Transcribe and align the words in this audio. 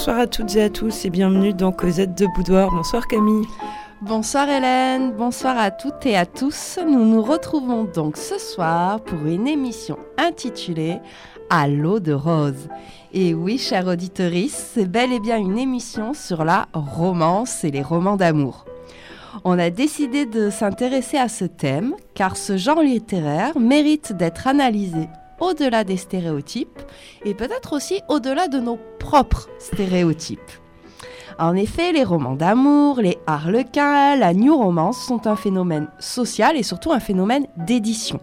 Bonsoir 0.00 0.18
à 0.18 0.26
toutes 0.26 0.56
et 0.56 0.62
à 0.62 0.70
tous 0.70 1.04
et 1.04 1.10
bienvenue 1.10 1.52
dans 1.52 1.72
Cosette 1.72 2.16
de 2.16 2.26
Boudoir. 2.34 2.70
Bonsoir 2.70 3.06
Camille. 3.06 3.44
Bonsoir 4.00 4.48
Hélène, 4.48 5.12
bonsoir 5.12 5.58
à 5.58 5.70
toutes 5.70 6.06
et 6.06 6.16
à 6.16 6.24
tous. 6.24 6.78
Nous 6.88 7.04
nous 7.04 7.20
retrouvons 7.20 7.84
donc 7.84 8.16
ce 8.16 8.38
soir 8.38 9.00
pour 9.02 9.26
une 9.26 9.46
émission 9.46 9.98
intitulée 10.16 10.96
À 11.50 11.68
l'eau 11.68 12.00
de 12.00 12.14
rose. 12.14 12.70
Et 13.12 13.34
oui, 13.34 13.58
chère 13.58 13.88
auditorice, 13.88 14.70
c'est 14.72 14.90
bel 14.90 15.12
et 15.12 15.20
bien 15.20 15.36
une 15.36 15.58
émission 15.58 16.14
sur 16.14 16.44
la 16.44 16.66
romance 16.72 17.62
et 17.62 17.70
les 17.70 17.82
romans 17.82 18.16
d'amour. 18.16 18.64
On 19.44 19.58
a 19.58 19.68
décidé 19.68 20.24
de 20.24 20.48
s'intéresser 20.48 21.18
à 21.18 21.28
ce 21.28 21.44
thème 21.44 21.94
car 22.14 22.38
ce 22.38 22.56
genre 22.56 22.80
littéraire 22.80 23.58
mérite 23.58 24.14
d'être 24.14 24.46
analysé 24.46 25.10
au-delà 25.40 25.84
des 25.84 25.96
stéréotypes 25.96 26.80
et 27.24 27.34
peut-être 27.34 27.72
aussi 27.72 28.00
au-delà 28.08 28.48
de 28.48 28.58
nos 28.58 28.78
propres 28.98 29.48
stéréotypes. 29.58 30.40
En 31.38 31.56
effet, 31.56 31.92
les 31.92 32.04
romans 32.04 32.36
d'amour, 32.36 33.00
les 33.00 33.18
harlequins, 33.26 34.16
la 34.16 34.34
new 34.34 34.54
romance 34.54 34.98
sont 35.06 35.26
un 35.26 35.36
phénomène 35.36 35.88
social 35.98 36.56
et 36.56 36.62
surtout 36.62 36.92
un 36.92 37.00
phénomène 37.00 37.46
d'édition. 37.56 38.20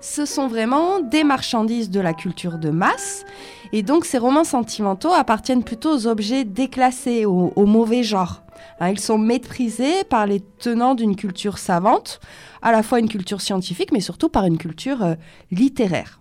Ce 0.00 0.26
sont 0.26 0.46
vraiment 0.46 1.00
des 1.00 1.24
marchandises 1.24 1.90
de 1.90 2.00
la 2.00 2.14
culture 2.14 2.58
de 2.58 2.70
masse 2.70 3.24
et 3.72 3.82
donc 3.82 4.04
ces 4.04 4.18
romans 4.18 4.44
sentimentaux 4.44 5.12
appartiennent 5.12 5.64
plutôt 5.64 5.92
aux 5.92 6.06
objets 6.06 6.44
déclassés, 6.44 7.26
au, 7.26 7.66
mauvais 7.66 8.04
genre. 8.04 8.42
Hein, 8.80 8.90
ils 8.90 9.00
sont 9.00 9.18
méprisés 9.18 10.04
par 10.08 10.26
les 10.26 10.40
tenants 10.40 10.94
d'une 10.94 11.16
culture 11.16 11.58
savante, 11.58 12.20
à 12.62 12.70
la 12.70 12.82
fois 12.82 13.00
une 13.00 13.08
culture 13.08 13.40
scientifique, 13.40 13.90
mais 13.92 14.00
surtout 14.00 14.28
par 14.28 14.44
une 14.46 14.58
culture 14.58 15.02
euh, 15.02 15.14
littéraire. 15.50 16.20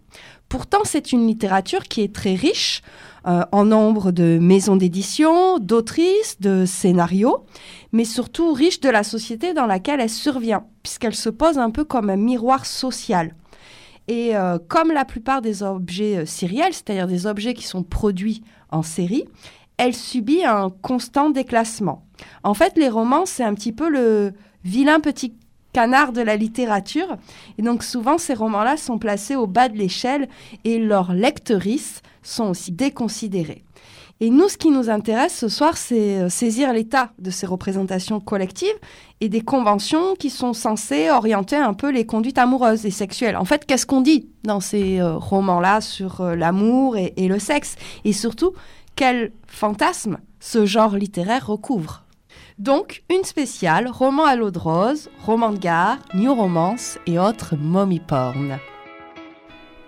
Pourtant, 0.50 0.80
c'est 0.83 1.11
une 1.11 1.28
littérature 1.28 1.83
qui 1.83 2.02
est 2.02 2.14
très 2.14 2.33
riche 2.33 2.81
euh, 3.28 3.44
en 3.52 3.66
nombre 3.66 4.11
de 4.11 4.39
maisons 4.39 4.75
d'édition, 4.75 5.59
d'autrices, 5.59 6.39
de 6.39 6.66
scénarios, 6.66 7.45
mais 7.92 8.05
surtout 8.05 8.53
riche 8.53 8.80
de 8.80 8.89
la 8.89 9.03
société 9.03 9.53
dans 9.53 9.66
laquelle 9.66 10.00
elle 10.00 10.09
survient, 10.09 10.66
puisqu'elle 10.83 11.16
se 11.16 11.30
pose 11.30 11.58
un 11.59 11.70
peu 11.70 11.83
comme 11.83 12.09
un 12.09 12.16
miroir 12.16 12.66
social. 12.66 13.36
Et 14.08 14.36
euh, 14.36 14.58
comme 14.67 14.91
la 14.91 15.05
plupart 15.05 15.41
des 15.41 15.63
objets 15.63 16.25
sériels, 16.25 16.73
c'est-à-dire 16.73 17.08
des 17.08 17.27
objets 17.27 17.53
qui 17.53 17.66
sont 17.66 17.83
produits 17.83 18.41
en 18.69 18.83
série, 18.83 19.25
elle 19.77 19.94
subit 19.94 20.44
un 20.44 20.69
constant 20.69 21.30
déclassement. 21.30 22.05
En 22.44 22.53
fait, 22.53 22.77
les 22.77 22.89
romans, 22.89 23.25
c'est 23.25 23.44
un 23.44 23.53
petit 23.53 23.73
peu 23.73 23.89
le 23.89 24.33
vilain 24.64 24.99
petit 24.99 25.33
canard 25.73 26.11
de 26.11 26.22
la 26.22 26.36
littérature. 26.36 27.17
Et 27.58 27.61
donc 27.61 27.83
souvent, 27.83 28.17
ces 28.17 28.33
romans-là 28.33 28.77
sont 28.77 28.97
placés 28.97 29.36
au 29.36 29.45
bas 29.45 29.69
de 29.69 29.77
l'échelle 29.77 30.27
et 30.64 30.80
leurs 30.80 31.14
lectrices 31.14 32.02
sont 32.23 32.49
aussi 32.49 32.71
déconsidérées. 32.71 33.64
Et 34.20 34.32
nous, 34.32 34.50
ce 34.50 34.58
qui 34.58 34.72
nous 34.72 34.90
intéresse 34.90 35.38
ce 35.38 35.48
soir, 35.48 35.78
c'est 35.78 36.22
euh, 36.22 36.30
saisir 36.30 36.73
l'état 36.73 37.12
de 37.20 37.30
ces 37.30 37.46
représentations 37.46 38.20
collectives 38.20 38.68
et 39.22 39.30
des 39.30 39.42
conventions 39.42 40.16
qui 40.16 40.32
sont 40.32 40.54
censées 40.54 41.12
orienter 41.12 41.56
un 41.56 41.76
peu 41.76 41.92
les 41.92 42.08
conduites 42.08 42.40
amoureuses 42.40 42.86
et 42.88 42.92
sexuelles. 42.92 43.38
En 43.38 43.45
fait, 43.45 43.66
qu'est-ce 43.66 43.86
qu'on 43.86 44.02
dit 44.02 44.28
dans 44.44 44.60
ces 44.60 45.00
euh, 45.00 45.18
romans-là 45.18 45.82
sur 45.82 46.22
euh, 46.22 46.36
l'amour 46.36 46.98
et, 46.98 47.28
le 47.28 47.38
sexe? 47.38 47.76
Et 48.06 48.14
surtout, 48.14 48.54
quel 48.95 49.32
fantasme 49.45 50.18
ce 50.40 50.66
genre 50.66 50.95
littéraire 50.95 51.45
recouvre? 51.45 52.04
Donc, 52.58 53.04
une 53.12 53.23
spéciale, 53.23 53.88
roman 53.88 54.26
à 54.26 54.36
l'eau 54.36 54.50
de 54.50 54.58
rose, 54.58 55.10
roman 55.23 55.52
de 55.52 55.60
gare, 55.60 56.00
new 56.16 56.34
romance 56.34 56.98
et 57.06 57.20
autres 57.20 57.56
mommy 57.56 58.00
porn. 58.00 58.58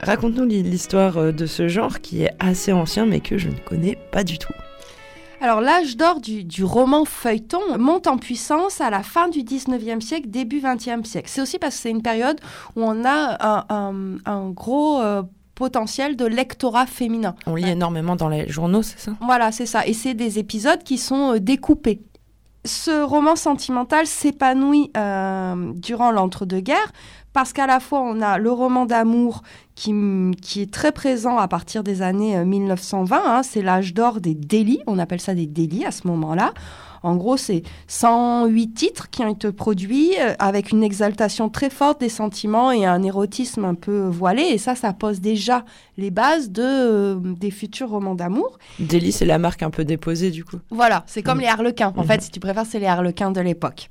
Raconte-nous 0.01 0.45
l'histoire 0.45 1.17
euh, 1.17 1.31
de 1.31 1.45
ce 1.45 1.67
genre 1.67 1.99
qui 1.99 2.23
est 2.23 2.31
assez 2.39 2.71
ancien 2.71 3.05
mais 3.05 3.19
que 3.19 3.37
je 3.37 3.49
ne 3.49 3.57
connais 3.57 3.97
pas 4.11 4.23
du 4.23 4.37
tout. 4.37 4.53
Alors 5.41 5.61
l'âge 5.61 5.95
d'or 5.95 6.19
du, 6.19 6.63
roman 6.63 7.05
feuilleton 7.05 7.77
monte 7.77 8.07
en 8.07 8.17
puissance 8.17 8.81
à 8.81 8.89
la 8.89 9.03
fin 9.03 9.29
du 9.29 9.39
19e 9.39 10.01
siècle, 10.01 10.27
début 10.29 10.59
20e 10.59 11.05
siècle. 11.05 11.29
C'est 11.31 11.41
aussi 11.41 11.59
parce 11.59 11.75
que 11.75 11.81
c'est 11.83 11.91
une 11.91 12.01
période 12.01 12.39
où 12.75 12.83
on 12.83 13.05
a 13.05 13.65
un, 13.69 14.49
gros 14.49 15.01
euh, 15.01 15.23
potentiel 15.55 16.17
de 16.17 16.25
lectorat 16.25 16.85
féminin. 16.85 17.35
On 17.45 17.55
lit 17.55 17.69
énormément 17.69 18.17
dans 18.17 18.27
les 18.27 18.49
journaux, 18.49 18.81
c'est 18.81 18.99
ça? 18.99 19.13
Voilà, 19.21 19.53
c'est 19.53 19.65
ça. 19.65 19.87
Et 19.87 19.93
c'est 19.93 20.13
des 20.13 20.39
épisodes 20.39 20.83
qui 20.83 20.97
sont 20.97 21.35
euh, 21.35 21.39
découpés 21.39 22.01
ce 22.65 23.03
roman 23.03 23.35
sentimental 23.35 24.05
s'épanouit 24.05 24.91
euh, 24.97 25.71
durant 25.75 26.11
l'entre-deux-guerres 26.11 26.91
parce 27.33 27.53
qu'à 27.53 27.67
la 27.67 27.79
fois 27.79 28.01
on 28.01 28.21
a 28.21 28.37
le 28.37 28.51
roman 28.51 28.85
d'amour 28.85 29.41
qui, 29.75 30.61
est 30.61 30.71
très 30.71 30.91
présent 30.91 31.37
à 31.37 31.47
partir 31.47 31.83
des 31.83 32.01
années 32.01 32.43
1920, 32.43 33.15
euh, 33.15 33.19
hein, 33.25 33.43
c'est 33.43 33.61
l'âge 33.61 33.93
d'or 33.93 34.19
des 34.19 34.35
délits, 34.35 34.81
on 34.87 34.99
appelle 34.99 35.21
ça 35.21 35.33
des 35.33 35.47
délits 35.47 35.85
à 35.85 35.91
ce 35.91 36.05
moment-là. 36.07 36.53
En 37.03 37.15
gros, 37.15 37.37
c'est 37.37 37.63
108 37.87 38.73
titres 38.73 39.09
qui 39.09 39.23
ont 39.23 39.29
été 39.29 39.51
produits 39.51 40.11
euh, 40.19 40.33
avec 40.39 40.71
une 40.71 40.83
exaltation 40.83 41.49
très 41.49 41.69
forte 41.69 42.01
des 42.01 42.09
sentiments 42.09 42.71
et 42.71 42.85
un 42.85 43.01
érotisme 43.03 43.65
un 43.65 43.75
peu 43.75 44.07
voilé. 44.07 44.43
Et 44.43 44.57
ça, 44.57 44.75
ça 44.75 44.93
pose 44.93 45.21
déjà 45.21 45.63
les 45.97 46.11
bases 46.11 46.51
de, 46.51 46.61
euh, 46.61 47.15
des 47.15 47.51
futurs 47.51 47.89
romans 47.89 48.15
d'amour. 48.15 48.57
Délice, 48.79 49.17
c'est 49.17 49.25
la 49.25 49.37
marque 49.37 49.63
un 49.63 49.69
peu 49.69 49.85
déposée 49.85 50.31
du 50.31 50.43
coup. 50.43 50.57
Voilà, 50.71 51.03
c'est 51.07 51.23
comme 51.23 51.37
mm. 51.37 51.41
les 51.41 51.47
harlequins. 51.47 51.93
En 51.95 52.03
mm. 52.03 52.07
fait, 52.07 52.21
si 52.21 52.31
tu 52.31 52.39
préfères, 52.39 52.65
c'est 52.65 52.79
les 52.79 52.87
harlequins 52.87 53.31
de 53.31 53.41
l'époque. 53.41 53.87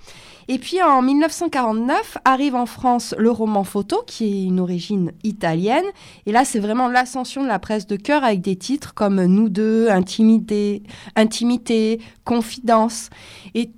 Et 0.50 0.58
puis 0.58 0.82
en 0.82 1.02
1949 1.02 2.16
arrive 2.24 2.54
en 2.54 2.64
France 2.64 3.14
le 3.18 3.30
roman 3.30 3.64
photo, 3.64 4.02
qui 4.06 4.24
est 4.24 4.44
une 4.44 4.60
origine 4.60 5.12
italienne. 5.22 5.84
Et 6.24 6.32
là, 6.32 6.46
c'est 6.46 6.58
vraiment 6.58 6.88
l'ascension 6.88 7.42
de 7.42 7.48
la 7.48 7.58
presse 7.58 7.86
de 7.86 7.96
cœur 7.96 8.24
avec 8.24 8.40
des 8.40 8.56
titres 8.56 8.94
comme 8.94 9.22
Nous 9.26 9.50
deux, 9.50 9.90
Intimité, 9.90 10.82
Intimité 11.16 12.00
Confidence. 12.24 13.10
Et 13.54 13.70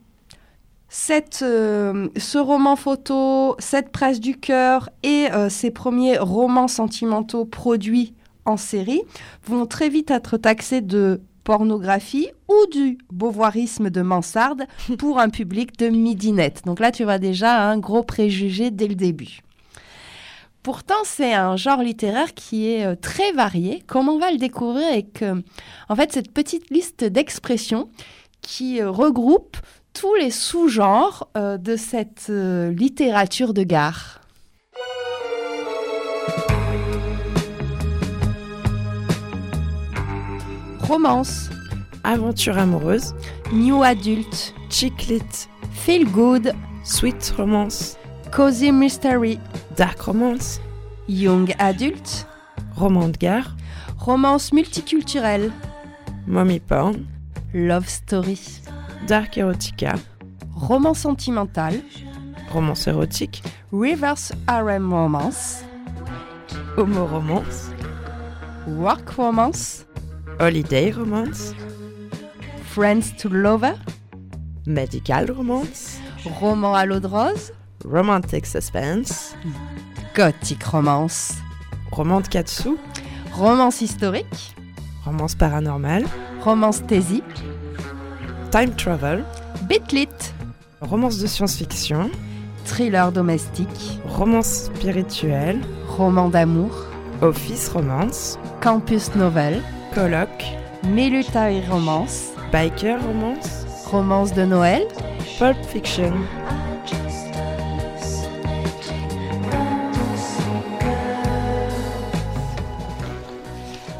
cette, 0.88 1.40
euh, 1.42 2.08
ce 2.16 2.38
roman 2.38 2.76
photo, 2.76 3.56
cette 3.58 3.90
presse 3.90 4.20
du 4.20 4.36
cœur 4.36 4.90
et 5.02 5.26
euh, 5.32 5.48
premiers 5.74 6.18
romans 6.18 6.68
sentimentaux 6.68 7.44
produits 7.44 8.14
en 8.44 8.56
série 8.56 9.02
vont 9.44 9.66
très 9.66 9.88
vite 9.88 10.10
être 10.10 10.36
taxés 10.36 10.80
de 10.80 11.20
pornographie 11.44 12.28
ou 12.48 12.66
du 12.70 12.98
beauvoirisme 13.10 13.90
de 13.90 14.02
mansarde 14.02 14.64
pour 14.98 15.18
un 15.18 15.30
public 15.30 15.78
de 15.78 15.88
midinette. 15.88 16.62
Donc 16.64 16.80
là, 16.80 16.92
tu 16.92 17.04
vois 17.04 17.18
déjà 17.18 17.68
un 17.68 17.78
gros 17.78 18.02
préjugé 18.02 18.70
dès 18.70 18.88
le 18.88 18.94
début. 18.94 19.40
Pourtant, 20.62 21.02
c'est 21.04 21.32
un 21.32 21.56
genre 21.56 21.82
littéraire 21.82 22.34
qui 22.34 22.70
est 22.70 22.84
euh, 22.84 22.94
très 22.94 23.32
varié, 23.32 23.82
comme 23.86 24.10
on 24.10 24.18
va 24.18 24.30
le 24.30 24.36
découvrir 24.36 24.86
avec 24.88 25.24
en 25.88 25.96
fait 25.96 26.12
cette 26.12 26.32
petite 26.32 26.68
liste 26.70 27.02
d'expressions 27.04 27.88
qui 28.42 28.80
euh, 28.80 28.90
regroupe 28.90 29.56
tous 29.94 30.14
les 30.14 30.30
sous-genres 30.30 31.28
euh, 31.36 31.56
de 31.56 31.76
cette 31.76 32.28
littérature 32.28 33.54
de 33.54 33.62
gare? 33.62 34.19
Romance, 40.90 41.48
aventure 42.02 42.58
amoureuse, 42.58 43.14
new 43.52 43.84
adult, 43.84 44.52
chick 44.68 45.08
lit, 45.08 45.48
feel 45.72 46.04
good, 46.10 46.52
sweet 46.82 47.32
romance, 47.38 47.96
cozy 48.32 48.72
mystery, 48.72 49.38
dark 49.76 50.04
romance, 50.08 50.58
young 51.06 51.48
adult, 51.60 52.26
roman 52.76 53.12
de 53.12 53.18
gare, 53.18 53.46
romance 54.04 54.50
multiculturelle, 54.50 55.52
mommy 56.26 56.58
porn, 56.58 57.06
love 57.54 57.88
story, 57.88 58.36
dark 59.06 59.36
erotica, 59.36 59.96
roman 60.68 60.94
sentimental, 60.94 61.74
romance 62.52 62.88
érotique, 62.88 63.42
reverse 63.70 64.32
harem 64.48 64.92
romance, 64.92 65.62
homo 66.76 67.06
romance, 67.06 67.70
work 68.66 69.16
romance, 69.16 69.84
Holiday 70.40 70.90
Romance, 70.90 71.52
Friends 72.64 73.14
to 73.18 73.28
Lover, 73.28 73.74
Medical 74.64 75.30
Romance, 75.30 75.98
Roman 76.24 76.74
à 76.74 76.86
l'eau 76.86 76.98
de 76.98 77.06
rose, 77.06 77.52
Romantic 77.84 78.46
Suspense, 78.46 79.36
Gothic 80.16 80.64
Romance, 80.64 81.34
Roman 81.92 82.22
de 82.22 82.28
Katsu, 82.28 82.78
Romance 83.34 83.82
historique, 83.82 84.56
Romance 85.04 85.34
paranormale, 85.34 86.06
Romance 86.42 86.86
thésy, 86.86 87.22
Time 88.50 88.74
Travel, 88.74 89.22
Bitlit, 89.68 90.08
Romance 90.80 91.18
de 91.18 91.26
science-fiction, 91.26 92.10
Thriller 92.64 93.12
domestique, 93.12 94.00
Romance 94.06 94.70
spirituelle, 94.74 95.60
Roman 95.86 96.30
d'amour, 96.30 96.86
Office 97.20 97.68
Romance, 97.68 98.38
Campus 98.62 99.14
Novel, 99.14 99.60
Colloque, 99.94 100.44
Military 100.84 101.60
Romance, 101.68 102.28
Biker 102.52 103.02
Romance, 103.02 103.64
Romance 103.86 104.32
de 104.32 104.44
Noël, 104.44 104.82
Pulp 105.38 105.56
Fiction. 105.64 106.12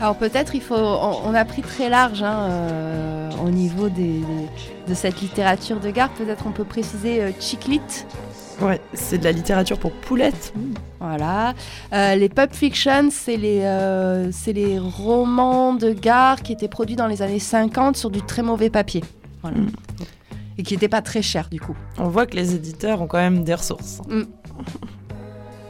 Alors 0.00 0.16
peut-être 0.16 0.54
il 0.54 0.62
faut, 0.62 0.76
on, 0.76 1.34
a 1.34 1.44
pris 1.44 1.62
très 1.62 1.88
large 1.88 2.22
hein, 2.22 2.48
euh, 2.48 3.30
au 3.44 3.50
niveau 3.50 3.88
des, 3.88 4.20
de 4.88 4.94
cette 4.94 5.20
littérature 5.20 5.80
de 5.80 5.90
gare. 5.90 6.10
Peut-être 6.10 6.46
on 6.46 6.52
peut 6.52 6.64
préciser 6.64 7.20
euh, 7.20 7.30
chiclit. 7.38 7.82
Ouais, 8.60 8.80
c'est 8.92 9.18
de 9.18 9.24
la 9.24 9.32
littérature 9.32 9.78
pour 9.78 9.92
poulettes. 9.92 10.52
Voilà. 11.00 11.54
Euh, 11.92 12.14
les 12.14 12.28
pub 12.28 12.52
fiction, 12.52 13.08
c'est 13.10 13.36
les, 13.36 13.62
c'est 14.32 14.52
les 14.52 14.78
romans 14.78 15.74
de 15.74 15.92
gare 15.92 16.42
qui 16.42 16.52
étaient 16.52 16.68
produits 16.68 16.96
dans 16.96 17.06
les 17.06 17.22
années 17.22 17.38
50 17.38 17.96
sur 17.96 18.10
du 18.10 18.22
très 18.22 18.42
mauvais 18.42 18.70
papier. 18.70 19.02
Voilà. 19.42 19.58
Mm. 19.58 19.70
Et 20.58 20.62
qui 20.62 20.74
n'étaient 20.74 20.88
pas 20.88 21.02
très 21.02 21.22
chers 21.22 21.48
du 21.48 21.58
coup. 21.58 21.76
On 21.98 22.08
voit 22.08 22.26
que 22.26 22.36
les 22.36 22.54
éditeurs 22.54 23.00
ont 23.00 23.06
quand 23.06 23.18
même 23.18 23.44
des 23.44 23.54
ressources. 23.54 24.00
Mm. 24.08 24.24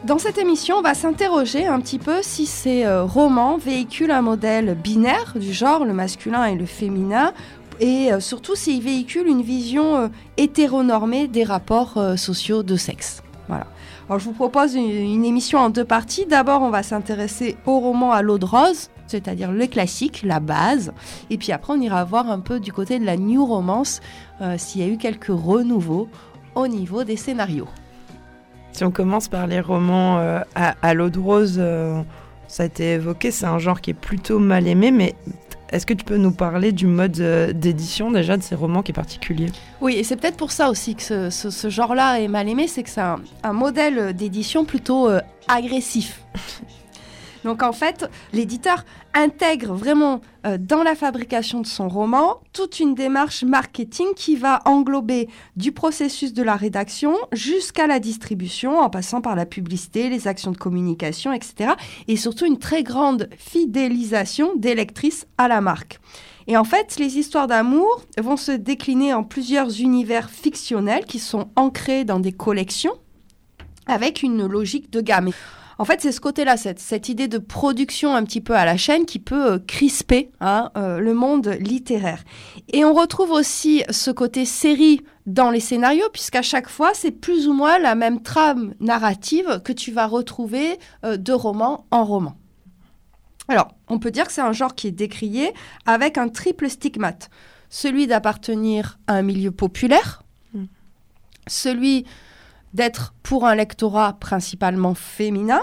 Dans 0.05 0.19
cette 0.19 0.39
émission, 0.39 0.77
on 0.77 0.83
va 0.83 0.95
s'interroger 0.95 1.67
un 1.67 1.79
petit 1.79 1.99
peu 1.99 2.23
si 2.23 2.47
ces 2.47 2.85
euh, 2.87 3.05
romans 3.05 3.59
véhiculent 3.59 4.13
un 4.13 4.23
modèle 4.23 4.75
binaire 4.75 5.35
du 5.37 5.53
genre, 5.53 5.85
le 5.85 5.93
masculin 5.93 6.47
et 6.47 6.55
le 6.55 6.65
féminin, 6.65 7.35
et 7.81 8.13
euh, 8.13 8.21
surtout 8.21 8.55
s'ils 8.55 8.83
véhiculent 8.83 9.29
une 9.29 9.43
vision 9.43 9.97
euh, 9.97 10.09
hétéronormée 10.37 11.29
des 11.29 11.45
rapports 11.45 11.99
sociaux 12.17 12.63
de 12.63 12.77
sexe. 12.77 13.23
Voilà. 13.49 13.67
Alors 14.09 14.19
je 14.19 14.25
vous 14.25 14.33
propose 14.33 14.75
une, 14.75 15.25
émission 15.25 15.59
en 15.59 15.71
deux 15.71 15.85
parties. 15.85 16.27
D'abord, 16.27 16.63
on 16.63 16.71
va 16.71 16.83
s'intéresser 16.83 17.57
au 17.67 17.81
roman 17.81 18.13
à 18.13 18.23
l'eau 18.23 18.39
de 18.39 18.45
rose, 18.45 18.91
c'est-à-dire 19.07 19.51
le 19.51 19.67
classique, 19.67 20.23
la 20.25 20.41
base. 20.41 20.93
Et 21.31 21.39
puis 21.39 21.53
après, 21.53 21.73
on 21.73 21.81
ira 21.81 22.05
voir 22.05 22.31
un 22.31 22.41
peu 22.41 22.61
du 22.61 22.73
côté 22.73 22.99
de 22.99 23.05
la 23.05 23.17
new 23.17 23.45
romance, 23.45 24.01
s'il 24.57 24.81
y 24.81 24.85
a 24.85 24.89
eu 24.89 24.99
quelques 24.99 25.27
renouveaux 25.29 26.09
au 26.55 26.69
niveau 26.69 27.05
des 27.05 27.17
scénarios. 27.17 27.69
Si 28.73 28.85
on 28.85 28.91
commence 28.91 29.29
par 29.29 29.47
les 29.47 29.61
romans 29.61 30.19
euh, 30.19 30.41
à, 30.55 30.95
l'eau 30.95 31.11
de 31.11 31.19
rose, 31.19 31.57
euh, 31.59 32.03
ça 32.49 32.63
a 32.63 32.67
été 32.67 32.93
évoqué, 32.93 33.31
c'est 33.31 33.47
un 33.47 33.59
genre 33.59 33.81
qui 33.81 33.91
est 33.91 33.95
plutôt 33.95 34.39
mal 34.39 34.67
aimé, 34.67 34.91
mais 34.91 35.15
est-ce 35.71 35.87
que 35.87 35.95
tu 35.95 36.05
peux 36.05 36.17
nous 36.17 36.33
parler 36.33 36.73
du 36.73 36.87
mode 36.87 37.19
euh, 37.21 37.53
d'édition 37.53 38.11
déjà 38.11 38.37
de 38.37 38.43
ces 38.43 38.55
romans 38.55 38.83
qui 38.83 38.93
est 38.93 38.95
particulier? 38.95 39.47
Oui, 39.81 39.95
et 39.95 40.05
c'est 40.05 40.17
peut-être 40.17 40.37
pour 40.37 40.53
ça 40.53 40.71
aussi 40.71 40.95
que 40.95 41.31
ce, 41.31 41.69
genre-là 41.71 42.21
est 42.21 42.29
mal 42.29 42.49
aimé, 42.49 42.69
c'est 42.69 42.83
que 42.83 42.91
c'est 42.91 43.01
un, 43.01 43.53
modèle 43.53 44.15
d'édition 44.15 44.65
plutôt 44.65 45.09
agressif. 45.49 46.23
Donc 47.45 47.63
en 47.63 47.73
fait, 47.73 48.09
l'éditeur 48.33 48.85
intègre 49.15 49.75
vraiment 49.75 50.21
euh, 50.47 50.59
dans 50.59 50.83
la 50.83 50.95
fabrication 50.95 51.61
de 51.61 51.67
son 51.67 51.89
roman 51.89 52.41
toute 52.53 52.81
une 52.81 52.95
démarche 52.95 53.45
marketing 53.45 54.09
qui 54.15 54.37
va 54.37 54.61
englober 54.65 55.29
du 55.57 55.73
processus 55.73 56.33
de 56.33 56.43
la 56.43 56.57
rédaction 56.57 57.15
jusqu'à 57.33 57.87
la 57.87 57.99
distribution, 57.99 58.79
en 58.79 58.91
passant 58.91 59.21
par 59.21 59.37
la 59.37 59.47
publicité, 59.47 60.09
les 60.09 60.29
actions 60.29 60.53
de 60.53 60.57
communication, 60.57 61.33
etc. 61.33 61.73
Et 62.09 62.17
surtout 62.17 62.47
une 62.47 62.59
très 62.59 62.83
grande 62.83 63.29
fidélisation 63.37 64.55
des 64.57 64.75
lectrices 64.75 65.27
à 65.39 65.49
la 65.49 65.61
marque. 65.61 66.01
Et 66.47 66.57
en 66.57 66.65
fait, 66.65 66.99
les 66.99 67.19
histoires 67.19 67.47
d'amour 67.47 68.03
vont 68.19 68.37
se 68.37 68.53
décliner 68.53 69.15
en 69.15 69.23
plusieurs 69.23 69.81
univers 69.81 70.31
fictionnels 70.31 71.05
qui 71.05 71.19
sont 71.19 71.51
ancrés 71.55 72.05
dans 72.05 72.19
des 72.19 72.33
collections 72.33 72.95
avec 73.87 74.23
une 74.23 74.47
logique 74.47 74.91
de 74.91 75.01
gamme. 75.01 75.31
En 75.81 75.87
fait, 75.87 76.03
c'est 76.03 76.13
ce 76.13 76.21
côté-là, 76.21 76.59
cette, 76.59 77.09
idée 77.09 77.27
de 77.27 77.39
production 77.39 78.15
un 78.15 78.23
petit 78.25 78.43
peu 78.43 78.55
à 78.55 78.67
la 78.67 78.77
chaîne 78.77 79.07
qui 79.07 79.19
peut 79.19 79.53
euh, 79.53 79.59
crisper 79.59 80.31
hein, 80.43 80.71
euh, 80.77 80.99
le 80.99 81.15
monde 81.15 81.57
littéraire. 81.59 82.23
Et 82.71 82.85
on 82.85 82.93
retrouve 82.93 83.31
aussi 83.31 83.83
ce 83.89 84.11
côté 84.11 84.45
série 84.45 85.01
dans 85.25 85.51
les 85.51 85.59
scénarios, 85.59 86.11
puisqu'à 86.13 86.43
chaque 86.43 86.69
fois, 86.69 86.91
c'est 86.93 87.13
plus 87.13 87.49
ou 87.49 87.55
moins 87.55 87.79
la 87.79 87.95
même 87.95 88.21
trame 88.21 88.75
narrative 88.79 89.63
que 89.65 89.73
tu 89.73 89.91
vas 89.91 90.07
retrouver 90.07 90.79
euh, 91.07 91.17
de 91.17 91.33
roman 91.33 91.87
en 91.91 92.05
roman. 92.05 92.37
Alors, 93.49 93.73
on 93.89 93.99
peut 93.99 94.11
dire 94.11 94.27
que 94.27 94.35
c'est 94.35 94.43
un 94.43 94.53
genre 94.53 94.75
qui 94.75 94.87
est 94.87 94.93
décrié 94.93 95.55
avec 95.87 96.19
un 96.19 96.29
triple 96.29 96.69
stigmate. 96.69 97.31
Celui 97.71 98.07
d'appartenir 98.07 98.99
à 99.07 99.15
un 99.15 99.23
milieu 99.23 99.51
populaire, 99.51 100.25
mm. 100.53 100.65
celui 101.47 102.05
d'être 102.75 103.15
pour 103.23 103.47
un 103.47 103.55
lectorat 103.55 104.15
principalement 104.15 104.95
féminin, 104.95 105.61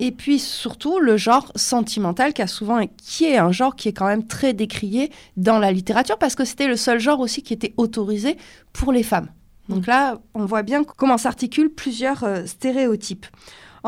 et 0.00 0.10
puis 0.10 0.38
surtout 0.38 0.98
le 0.98 1.16
genre 1.16 1.52
sentimental 1.54 2.32
qui 2.32 2.42
a 2.42 2.46
souvent 2.46 2.84
qui 2.96 3.26
est 3.26 3.38
un 3.38 3.52
genre 3.52 3.76
qui 3.76 3.88
est 3.88 3.92
quand 3.92 4.06
même 4.06 4.26
très 4.26 4.52
décrié 4.52 5.10
dans 5.36 5.58
la 5.58 5.70
littérature 5.70 6.18
parce 6.18 6.34
que 6.34 6.44
c'était 6.44 6.66
le 6.66 6.76
seul 6.76 6.98
genre 6.98 7.20
aussi 7.20 7.42
qui 7.42 7.52
était 7.52 7.74
autorisé 7.76 8.36
pour 8.72 8.92
les 8.92 9.04
femmes. 9.04 9.28
Donc 9.68 9.86
là, 9.86 10.18
on 10.34 10.44
voit 10.44 10.62
bien 10.62 10.84
comment 10.84 11.16
s'articulent 11.16 11.72
plusieurs 11.72 12.24
euh, 12.24 12.44
stéréotypes. 12.44 13.26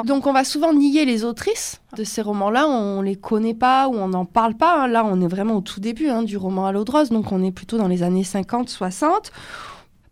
Donc 0.04 0.26
on 0.26 0.32
va 0.32 0.44
souvent 0.44 0.74
nier 0.74 1.06
les 1.06 1.24
autrices 1.24 1.80
de 1.96 2.04
ces 2.04 2.20
romans-là, 2.20 2.68
on 2.68 3.00
les 3.00 3.16
connaît 3.16 3.54
pas 3.54 3.88
ou 3.88 3.94
on 3.94 4.08
n'en 4.08 4.26
parle 4.26 4.54
pas. 4.54 4.82
Hein. 4.82 4.88
Là, 4.88 5.04
on 5.06 5.20
est 5.22 5.26
vraiment 5.26 5.56
au 5.56 5.60
tout 5.62 5.80
début 5.80 6.08
hein, 6.08 6.22
du 6.22 6.36
roman 6.36 6.66
à 6.66 6.72
l'eau 6.72 6.84
de 6.84 6.90
rose, 6.90 7.08
donc 7.08 7.32
on 7.32 7.42
est 7.42 7.50
plutôt 7.50 7.78
dans 7.78 7.88
les 7.88 8.02
années 8.02 8.22
50-60. 8.22 9.30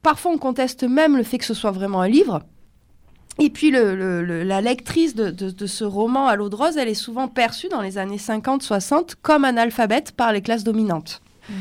Parfois, 0.04 0.32
on 0.32 0.38
conteste 0.38 0.84
même 0.84 1.16
le 1.16 1.22
fait 1.22 1.38
que 1.38 1.46
ce 1.46 1.54
soit 1.54 1.70
vraiment 1.70 2.02
un 2.02 2.08
livre. 2.08 2.42
Et 3.40 3.48
puis 3.48 3.72
la 3.72 4.60
lectrice 4.60 5.14
de, 5.16 5.66
ce 5.66 5.82
roman 5.82 6.28
à 6.28 6.36
l'eau 6.36 6.50
de 6.50 6.54
rose, 6.54 6.76
elle 6.76 6.88
est 6.88 6.94
souvent 6.94 7.26
perçue 7.26 7.68
dans 7.68 7.80
les 7.80 7.98
années 7.98 8.18
50-60 8.18 9.14
comme 9.22 9.44
analphabète 9.44 10.12
par 10.12 10.32
les 10.32 10.42
classes 10.42 10.62
dominantes. 10.62 11.22
Mm. 11.48 11.54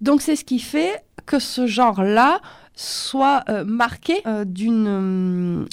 Donc 0.00 0.22
c'est 0.22 0.34
ce 0.36 0.44
qui 0.44 0.58
fait 0.58 1.04
que 1.24 1.38
ce 1.38 1.66
genre-là 1.66 2.40
soit 2.74 3.44
euh, 3.48 3.64
marqué 3.64 4.22
euh, 4.26 4.44
d'une 4.44 5.68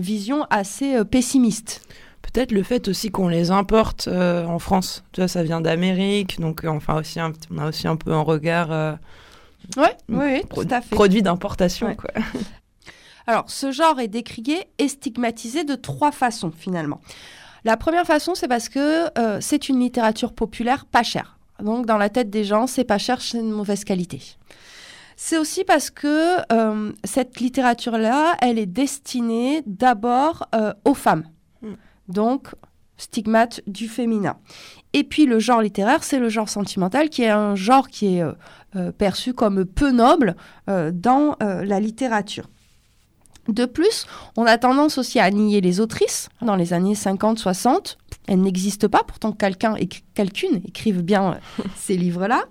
vision 0.00 0.46
assez 0.50 0.94
euh, 0.94 1.04
pessimiste. 1.04 1.82
Peut-être 2.22 2.52
le 2.52 2.62
fait 2.62 2.86
aussi 2.86 3.10
qu'on 3.10 3.26
les 3.26 3.50
importe 3.50 4.08
en 4.08 4.58
France. 4.60 5.02
Tu 5.10 5.20
vois, 5.20 5.28
ça 5.28 5.42
vient 5.42 5.60
d'Amérique, 5.60 6.40
donc 6.40 6.64
enfin 6.64 6.94
aussi 6.94 7.18
on 7.20 7.58
a 7.58 7.68
aussi 7.68 7.88
un 7.88 7.96
peu 7.96 8.12
un 8.12 8.20
regard 8.20 8.96
Ouais, 9.76 9.96
oui, 10.08 10.42
tout 10.52 10.66
à 10.70 10.80
fait. 10.80 10.94
Produit 10.94 11.22
d'importation, 11.22 11.94
quoi. 11.94 12.10
Alors, 13.26 13.44
ce 13.48 13.70
genre 13.70 14.00
est 14.00 14.08
décrié 14.08 14.66
et 14.78 14.88
stigmatisé 14.88 15.64
de 15.64 15.74
trois 15.74 16.12
façons, 16.12 16.50
finalement. 16.50 17.00
La 17.64 17.76
première 17.76 18.04
façon, 18.04 18.34
c'est 18.34 18.48
parce 18.48 18.68
que 18.68 19.06
euh, 19.18 19.38
c'est 19.40 19.68
une 19.68 19.78
littérature 19.78 20.32
populaire 20.32 20.86
pas 20.86 21.04
chère. 21.04 21.38
Donc, 21.62 21.86
dans 21.86 21.98
la 21.98 22.08
tête 22.08 22.30
des 22.30 22.44
gens, 22.44 22.66
c'est 22.66 22.84
pas 22.84 22.98
cher, 22.98 23.20
c'est 23.20 23.38
une 23.38 23.52
mauvaise 23.52 23.84
qualité. 23.84 24.20
C'est 25.16 25.38
aussi 25.38 25.62
parce 25.62 25.90
que 25.90 26.38
euh, 26.52 26.92
cette 27.04 27.38
littérature-là, 27.38 28.36
elle 28.40 28.58
est 28.58 28.66
destinée 28.66 29.62
d'abord 29.66 30.48
euh, 30.54 30.72
aux 30.84 30.94
femmes. 30.94 31.24
Hmm. 31.60 31.74
Donc, 32.08 32.48
stigmate 32.96 33.60
du 33.66 33.88
féminin. 33.88 34.36
Et 34.92 35.04
puis 35.04 35.26
le 35.26 35.38
genre 35.38 35.62
littéraire, 35.62 36.04
c'est 36.04 36.18
le 36.18 36.28
genre 36.28 36.48
sentimental, 36.48 37.08
qui 37.08 37.22
est 37.22 37.30
un 37.30 37.54
genre 37.54 37.88
qui 37.88 38.18
est 38.18 38.22
euh, 38.76 38.90
perçu 38.90 39.34
comme 39.34 39.66
peu 39.66 39.90
noble 39.90 40.34
euh, 40.70 40.90
dans 40.92 41.36
euh, 41.42 41.62
la 41.62 41.78
littérature. 41.78 42.48
De 43.48 43.66
plus, 43.66 44.06
on 44.36 44.46
a 44.46 44.56
tendance 44.56 44.96
aussi 44.96 45.18
à 45.18 45.30
nier 45.30 45.60
les 45.60 45.80
autrices. 45.80 46.30
Dans 46.40 46.56
les 46.56 46.72
années 46.72 46.94
50-60, 46.94 47.96
elles 48.28 48.40
n'existent 48.40 48.88
pas, 48.88 49.02
pourtant 49.06 49.32
quelqu'un 49.32 49.74
et 49.76 49.88
quelqu'une 50.14 50.62
écrivent 50.64 51.02
bien 51.02 51.38
ces 51.76 51.98
livres-là. 51.98 52.44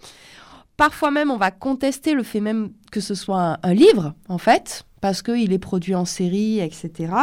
Parfois 0.78 1.10
même, 1.10 1.32
on 1.32 1.38
va 1.38 1.50
contester 1.50 2.14
le 2.14 2.24
fait 2.24 2.40
même 2.40 2.72
que 2.92 3.00
ce 3.00 3.16
soit 3.16 3.58
un, 3.64 3.74
livre, 3.74 4.14
en 4.30 4.38
fait, 4.38 4.86
parce 5.00 5.22
qu'il 5.22 5.54
est 5.54 5.60
produit 5.60 5.96
en 5.96 6.06
série, 6.06 6.60
etc. 6.60 7.14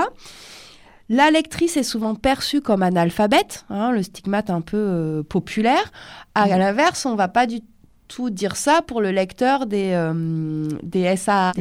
La 1.08 1.30
lectrice 1.30 1.76
est 1.76 1.82
souvent 1.82 2.14
perçue 2.14 2.60
comme 2.60 2.82
analphabète, 2.82 3.64
hein, 3.70 3.92
le 3.92 4.02
stigmate 4.02 4.50
un 4.50 4.60
peu 4.60 5.22
populaire. 5.28 5.90
À, 6.34 6.42
à 6.42 6.58
l'inverse, 6.58 7.06
on 7.06 7.14
va 7.14 7.28
pas 7.28 7.46
du 7.46 7.60
tout 8.08 8.30
dire 8.30 8.56
ça 8.56 8.80
pour 8.86 9.00
le 9.00 9.10
lecteur 9.10 9.66
des, 9.66 9.90
euh, 9.92 10.66
des 10.82 11.14
SAS. 11.16 11.54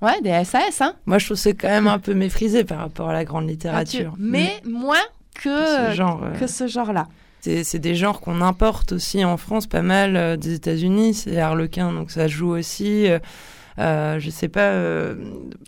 Ouais, 0.00 0.20
des 0.22 0.44
SAS. 0.44 0.80
Hein. 0.80 0.94
Moi, 1.04 1.18
je 1.18 1.26
trouve 1.26 1.36
c'est 1.36 1.54
quand 1.54 1.68
même 1.68 1.88
un 1.88 1.98
peu 1.98 2.14
méprisé 2.14 2.64
par 2.64 2.78
rapport 2.78 3.10
à 3.10 3.12
la 3.12 3.24
grande 3.24 3.48
littérature. 3.48 4.14
Mais 4.18 4.62
moins 4.64 4.96
que, 5.34 6.38
que 6.38 6.46
ce 6.46 6.66
genre-là. 6.66 7.08
c'est 7.40 7.78
des 7.78 7.94
genres 7.94 8.20
qu'on 8.20 8.40
importe 8.40 8.92
aussi 8.92 9.24
en 9.24 9.36
France 9.36 9.66
pas 9.66 9.82
mal 9.82 10.16
euh, 10.16 10.36
des 10.36 10.54
États-Unis. 10.54 11.14
C'est 11.14 11.38
Harlequin, 11.38 11.92
donc 11.92 12.10
ça 12.10 12.28
joue 12.28 12.50
aussi. 12.50 13.06
Euh, 13.80 14.18
je 14.18 14.30
sais 14.30 14.48
pas. 14.48 14.72
Euh, 14.72 15.14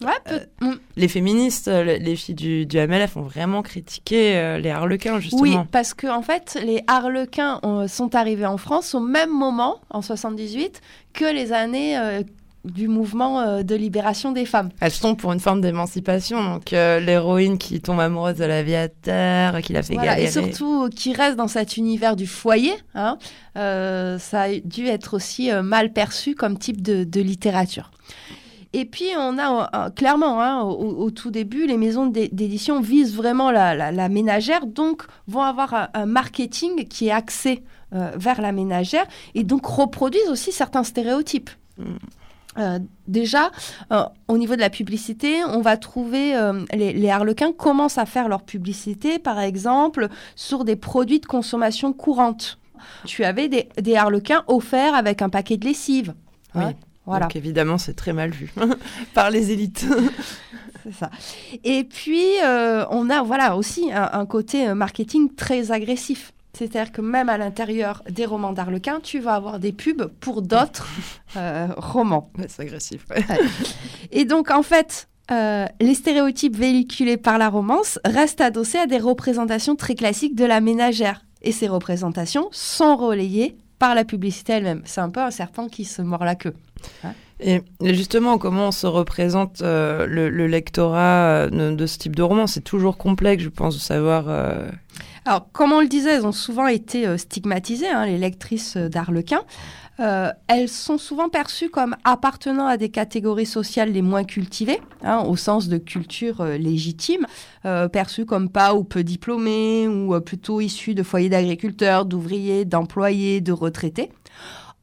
euh, 0.03 0.75
les 0.97 1.09
féministes, 1.09 1.69
les 1.69 2.17
filles 2.17 2.35
du, 2.35 2.67
du, 2.67 2.77
MLF 2.77 3.17
ont 3.17 3.23
vraiment 3.23 3.63
critiqué 3.63 4.59
les 4.61 4.71
harlequins, 4.71 5.19
justement. 5.19 5.43
Oui, 5.43 5.57
parce 5.71 5.95
que 5.95 6.07
en 6.07 6.23
fait, 6.23 6.59
les 6.63 6.83
harlequins 6.87 7.61
sont 7.89 8.15
arrivés 8.15 8.47
en 8.47 8.59
France 8.59 8.95
au 8.95 9.01
même 9.01 9.31
moment, 9.31 9.81
en 9.91 10.03
78, 10.03 10.81
que 11.13 11.25
les 11.25 11.53
années 11.53 11.97
du 12.65 12.89
mouvement 12.89 13.41
euh, 13.41 13.63
de 13.63 13.75
libération 13.75 14.33
des 14.33 14.47
femmes. 14.47 14.71
Elles 14.81 14.93
sont 14.93 15.15
pour 15.15 15.33
une 15.33 15.41
forme 15.41 15.61
d'émancipation, 15.61 16.43
donc 16.55 16.73
euh, 16.73 17.01
l'héroïne 17.01 17.59
qui 17.59 17.81
tombe 17.81 18.01
amoureuse 18.01 18.37
de 18.37 18.45
l'aviateur, 18.45 19.61
qui 19.63 19.73
la 19.73 19.83
fait 19.83 19.95
voilà, 19.95 20.21
Et 20.21 20.31
surtout 20.31 20.89
qui 20.95 21.13
reste 21.13 21.37
dans 21.37 21.49
cet 21.49 21.77
univers 21.77 22.15
du 22.17 22.27
foyer, 22.27 22.75
hein, 22.95 23.19
euh, 23.57 24.19
ça 24.19 24.43
a 24.43 24.55
dû 24.65 24.87
être 24.87 25.15
aussi 25.15 25.51
mal 25.63 25.93
perçu 25.93 26.35
comme 26.35 26.59
type 26.59 26.83
de, 26.83 27.21
littérature. 27.21 27.91
Et 28.73 28.87
puis, 28.87 29.07
on 29.19 29.39
a 29.39 29.91
clairement, 29.91 30.41
hein, 30.41 30.63
au, 30.63 31.11
tout 31.11 31.31
début, 31.31 31.67
les 31.67 31.77
maisons 31.77 32.07
d'édition 32.07 32.81
visent 32.81 33.15
vraiment 33.15 33.51
la, 33.51 34.09
ménagère, 34.09 34.67
donc 34.67 35.03
vont 35.29 35.43
avoir 35.43 35.91
un, 35.93 36.07
marketing 36.07 36.89
qui 36.89 37.09
est 37.09 37.13
axé 37.13 37.63
vers 37.91 38.41
la 38.41 38.53
ménagère 38.53 39.05
et 39.35 39.45
donc 39.45 39.67
reproduisent 39.67 40.31
aussi 40.31 40.53
certains 40.53 40.85
stéréotypes. 40.85 41.51
Mm. 41.79 41.97
Euh, 42.59 42.79
déjà, 43.09 43.51
euh, 43.93 44.05
au 44.29 44.37
niveau 44.37 44.57
de 44.57 44.61
la 44.61 44.71
publicité, 44.71 45.45
on 45.45 45.61
va 45.61 45.77
trouver 45.77 46.37
euh, 46.37 46.65
les, 46.73 47.11
harlequins 47.11 47.53
commencent 47.53 47.99
à 47.99 48.07
faire 48.07 48.29
leur 48.29 48.43
publicité, 48.43 49.19
par 49.19 49.41
exemple, 49.41 50.09
sur 50.37 50.65
des 50.65 50.77
produits 50.77 51.21
de 51.21 51.27
consommation 51.27 51.93
courante. 51.93 52.59
Tu 53.07 53.25
avais 53.25 53.49
des, 53.49 53.97
harlequins 53.97 54.45
offerts 54.49 54.95
avec 54.95 55.23
un 55.23 55.29
paquet 55.29 55.57
de 55.57 55.65
lessive. 55.65 56.15
Oui. 56.55 56.65
voilà. 57.07 57.27
Donc 57.27 57.37
évidemment, 57.37 57.79
c'est 57.79 57.95
très 57.95 58.13
mal 58.13 58.31
vu 58.31 58.53
par 59.15 59.31
les 59.31 59.51
élites. 59.51 59.87
c'est 60.83 60.93
ça. 60.93 61.11
Et 61.65 61.85
puis, 61.85 62.27
on 62.91 63.09
a 63.09 63.23
voilà 63.23 63.57
aussi 63.57 63.91
un 63.93 64.27
côté 64.27 64.75
marketing 64.75 65.35
très 65.35 65.71
agressif. 65.71 66.33
C'est-à-dire 66.55 66.93
que 66.93 67.01
même 67.01 67.29
à 67.29 67.39
l'intérieur 67.39 68.03
des 68.11 68.27
romans 68.27 68.53
d'Arlequin, 68.53 69.01
tu 69.03 69.21
vas 69.21 69.35
avoir 69.35 69.59
des 69.59 69.73
pubs 69.73 70.07
pour 70.21 70.43
d'autres 70.43 70.87
euh, 71.37 71.69
romans. 71.77 72.31
c'est 72.49 72.63
agressif. 72.63 73.07
Et 74.11 74.25
donc, 74.25 74.51
en 74.51 74.63
fait, 74.63 75.09
euh, 75.31 75.67
les 75.81 75.95
stéréotypes 75.95 76.57
véhiculés 76.57 77.17
par 77.17 77.39
la 77.39 77.49
romance 77.49 77.99
restent 78.05 78.43
adossés 78.43 78.79
à 78.79 78.87
des 78.87 78.99
représentations 78.99 79.77
très 79.77 79.95
classiques 79.95 80.35
de 80.35 80.45
la 80.45 80.61
ménagère. 80.61 81.25
Et 81.41 81.53
ces 81.53 81.69
représentations 81.69 82.49
sont 82.53 82.97
relayées 82.97 83.57
par 83.79 83.95
la 83.95 84.05
publicité 84.05 84.53
elle-même. 84.53 84.83
C'est 84.85 85.01
un 85.01 85.11
peu 85.11 85.21
un 85.21 85.31
serpent 85.31 85.69
qui 85.69 85.85
se 85.85 86.03
mord 86.03 86.25
la 86.25 86.35
queue. 86.35 86.55
Et, 87.41 87.63
justement, 87.81 88.39
comment 88.39 88.69
on 88.69 88.73
se 88.73 88.87
représente 88.87 89.63
euh, 89.63 90.07
le, 90.07 90.47
lectorat 90.47 91.49
de, 91.49 91.87
ce 91.87 91.99
type 91.99 92.15
de 92.15 92.23
roman? 92.23 92.47
C'est 92.47 92.61
toujours 92.61 92.99
complexe, 92.99 93.43
je 93.43 93.49
pense, 93.49 93.75
de 93.75 93.81
savoir 93.81 94.29
alors, 95.25 95.47
comme 95.53 95.73
on 95.73 95.81
le 95.81 95.87
disait, 95.87 96.17
elles 96.17 96.27
ont 96.27 96.33
souvent 96.33 96.67
été 96.67 97.07
euh, 97.07 97.17
stigmatisées, 97.17 97.89
hein, 97.89 98.07
les 98.07 98.19
lectrices 98.19 98.77
euh, 98.77 98.89
d'Arlequin. 98.89 99.43
Euh, 100.01 100.33
elles 100.49 100.69
sont 100.69 100.99
souvent 100.99 101.29
perçues 101.29 101.69
comme 101.69 101.95
appartenant 102.03 102.67
à 102.67 102.77
des 102.77 102.89
catégories 102.89 103.47
sociales 103.47 103.93
les 103.93 104.03
moins 104.03 104.25
cultivées, 104.25 104.81
hein, 105.05 105.21
au 105.21 105.37
sens 105.37 105.69
de 105.69 105.79
culture 105.79 106.43
légitime, 106.45 107.27
perçues 107.93 108.25
comme 108.25 108.49
pas 108.49 108.75
ou 108.75 108.85
peu 108.85 109.05
diplômées, 109.05 109.87
ou 109.87 110.19
plutôt 110.23 110.63
issues 110.63 110.95
de 110.95 111.03
foyers 111.03 111.29
d'agriculteurs, 111.29 112.07
d'ouvriers, 112.07 112.65
d'employés, 112.65 113.43
de 113.43 113.53
retraités. 113.53 114.11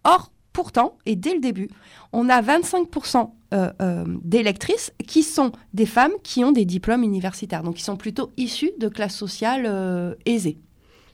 Or, 0.03 0.31
pourtant, 0.53 0.96
et 1.08 1.15
dès 1.15 1.34
le 1.34 1.39
début, 1.39 1.69
on 2.12 2.30
a 2.30 2.42
25% 2.42 3.32
euh, 3.54 3.72
euh, 3.82 4.04
d'électrices 4.24 4.94
qui 5.08 5.24
sont 5.24 5.51
des 5.74 5.86
femmes 5.86 6.12
qui 6.24 6.44
ont 6.44 6.51
des 6.51 6.66
diplômes 6.66 7.04
universitaires, 7.04 7.63
donc 7.63 7.75
qui 7.75 7.84
sont 7.84 7.98
plutôt 7.98 8.32
issues 8.38 8.72
de 8.80 8.88
classes 8.88 9.16
sociales 9.16 9.66
euh, 9.68 10.13
aisées. 10.25 10.60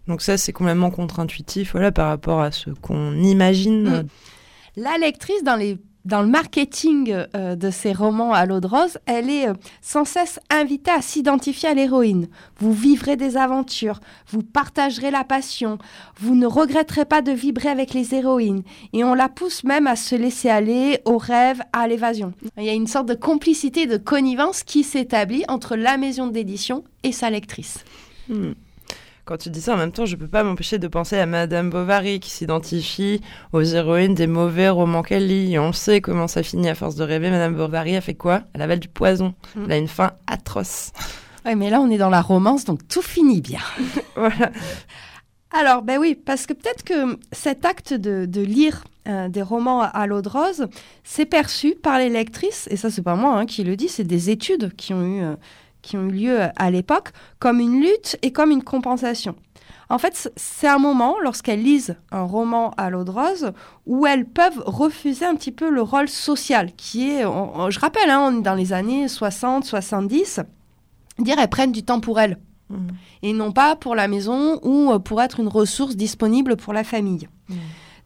Donc 0.08 0.22
ça, 0.22 0.38
c'est 0.38 0.54
complètement 0.54 0.92
contre-intuitif 0.92 1.72
voilà, 1.72 1.92
par 1.92 2.10
rapport 2.10 2.42
à 2.42 2.52
ce 2.52 2.70
qu'on 2.70 3.16
imagine. 3.16 3.90
Mm. 3.90 4.08
La 4.78 4.98
lectrice, 4.98 5.44
dans 5.44 5.56
les 5.56 5.78
dans 6.06 6.22
le 6.22 6.28
marketing 6.28 7.26
euh, 7.36 7.56
de 7.56 7.72
ces 7.72 7.92
romans 7.92 8.32
à 8.34 8.46
l'eau 8.46 8.60
de 8.60 8.68
rose, 8.68 9.00
elle 9.08 9.30
est 9.30 9.50
euh, 9.50 9.54
sans 9.82 10.06
cesse 10.06 10.40
invitée 10.52 10.92
à 10.92 11.02
s'identifier 11.02 11.70
à 11.70 11.74
l'héroïne. 11.74 12.28
Vous 12.60 12.72
vivrez 12.72 13.18
des 13.18 13.38
aventures, 13.38 14.00
vous 14.30 14.44
partagerez 14.44 15.12
la 15.12 15.24
passion, 15.24 15.80
vous 16.20 16.36
ne 16.36 16.46
regretterez 16.46 17.06
pas 17.06 17.22
de 17.22 17.32
vibrer 17.32 17.70
avec 17.70 17.94
les 17.94 18.14
héroïnes. 18.14 18.64
Et 18.94 19.04
on 19.04 19.16
la 19.16 19.30
pousse 19.30 19.64
même 19.64 19.88
à 19.88 19.96
se 19.96 20.16
laisser 20.16 20.50
aller 20.50 21.00
au 21.06 21.18
rêve, 21.18 21.62
à 21.74 21.88
l'évasion. 21.88 22.34
Il 22.58 22.64
y 22.64 22.70
a 22.70 22.74
une 22.74 22.88
sorte 22.88 23.08
de 23.08 23.16
complicité, 23.16 23.88
de 23.88 23.98
connivence 23.98 24.64
qui 24.64 24.84
s'établit 24.84 25.44
entre 25.48 25.76
la 25.76 25.98
maison 25.98 26.28
d'édition 26.28 26.84
et 27.04 27.12
sa 27.12 27.30
lectrice. 27.30 27.84
Hmm 28.30 28.54
quand 29.26 29.38
tu 29.38 29.50
dis 29.50 29.60
ça, 29.60 29.74
en 29.74 29.78
même 29.78 29.92
temps, 29.92 30.06
je 30.06 30.16
peux 30.16 30.28
pas 30.28 30.44
m'empêcher 30.44 30.78
de 30.78 30.88
penser 30.88 31.18
à 31.18 31.26
Madame 31.26 31.72
Bovary 31.72 32.20
qui 32.20 32.30
s'identifie 32.30 33.22
aux 33.54 33.64
héroïnes 33.64 34.14
des 34.14 34.28
mauvais 34.28 34.70
romans 34.70 35.02
qu'elle 35.02 35.28
lit. 35.28 35.54
Et 35.54 35.60
on 35.60 35.74
sait 35.74 36.00
comment 36.00 36.28
ça 36.28 36.44
finit 36.44 36.70
à 36.70 36.76
force 36.76 36.96
de 36.96 37.04
rêver. 37.04 37.32
Madame 37.32 37.56
Bovary 37.56 37.96
a 37.96 38.02
fait 38.02 38.14
quoi? 38.14 38.44
Elle 38.54 38.62
avale 38.62 38.80
du 38.80 38.88
poison. 38.88 39.34
Mm. 39.56 39.64
Elle 39.66 39.72
a 39.72 39.78
une 39.78 39.88
fin 39.88 40.12
atroce. 40.28 40.92
Oui, 41.44 41.56
mais 41.56 41.72
là, 41.72 41.82
on 41.82 41.90
est 41.90 41.98
dans 41.98 42.12
la 42.12 42.22
romance, 42.22 42.66
donc 42.66 42.88
tout 42.88 43.02
finit 43.02 43.42
bien. 43.42 43.62
voilà. 44.16 44.52
Alors, 45.52 45.82
ben 45.82 45.98
oui, 46.00 46.14
parce 46.14 46.46
que 46.46 46.54
peut-être 46.54 46.84
que 46.84 47.18
cet 47.32 47.66
acte 47.66 47.94
de, 47.94 48.42
lire 48.42 48.84
euh, 49.08 49.28
des 49.28 49.42
romans 49.42 49.82
à, 49.82 50.06
l'eau 50.06 50.22
de 50.22 50.30
rose, 50.30 50.68
c'est 51.04 51.26
perçu 51.26 51.76
par 51.76 51.98
les 51.98 52.10
lectrices, 52.10 52.68
et 52.70 52.78
ça, 52.78 52.92
c'est 52.92 53.02
pas 53.02 53.16
moi 53.16 53.38
hein, 53.38 53.46
qui 53.46 53.64
le 53.64 53.76
dis, 53.76 53.88
c'est 53.88 54.04
des 54.04 54.30
études 54.30 54.76
qui 54.76 54.94
ont 54.94 55.04
eu. 55.04 55.24
Euh, 55.24 55.36
qui 55.86 55.98
ont 55.98 56.08
eu 56.08 56.12
lieu 56.12 56.40
à 56.56 56.72
l'époque 56.72 57.12
comme 57.40 57.60
une 57.60 57.80
lutte 57.80 58.18
et 58.24 58.32
comme 58.32 58.52
une 58.52 58.64
compensation. 58.64 59.36
En 59.88 60.00
fait, 60.00 60.32
c'est 60.36 60.68
un 60.68 60.80
moment, 60.80 61.16
lorsqu'elles 61.22 61.62
lisent 61.62 61.96
un 62.12 62.24
roman 62.24 62.72
à 62.72 62.90
l'eau 62.90 63.04
de 63.04 63.12
rose, 63.12 63.52
où 63.86 64.08
elles 64.08 64.26
peuvent 64.26 64.64
refuser 64.66 65.26
un 65.26 65.36
petit 65.36 65.52
peu 65.52 65.70
le 65.70 65.84
rôle 65.84 66.10
social, 66.10 66.72
qui 66.76 67.12
est, 67.12 67.22
je 67.22 67.80
rappelle, 67.80 68.10
hein, 68.10 68.32
on 68.32 68.40
est 68.40 68.42
dans 68.42 68.56
les 68.56 68.74
années 68.74 69.08
60, 69.08 69.64
70, 69.64 70.40
dire 71.20 71.38
elles 71.38 71.50
prennent 71.50 71.72
du 71.72 71.84
temps 71.84 72.00
pour 72.00 72.20
elles, 72.20 72.40
mmh. 72.72 72.88
et 73.22 73.34
non 73.34 73.52
pas 73.52 73.76
pour 73.76 73.94
la 73.94 74.08
maison 74.08 74.60
ou 74.64 74.98
pour 74.98 75.22
être 75.22 75.40
une 75.40 75.50
ressource 75.50 75.96
disponible 75.96 76.56
pour 76.56 76.74
la 76.74 76.84
famille. 76.84 77.30
Mmh. 77.50 77.56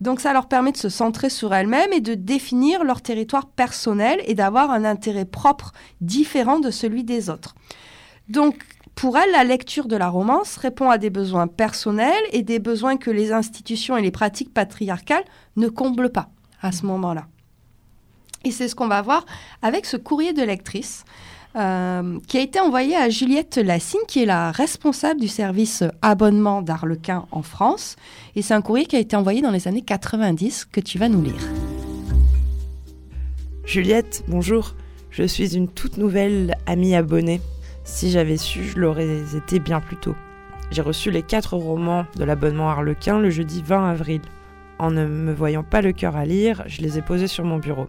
Donc 0.01 0.21
ça 0.21 0.33
leur 0.33 0.47
permet 0.47 0.71
de 0.71 0.77
se 0.77 0.89
centrer 0.89 1.29
sur 1.29 1.53
elles-mêmes 1.53 1.91
et 1.91 2.01
de 2.01 2.13
définir 2.13 2.83
leur 2.83 3.01
territoire 3.01 3.47
personnel 3.47 4.21
et 4.25 4.33
d'avoir 4.33 4.71
un 4.71 4.85
intérêt 4.85 5.25
propre 5.25 5.73
différent 6.01 6.59
de 6.59 6.71
celui 6.71 7.03
des 7.03 7.29
autres. 7.29 7.55
Donc 8.29 8.63
pour 8.95 9.17
elles, 9.17 9.31
la 9.31 9.43
lecture 9.43 9.87
de 9.87 9.95
la 9.95 10.09
romance 10.09 10.57
répond 10.57 10.89
à 10.89 10.97
des 10.97 11.09
besoins 11.09 11.47
personnels 11.47 12.23
et 12.31 12.43
des 12.43 12.59
besoins 12.59 12.97
que 12.97 13.09
les 13.09 13.31
institutions 13.31 13.95
et 13.95 14.01
les 14.01 14.11
pratiques 14.11 14.53
patriarcales 14.53 15.23
ne 15.55 15.69
comblent 15.69 16.11
pas 16.11 16.29
à 16.61 16.71
ce 16.71 16.85
moment-là. 16.85 17.27
Et 18.43 18.51
c'est 18.51 18.67
ce 18.67 18.75
qu'on 18.75 18.87
va 18.87 19.01
voir 19.01 19.25
avec 19.61 19.85
ce 19.85 19.97
courrier 19.97 20.33
de 20.33 20.43
lectrice 20.43 21.03
euh, 21.55 22.19
qui 22.27 22.37
a 22.37 22.41
été 22.41 22.59
envoyé 22.59 22.95
à 22.95 23.09
Juliette 23.09 23.57
Lassine, 23.57 23.99
qui 24.07 24.21
est 24.21 24.25
la 24.25 24.51
responsable 24.51 25.19
du 25.19 25.27
service 25.27 25.83
abonnement 26.01 26.61
d'Arlequin 26.61 27.25
en 27.31 27.41
France. 27.41 27.95
Et 28.35 28.41
c'est 28.41 28.53
un 28.53 28.61
courrier 28.61 28.85
qui 28.85 28.95
a 28.95 28.99
été 28.99 29.15
envoyé 29.15 29.41
dans 29.41 29.51
les 29.51 29.67
années 29.67 29.81
90 29.81 30.65
que 30.71 30.79
tu 30.79 30.97
vas 30.97 31.09
nous 31.09 31.21
lire. 31.21 31.41
Juliette, 33.65 34.23
bonjour. 34.27 34.75
Je 35.09 35.23
suis 35.23 35.55
une 35.55 35.67
toute 35.67 35.97
nouvelle 35.97 36.55
amie 36.67 36.95
abonnée. 36.95 37.41
Si 37.83 38.11
j'avais 38.11 38.37
su, 38.37 38.63
je 38.63 38.79
l'aurais 38.79 39.23
été 39.35 39.59
bien 39.59 39.81
plus 39.81 39.97
tôt. 39.97 40.15
J'ai 40.71 40.83
reçu 40.83 41.09
les 41.09 41.23
quatre 41.23 41.55
romans 41.55 42.05
de 42.15 42.23
l'abonnement 42.23 42.69
Arlequin 42.69 43.19
le 43.19 43.31
jeudi 43.31 43.63
20 43.65 43.89
avril. 43.89 44.21
En 44.77 44.91
ne 44.91 45.05
me 45.05 45.33
voyant 45.33 45.63
pas 45.63 45.81
le 45.81 45.93
cœur 45.93 46.15
à 46.15 46.25
lire, 46.25 46.63
je 46.67 46.81
les 46.81 46.99
ai 46.99 47.01
posés 47.01 47.27
sur 47.27 47.43
mon 47.43 47.57
bureau. 47.57 47.87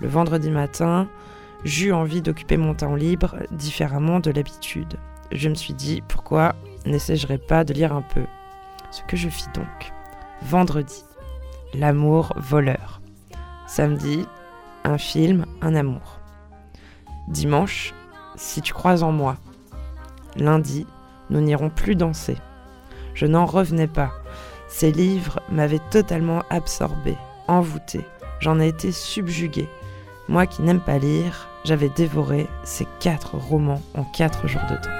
Le 0.00 0.08
vendredi 0.08 0.50
matin, 0.50 1.08
j'eus 1.64 1.92
envie 1.92 2.22
d'occuper 2.22 2.56
mon 2.56 2.74
temps 2.74 2.94
libre 2.94 3.36
différemment 3.50 4.20
de 4.20 4.30
l'habitude. 4.30 4.98
Je 5.32 5.48
me 5.48 5.54
suis 5.54 5.74
dit, 5.74 6.02
pourquoi 6.08 6.54
n'essayerais 6.86 7.38
pas 7.38 7.64
de 7.64 7.74
lire 7.74 7.92
un 7.92 8.02
peu? 8.02 8.24
Ce 8.90 9.02
que 9.02 9.16
je 9.16 9.28
fis 9.28 9.48
donc. 9.54 9.92
Vendredi, 10.42 11.04
l'amour 11.74 12.32
voleur. 12.36 13.00
Samedi, 13.66 14.26
un 14.84 14.98
film, 14.98 15.44
un 15.60 15.74
amour. 15.74 16.20
Dimanche, 17.28 17.92
si 18.36 18.62
tu 18.62 18.72
crois 18.72 19.02
en 19.02 19.12
moi. 19.12 19.36
Lundi, 20.36 20.86
nous 21.28 21.40
n'irons 21.40 21.68
plus 21.68 21.96
danser. 21.96 22.36
Je 23.14 23.26
n'en 23.26 23.44
revenais 23.44 23.88
pas. 23.88 24.12
Ces 24.68 24.92
livres 24.92 25.40
m'avaient 25.50 25.80
totalement 25.90 26.42
absorbé, 26.50 27.16
envoûté. 27.48 28.00
J'en 28.40 28.60
ai 28.60 28.68
été 28.68 28.92
subjugué. 28.92 29.68
Moi 30.28 30.46
qui 30.46 30.60
n'aime 30.60 30.80
pas 30.80 30.98
lire, 30.98 31.48
j'avais 31.64 31.88
dévoré 31.88 32.48
ces 32.62 32.86
quatre 33.00 33.36
romans 33.36 33.80
en 33.94 34.04
quatre 34.04 34.46
jours 34.46 34.60
de 34.70 34.76
temps. 34.76 34.90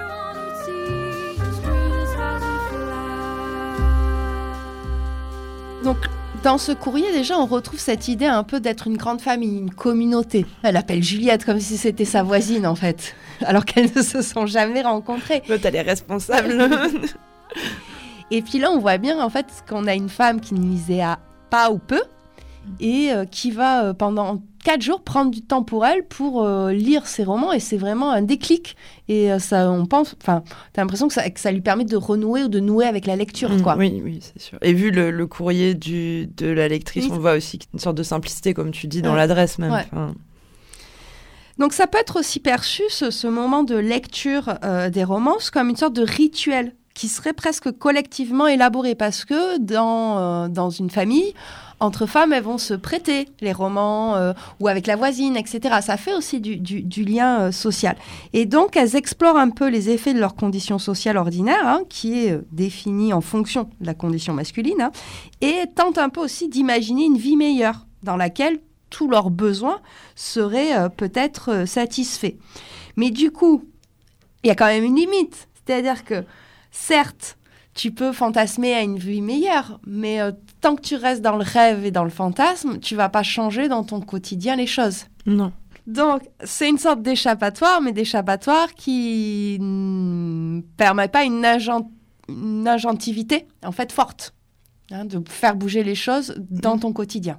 Donc, 5.84 5.98
dans 6.42 6.56
ce 6.56 6.72
courrier, 6.72 7.12
déjà, 7.12 7.38
on 7.38 7.44
retrouve 7.44 7.78
cette 7.78 8.08
idée 8.08 8.24
un 8.24 8.42
peu 8.42 8.58
d'être 8.58 8.86
une 8.86 8.96
grande 8.96 9.20
famille, 9.20 9.58
une 9.58 9.74
communauté. 9.74 10.46
Elle 10.62 10.76
appelle 10.76 11.02
Juliette 11.02 11.44
comme 11.44 11.60
si 11.60 11.76
c'était 11.76 12.06
sa 12.06 12.22
voisine, 12.22 12.66
en 12.66 12.74
fait, 12.74 13.14
alors 13.44 13.66
qu'elles 13.66 13.90
ne 13.94 14.02
se 14.02 14.22
sont 14.22 14.46
jamais 14.46 14.80
rencontrées. 14.80 15.42
L'autre, 15.46 15.66
elle 15.66 15.76
est 15.76 15.82
responsable. 15.82 16.54
Et 18.30 18.40
puis 18.40 18.58
là, 18.58 18.70
on 18.70 18.78
voit 18.78 18.96
bien, 18.96 19.22
en 19.22 19.28
fait, 19.28 19.46
qu'on 19.68 19.86
a 19.86 19.94
une 19.94 20.08
femme 20.08 20.40
qui 20.40 20.54
ne 20.54 20.60
lisait 20.60 21.02
à 21.02 21.18
pas 21.50 21.70
ou 21.70 21.78
peu, 21.78 22.00
et 22.80 23.12
euh, 23.12 23.24
qui 23.24 23.50
va 23.50 23.84
euh, 23.84 23.92
pendant 23.94 24.42
quatre 24.68 24.82
jours 24.82 25.00
prendre 25.00 25.30
du 25.30 25.40
temps 25.40 25.62
pour 25.62 25.86
elle 25.86 26.04
pour 26.04 26.44
euh, 26.44 26.72
lire 26.72 27.06
ses 27.06 27.24
romans 27.24 27.54
et 27.54 27.58
c'est 27.60 27.78
vraiment 27.78 28.10
un 28.10 28.20
déclic. 28.20 28.76
Et 29.08 29.30
ça 29.38 29.70
on 29.70 29.86
pense 29.86 30.14
enfin 30.20 30.42
t'as 30.74 30.82
l'impression 30.82 31.08
que 31.08 31.14
ça, 31.14 31.30
que 31.30 31.40
ça 31.40 31.50
lui 31.50 31.62
permet 31.62 31.86
de 31.86 31.96
renouer 31.96 32.44
ou 32.44 32.48
de 32.48 32.60
nouer 32.60 32.84
avec 32.84 33.06
la 33.06 33.16
lecture 33.16 33.48
mm, 33.48 33.62
quoi. 33.62 33.76
oui 33.78 34.02
oui 34.04 34.20
c'est 34.20 34.42
sûr. 34.42 34.58
Et 34.60 34.74
vu 34.74 34.90
le, 34.90 35.26
courrier 35.26 35.72
du, 35.72 36.26
de 36.26 36.48
la 36.48 36.68
lectrice 36.68 37.06
on 37.10 37.18
voit 37.18 37.32
aussi 37.32 37.58
une 37.72 37.78
sorte 37.78 37.96
de 37.96 38.02
simplicité 38.02 38.52
comme 38.52 38.70
tu 38.70 38.86
dis 38.88 39.00
dans 39.00 39.14
l'adresse 39.14 39.58
même 39.58 39.82
Donc 41.56 41.72
ça 41.72 41.86
peut 41.86 41.98
être 41.98 42.20
aussi 42.20 42.38
perçu, 42.38 42.82
ce, 42.90 43.26
moment 43.26 43.62
de 43.62 43.76
lecture 43.76 44.58
euh, 44.64 44.90
des 44.90 45.04
romances, 45.04 45.50
comme 45.50 45.70
une 45.70 45.76
sorte 45.76 45.94
de 45.94 46.04
rituel 46.04 46.74
qui 46.98 47.08
serait 47.08 47.32
presque 47.32 47.70
collectivement 47.70 48.48
élaboré, 48.48 48.96
parce 48.96 49.24
que 49.24 49.58
dans, 49.58 50.18
euh, 50.18 50.48
dans 50.48 50.68
une 50.68 50.90
famille, 50.90 51.32
entre 51.80 52.06
femmes, 52.06 52.32
elles 52.32 52.42
vont 52.42 52.58
se 52.58 52.74
prêter 52.74 53.28
les 53.40 53.52
romans 53.52 54.16
euh, 54.16 54.32
ou 54.60 54.68
avec 54.68 54.86
la 54.86 54.96
voisine, 54.96 55.36
etc. 55.36 55.76
Ça 55.80 55.96
fait 55.96 56.14
aussi 56.14 56.40
du, 56.40 57.04
lien 57.04 57.40
euh, 57.40 57.52
social. 57.52 57.96
Et 58.32 58.46
donc, 58.46 58.76
elles 58.76 58.96
explorent 58.96 59.36
un 59.36 59.50
peu 59.50 59.68
les 59.68 59.90
effets 59.90 60.14
de 60.14 60.18
leur 60.18 60.34
condition 60.34 60.78
sociale 60.78 61.16
ordinaire, 61.16 61.66
hein, 61.66 61.82
qui 61.88 62.26
est 62.26 62.32
euh, 62.32 62.46
définie 62.52 63.12
en 63.12 63.20
fonction 63.20 63.70
de 63.80 63.86
la 63.86 63.94
condition 63.94 64.34
masculine, 64.34 64.80
hein, 64.80 64.92
et 65.40 65.64
tentent 65.74 65.98
un 65.98 66.08
peu 66.08 66.20
aussi 66.20 66.48
d'imaginer 66.48 67.04
une 67.04 67.18
vie 67.18 67.36
meilleure 67.36 67.86
dans 68.02 68.16
laquelle 68.16 68.58
tous 68.90 69.08
leurs 69.08 69.30
besoins 69.30 69.80
seraient 70.16 70.88
peut-être 70.96 71.66
satisfaits. 71.66 72.36
Mais 72.96 73.10
du 73.10 73.30
coup, 73.30 73.64
il 74.42 74.48
y 74.48 74.50
a 74.50 74.54
quand 74.54 74.66
même 74.66 74.84
une 74.84 74.96
limite. 74.96 75.48
C'est-à-dire 75.54 76.04
que, 76.04 76.24
certes, 76.70 77.37
tu 77.78 77.92
peux 77.92 78.12
fantasmer 78.12 78.74
à 78.74 78.82
une 78.82 78.98
vie 78.98 79.22
meilleure, 79.22 79.78
mais 79.86 80.20
euh, 80.20 80.32
tant 80.60 80.74
que 80.74 80.80
tu 80.80 80.96
restes 80.96 81.22
dans 81.22 81.36
le 81.36 81.44
rêve 81.44 81.86
et 81.86 81.92
dans 81.92 82.02
le 82.02 82.10
fantasme, 82.10 82.80
tu 82.80 82.96
vas 82.96 83.08
pas 83.08 83.22
changer 83.22 83.68
dans 83.68 83.84
ton 83.84 84.00
quotidien 84.00 84.56
les 84.56 84.66
choses. 84.66 85.04
Non. 85.26 85.52
Donc, 85.86 86.22
c'est 86.42 86.68
une 86.68 86.76
sorte 86.76 87.02
d'échappatoire, 87.02 87.80
mais 87.80 87.92
d'échappatoire 87.92 88.74
qui 88.74 89.58
ne 89.60 90.60
permet 90.76 91.06
pas 91.06 91.22
une, 91.22 91.44
agentivité, 92.66 93.46
en 93.64 93.70
fait, 93.70 93.92
forte, 93.92 94.34
hein, 94.90 95.04
de 95.04 95.22
faire 95.28 95.54
bouger 95.54 95.84
les 95.84 95.94
choses 95.94 96.34
dans 96.50 96.76
mm. 96.76 96.80
ton 96.80 96.92
quotidien. 96.92 97.38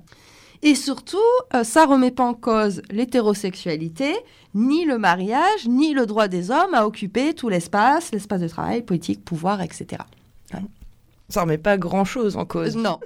Et 0.61 0.73
surtout, 0.73 1.17
ça 1.51 1.57
euh, 1.57 1.63
ça 1.65 1.85
remet 1.85 2.11
pas 2.11 2.23
en 2.23 2.33
cause 2.33 2.81
l'hétérosexualité, 2.89 4.15
ni 4.53 4.85
le 4.85 4.97
mariage, 4.97 5.67
ni 5.67 5.93
le 5.93 6.05
droit 6.05 6.29
des 6.29 6.49
hommes 6.49 6.73
à 6.73 6.87
occuper 6.87 7.33
tout 7.33 7.49
l'espace, 7.49 8.13
l'espace 8.13 8.39
de 8.39 8.47
travail, 8.47 8.83
politique, 8.83 9.25
pouvoir, 9.25 9.61
etc. 9.61 9.97
Ça 11.29 11.41
remet 11.41 11.57
pas 11.59 11.77
grand-chose 11.77 12.37
en 12.37 12.45
cause. 12.45 12.75
Non. 12.75 12.99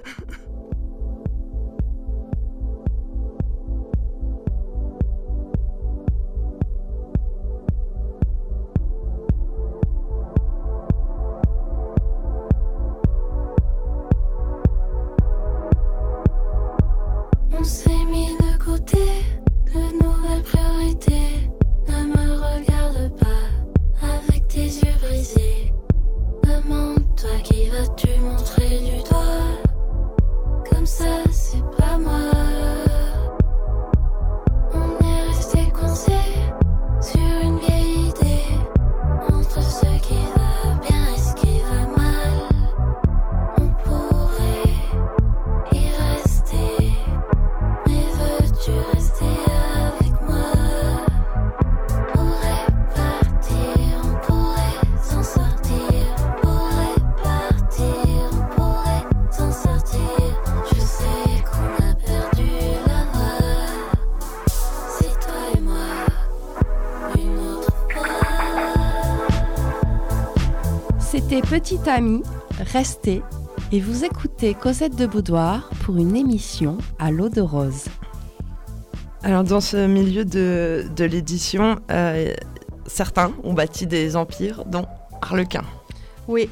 Petite 71.42 71.88
amie, 71.88 72.22
restez 72.60 73.20
et 73.72 73.80
vous 73.80 74.04
écoutez 74.04 74.54
Cosette 74.54 74.94
de 74.94 75.04
Boudoir 75.04 75.68
pour 75.84 75.96
une 75.96 76.14
émission 76.14 76.78
à 76.98 77.10
l'eau 77.10 77.28
de 77.28 77.40
rose. 77.40 77.86
Alors 79.22 79.42
dans 79.42 79.60
ce 79.60 79.86
milieu 79.86 80.24
de, 80.24 80.86
l'édition, 80.98 81.80
euh, 81.90 82.32
certains 82.86 83.32
ont 83.42 83.52
bâti 83.52 83.86
des 83.86 84.14
empires, 84.14 84.64
dont 84.64 84.86
Harlequin. 85.22 85.64
Oui, 86.28 86.48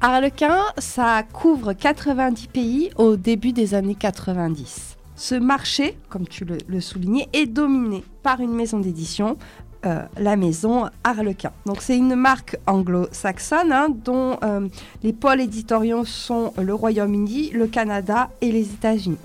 Harlequin, 0.00 0.58
ça 0.78 1.22
couvre 1.30 1.74
90 1.74 2.46
pays 2.46 2.90
au 2.96 3.16
début 3.16 3.52
des 3.52 3.74
années 3.74 3.96
90. 3.96 4.96
Ce 5.14 5.34
marché, 5.34 5.96
comme 6.08 6.26
tu 6.26 6.44
le, 6.46 6.56
le 6.66 6.80
soulignais, 6.80 7.28
est 7.34 7.46
dominé 7.46 8.02
par 8.22 8.40
une 8.40 8.54
maison 8.54 8.78
d'édition 8.80 9.36
euh, 9.84 10.02
la 10.16 10.36
maison 10.36 10.88
Harlequin. 11.02 11.50
Donc 11.66 11.82
c'est 11.82 11.96
une 11.96 12.14
marque 12.14 12.56
anglo-saxonne 12.68 13.72
hein, 13.72 13.88
dont 13.90 14.36
euh, 14.44 14.68
les 15.02 15.12
pôles 15.12 15.40
éditoriaux 15.40 16.04
sont 16.04 16.52
le 16.56 16.72
Royaume-Uni, 16.72 17.50
le 17.50 17.66
Canada 17.66 18.30
et 18.40 18.52
les 18.52 18.70
États-Unis. 18.70 19.18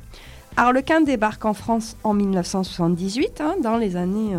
Harlequin 0.55 1.01
débarque 1.01 1.45
en 1.45 1.53
France 1.53 1.95
en 2.03 2.15
1978, 2.15 3.39
hein, 3.39 3.55
dans 3.61 3.77
les 3.77 3.95
années 3.95 4.35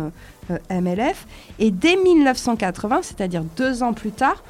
euh, 0.51 0.57
MLF, 0.69 1.25
et 1.57 1.71
dès 1.71 1.95
1980, 1.95 2.99
c'est-à-dire 3.03 3.45
deux 3.55 3.81
ans 3.81 3.93
plus 3.93 4.11
tard, 4.11 4.43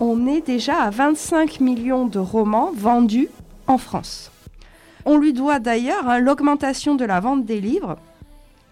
on 0.00 0.26
est 0.26 0.46
déjà 0.46 0.82
à 0.82 0.90
25 0.90 1.60
millions 1.60 2.06
de 2.06 2.18
romans 2.18 2.72
vendus 2.74 3.28
en 3.66 3.78
France. 3.78 4.30
On 5.04 5.18
lui 5.18 5.32
doit 5.32 5.58
d'ailleurs 5.58 6.08
hein, 6.08 6.18
l'augmentation 6.20 6.94
de 6.94 7.04
la 7.04 7.20
vente 7.20 7.44
des 7.44 7.60
livres 7.60 7.96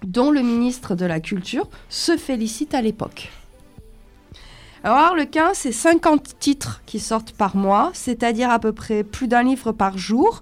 dont 0.04 0.30
le 0.30 0.42
ministre 0.42 0.94
de 0.94 1.04
la 1.06 1.20
Culture 1.20 1.68
se 1.88 2.16
félicite 2.16 2.74
à 2.74 2.82
l'époque. 2.82 3.30
Alors 4.82 4.96
Harlequin, 4.96 5.50
c'est 5.52 5.72
50 5.72 6.38
titres 6.38 6.82
qui 6.86 7.00
sortent 7.00 7.32
par 7.32 7.54
mois, 7.54 7.90
c'est-à-dire 7.92 8.50
à 8.50 8.58
peu 8.58 8.72
près 8.72 9.04
plus 9.04 9.28
d'un 9.28 9.42
livre 9.42 9.72
par 9.72 9.98
jour. 9.98 10.40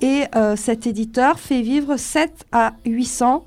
Et 0.00 0.24
euh, 0.36 0.54
cet 0.54 0.86
éditeur 0.86 1.40
fait 1.40 1.60
vivre 1.60 1.96
7 1.96 2.46
à 2.52 2.74
800 2.86 3.44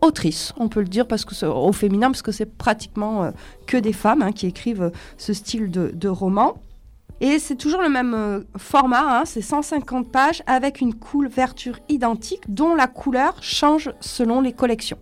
autrices, 0.00 0.52
on 0.56 0.68
peut 0.68 0.80
le 0.80 0.88
dire 0.88 1.06
parce 1.06 1.24
que 1.24 1.44
au 1.44 1.72
féminin, 1.72 2.10
parce 2.10 2.22
que 2.22 2.32
c'est 2.32 2.46
pratiquement 2.46 3.24
euh, 3.24 3.30
que 3.66 3.76
des 3.76 3.92
femmes 3.92 4.22
hein, 4.22 4.32
qui 4.32 4.46
écrivent 4.46 4.84
euh, 4.84 4.90
ce 5.18 5.32
style 5.32 5.70
de, 5.70 6.08
roman. 6.08 6.54
Et 7.20 7.38
c'est 7.38 7.56
toujours 7.56 7.82
le 7.82 7.90
même 7.90 8.44
format, 8.56 9.20
hein, 9.20 9.22
c'est 9.26 9.42
150 9.42 10.10
pages 10.10 10.42
avec 10.46 10.80
une 10.80 10.94
couverture 10.94 11.78
identique 11.88 12.42
dont 12.48 12.74
la 12.74 12.86
couleur 12.86 13.36
change 13.42 13.92
selon 14.00 14.40
les 14.40 14.52
collections. 14.52 14.98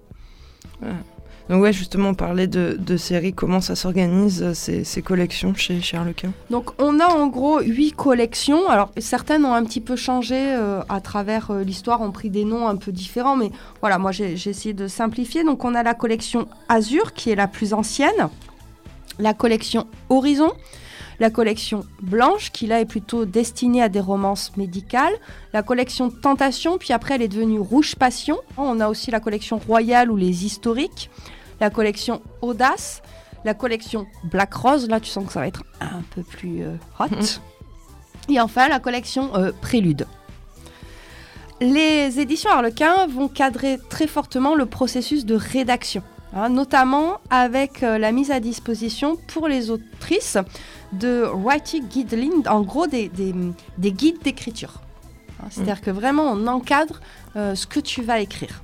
Donc 1.48 1.62
ouais, 1.62 1.72
justement, 1.72 2.10
on 2.10 2.14
parlait 2.14 2.46
de, 2.46 2.96
séries, 2.96 3.32
comment 3.32 3.60
ça 3.60 3.74
s'organise, 3.74 4.42
euh, 4.42 4.52
ces, 4.54 5.02
collections 5.02 5.54
chez, 5.54 5.80
chez 5.80 5.96
Harlequin? 5.96 6.32
Donc 6.50 6.70
on 6.78 7.00
a 7.00 7.06
en 7.06 7.26
gros 7.28 7.60
huit 7.60 7.92
collections. 7.92 8.68
Alors 8.68 8.90
certaines 8.98 9.44
ont 9.46 9.54
un 9.54 9.64
petit 9.64 9.80
peu 9.80 9.96
changé 9.96 10.36
euh, 10.36 10.82
à 10.88 11.00
travers 11.00 11.50
euh, 11.50 11.62
l'histoire, 11.62 12.02
ont 12.02 12.10
pris 12.10 12.28
des 12.28 12.44
noms 12.44 12.68
un 12.68 12.76
peu 12.76 12.92
différents, 12.92 13.36
mais 13.36 13.50
voilà, 13.80 13.98
moi 13.98 14.12
j'ai 14.12 14.32
essayé 14.32 14.74
de 14.74 14.88
simplifier. 14.88 15.42
Donc 15.42 15.64
on 15.64 15.74
a 15.74 15.82
la 15.82 15.94
collection 15.94 16.48
Azur, 16.68 17.14
qui 17.14 17.30
est 17.30 17.36
la 17.36 17.48
plus 17.48 17.72
ancienne, 17.72 18.28
la 19.18 19.32
collection 19.32 19.86
Horizon, 20.10 20.52
la 21.20 21.30
collection 21.30 21.84
blanche, 22.00 22.50
qui 22.52 22.66
là 22.66 22.80
est 22.80 22.84
plutôt 22.84 23.24
destinée 23.24 23.82
à 23.82 23.88
des 23.88 24.00
romances 24.00 24.56
médicales, 24.56 25.14
la 25.52 25.62
collection 25.62 26.10
Tentation, 26.10 26.78
puis 26.78 26.92
après 26.92 27.14
elle 27.14 27.22
est 27.22 27.28
devenue 27.28 27.58
Rouge 27.58 27.96
Passion. 27.96 28.38
On 28.56 28.80
a 28.80 28.88
aussi 28.88 29.10
la 29.10 29.20
collection 29.20 29.58
Royale 29.58 30.10
ou 30.10 30.16
les 30.16 30.44
historiques, 30.44 31.10
la 31.60 31.70
collection 31.70 32.22
Audace, 32.40 33.02
la 33.44 33.54
collection 33.54 34.06
Black 34.24 34.54
Rose, 34.54 34.88
là 34.88 35.00
tu 35.00 35.10
sens 35.10 35.26
que 35.26 35.32
ça 35.32 35.40
va 35.40 35.48
être 35.48 35.64
un 35.80 36.02
peu 36.14 36.22
plus 36.22 36.62
euh, 36.62 36.76
hot. 36.98 37.06
Et 38.28 38.40
enfin 38.40 38.68
la 38.68 38.78
collection 38.78 39.34
euh, 39.34 39.52
Prélude. 39.60 40.06
Les 41.60 42.20
éditions 42.20 42.50
Harlequin 42.50 43.08
vont 43.08 43.26
cadrer 43.26 43.80
très 43.88 44.06
fortement 44.06 44.54
le 44.54 44.66
processus 44.66 45.26
de 45.26 45.34
rédaction. 45.34 46.04
Hein, 46.34 46.50
notamment 46.50 47.20
avec 47.30 47.82
euh, 47.82 47.96
la 47.96 48.12
mise 48.12 48.30
à 48.30 48.38
disposition 48.38 49.16
pour 49.28 49.48
les 49.48 49.70
autrices 49.70 50.36
de 50.92 51.24
writing 51.32 51.86
guidelines, 51.86 52.46
en 52.48 52.62
gros 52.62 52.86
des, 52.86 53.10
guides 53.78 54.22
d'écriture. 54.22 54.80
Hein, 55.40 55.46
c'est-à-dire 55.50 55.80
que 55.80 55.90
vraiment 55.90 56.24
on 56.24 56.46
encadre 56.46 57.00
euh, 57.36 57.54
ce 57.54 57.66
que 57.66 57.80
tu 57.80 58.02
vas 58.02 58.20
écrire. 58.20 58.62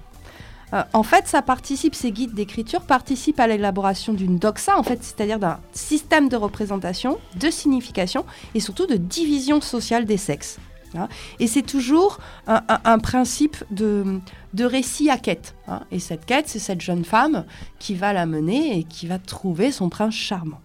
Euh, 0.72 0.82
en 0.92 1.02
fait, 1.02 1.28
ça 1.28 1.42
participe, 1.42 1.94
ces 1.94 2.10
guides 2.10 2.34
d'écriture 2.34 2.82
participent 2.82 3.38
à 3.38 3.46
l'élaboration 3.46 4.12
d'une 4.12 4.38
doxa, 4.38 4.76
en 4.76 4.82
fait, 4.82 5.02
c'est-à-dire 5.02 5.38
d'un 5.38 5.60
système 5.72 6.28
de 6.28 6.36
représentation, 6.36 7.18
de 7.36 7.50
signification 7.50 8.24
et 8.54 8.60
surtout 8.60 8.86
de 8.86 8.96
division 8.96 9.60
sociale 9.60 10.04
des 10.04 10.16
sexes. 10.16 10.58
Hein. 10.96 11.08
Et 11.40 11.46
c'est 11.46 11.62
toujours 11.62 12.18
un, 12.46 12.98
principe 12.98 13.56
de, 13.70 14.20
de, 14.52 14.64
récit 14.64 15.10
à 15.10 15.18
quête. 15.18 15.54
Hein. 15.68 15.80
Et 15.90 15.98
cette 15.98 16.24
quête, 16.24 16.48
c'est 16.48 16.58
cette 16.58 16.80
jeune 16.80 17.04
femme 17.04 17.44
qui 17.78 17.94
va 17.94 18.12
la 18.12 18.26
mener 18.26 18.78
et 18.78 18.84
qui 18.84 19.06
va 19.06 19.18
trouver 19.18 19.72
son 19.72 19.88
prince 19.88 20.14
charmant. 20.14 20.60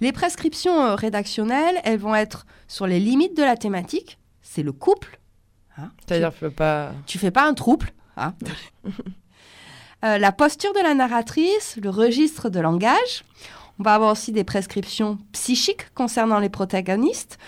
Les 0.00 0.12
prescriptions 0.12 0.82
euh, 0.82 0.94
rédactionnelles, 0.94 1.80
elles 1.84 1.98
vont 1.98 2.14
être 2.14 2.46
sur 2.68 2.86
les 2.86 3.00
limites 3.00 3.36
de 3.36 3.42
la 3.42 3.56
thématique. 3.56 4.18
C'est 4.42 4.62
le 4.62 4.72
couple. 4.72 5.18
Hein. 5.76 5.90
C'est-à-dire, 6.06 6.32
tu, 6.32 6.50
pas... 6.50 6.92
tu 7.06 7.18
fais 7.18 7.30
pas 7.30 7.46
un 7.46 7.54
trouble. 7.54 7.92
Euh, 10.02 10.16
la 10.16 10.32
posture 10.32 10.72
de 10.72 10.78
la 10.78 10.94
narratrice, 10.94 11.76
le 11.76 11.90
registre 11.90 12.48
de 12.48 12.58
langage. 12.58 13.22
On 13.78 13.82
va 13.82 13.92
avoir 13.92 14.12
aussi 14.12 14.32
des 14.32 14.44
prescriptions 14.44 15.18
psychiques 15.32 15.92
concernant 15.92 16.38
les 16.38 16.48
protagonistes 16.48 17.38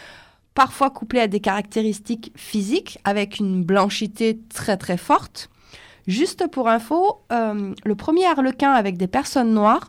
parfois 0.54 0.90
couplé 0.90 1.20
à 1.20 1.28
des 1.28 1.40
caractéristiques 1.40 2.32
physiques 2.36 2.98
avec 3.04 3.38
une 3.38 3.64
blanchité 3.64 4.38
très 4.52 4.76
très 4.76 4.96
forte. 4.96 5.48
Juste 6.06 6.48
pour 6.48 6.68
info, 6.68 7.20
euh, 7.30 7.74
le 7.84 7.94
premier 7.94 8.26
harlequin 8.26 8.72
avec 8.72 8.96
des 8.96 9.06
personnes 9.06 9.54
noires, 9.54 9.88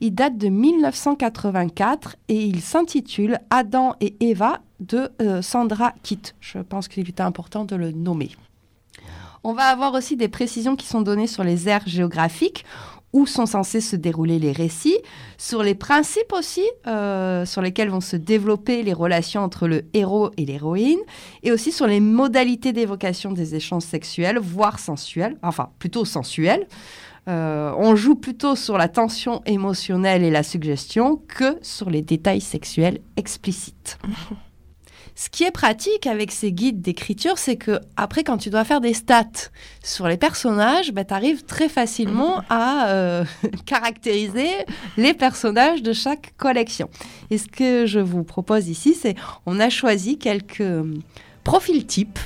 il 0.00 0.14
date 0.14 0.36
de 0.36 0.48
1984 0.48 2.16
et 2.28 2.44
il 2.44 2.60
s'intitule 2.60 3.38
Adam 3.50 3.94
et 4.00 4.14
Eva 4.20 4.60
de 4.80 5.10
euh, 5.22 5.40
Sandra 5.40 5.92
Kitt. 6.02 6.34
Je 6.40 6.58
pense 6.58 6.88
qu'il 6.88 7.08
était 7.08 7.22
important 7.22 7.64
de 7.64 7.76
le 7.76 7.92
nommer. 7.92 8.30
On 9.46 9.52
va 9.52 9.64
avoir 9.64 9.92
aussi 9.92 10.16
des 10.16 10.28
précisions 10.28 10.74
qui 10.74 10.86
sont 10.86 11.02
données 11.02 11.26
sur 11.26 11.44
les 11.44 11.68
aires 11.68 11.86
géographiques 11.86 12.64
où 13.14 13.26
sont 13.26 13.46
censés 13.46 13.80
se 13.80 13.96
dérouler 13.96 14.38
les 14.38 14.52
récits, 14.52 14.98
sur 15.38 15.62
les 15.62 15.74
principes 15.74 16.32
aussi 16.32 16.64
euh, 16.86 17.46
sur 17.46 17.62
lesquels 17.62 17.88
vont 17.88 18.02
se 18.02 18.16
développer 18.16 18.82
les 18.82 18.92
relations 18.92 19.40
entre 19.42 19.68
le 19.68 19.84
héros 19.94 20.30
et 20.36 20.44
l'héroïne, 20.44 20.98
et 21.44 21.52
aussi 21.52 21.72
sur 21.72 21.86
les 21.86 22.00
modalités 22.00 22.72
d'évocation 22.72 23.32
des 23.32 23.54
échanges 23.54 23.84
sexuels, 23.84 24.38
voire 24.38 24.78
sensuels, 24.80 25.38
enfin 25.42 25.70
plutôt 25.78 26.04
sensuels. 26.04 26.66
Euh, 27.28 27.72
on 27.78 27.96
joue 27.96 28.16
plutôt 28.16 28.56
sur 28.56 28.76
la 28.76 28.88
tension 28.88 29.42
émotionnelle 29.46 30.24
et 30.24 30.30
la 30.30 30.42
suggestion 30.42 31.16
que 31.28 31.56
sur 31.62 31.88
les 31.88 32.02
détails 32.02 32.42
sexuels 32.42 33.00
explicites. 33.16 33.98
Ce 35.16 35.28
qui 35.30 35.44
est 35.44 35.52
pratique 35.52 36.08
avec 36.08 36.32
ces 36.32 36.50
guides 36.50 36.82
d'écriture, 36.82 37.38
c'est 37.38 37.54
que 37.54 37.78
après, 37.96 38.24
quand 38.24 38.36
tu 38.36 38.50
dois 38.50 38.64
faire 38.64 38.80
des 38.80 38.94
stats 38.94 39.50
sur 39.82 40.08
les 40.08 40.16
personnages, 40.16 40.92
bah, 40.92 41.04
tu 41.04 41.14
arrives 41.14 41.44
très 41.44 41.68
facilement 41.68 42.42
à 42.50 42.88
euh, 42.88 43.24
caractériser 43.66 44.48
les 44.96 45.14
personnages 45.14 45.82
de 45.82 45.92
chaque 45.92 46.34
collection. 46.36 46.90
Et 47.30 47.38
ce 47.38 47.46
que 47.46 47.86
je 47.86 48.00
vous 48.00 48.24
propose 48.24 48.68
ici, 48.68 48.94
c'est 48.94 49.14
on 49.46 49.60
a 49.60 49.70
choisi 49.70 50.18
quelques 50.18 50.60
euh, 50.60 50.94
profils 51.44 51.86
types 51.86 52.18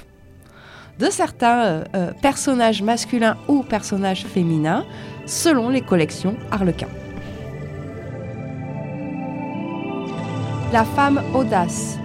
de 0.98 1.10
certains 1.10 1.84
euh, 1.94 2.12
personnages 2.22 2.80
masculins 2.82 3.36
ou 3.48 3.62
personnages 3.62 4.24
féminins 4.24 4.86
selon 5.26 5.68
les 5.68 5.82
collections 5.82 6.36
Harlequin. 6.50 6.88
La 10.72 10.84
femme 10.84 11.22
audace 11.34 11.98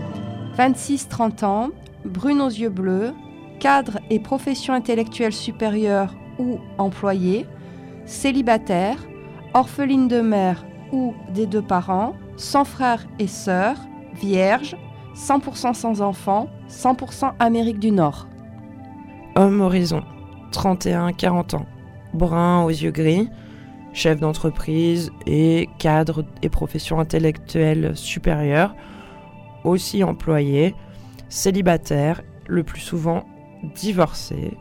26-30 0.58 1.46
ans, 1.46 1.70
brune 2.06 2.42
aux 2.42 2.50
yeux 2.50 2.70
bleus, 2.70 3.14
cadre 3.60 4.00
et 4.10 4.20
profession 4.20 4.74
intellectuelle 4.74 5.34
supérieure 5.34 6.16
ou 6.38 6.60
employée, 6.78 7.46
célibataire, 8.06 8.98
orpheline 9.54 10.08
de 10.08 10.22
mère 10.22 10.66
ou 10.92 11.14
des 11.34 11.48
deux 11.48 11.62
parents, 11.62 12.16
sans 12.38 12.66
frères 12.66 13.06
et 13.20 13.28
sœurs, 13.28 13.78
vierge, 14.14 14.76
100% 15.16 15.74
sans 15.74 16.02
enfants, 16.02 16.50
100% 16.70 17.34
Amérique 17.40 17.80
du 17.80 17.92
Nord. 17.92 18.28
Homme 19.36 19.62
horizon, 19.62 20.04
31-40 20.52 21.56
ans, 21.56 21.66
brun 22.14 22.64
aux 22.64 22.70
yeux 22.70 22.92
gris, 22.92 23.30
chef 23.94 24.20
d'entreprise 24.20 25.12
et 25.26 25.70
cadre 25.80 26.26
et 26.42 26.50
profession 26.50 27.00
intellectuelle 27.00 27.96
supérieure, 27.96 28.76
aussi 29.64 30.04
employé, 30.04 30.76
célibataire, 31.30 32.22
le 32.48 32.64
plus 32.64 32.82
souvent 32.82 33.26
divorcé, 33.76 34.58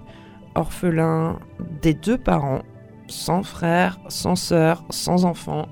orphelin 0.55 1.39
des 1.83 1.95
deux 1.95 2.19
parents, 2.19 2.63
sans 3.09 3.43
frère, 3.43 3.99
sans 4.09 4.37
sœur, 4.37 4.85
sans 4.91 5.25
enfant, 5.25 5.67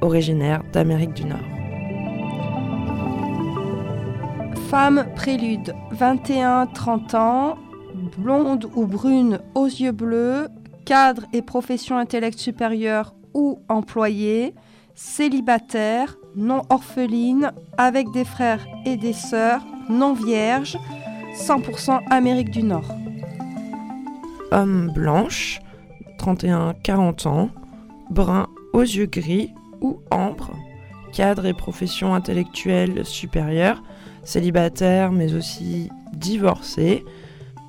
originaire 0.00 0.62
d'Amérique 0.72 1.14
du 1.14 1.24
Nord. 1.24 1.38
Femme 4.68 5.06
prélude, 5.14 5.74
21-30 5.92 7.16
ans, 7.16 7.56
blonde 8.18 8.68
ou 8.74 8.86
brune 8.86 9.38
aux 9.54 9.66
yeux 9.66 9.92
bleus, 9.92 10.48
cadre 10.84 11.24
et 11.32 11.40
profession 11.40 11.96
intellect 11.96 12.38
supérieure 12.38 13.14
ou 13.32 13.60
employé, 13.68 14.54
célibataire, 14.94 16.16
non 16.36 16.62
orpheline, 16.68 17.52
avec 17.78 18.10
des 18.12 18.24
frères 18.24 18.66
et 18.84 18.96
des 18.96 19.14
sœurs, 19.14 19.62
non 19.88 20.12
vierges, 20.12 20.78
100% 21.34 22.00
Amérique 22.10 22.50
du 22.50 22.62
Nord. 22.62 22.94
Homme 24.52 24.92
blanche, 24.94 25.60
31-40 26.18 27.26
ans, 27.26 27.50
brun 28.10 28.46
aux 28.72 28.82
yeux 28.82 29.06
gris 29.06 29.50
ou 29.80 29.98
ambre, 30.10 30.52
cadre 31.12 31.46
et 31.46 31.54
profession 31.54 32.14
intellectuelle 32.14 33.04
supérieure, 33.04 33.82
célibataire 34.22 35.12
mais 35.12 35.34
aussi 35.34 35.90
divorcé, 36.12 37.04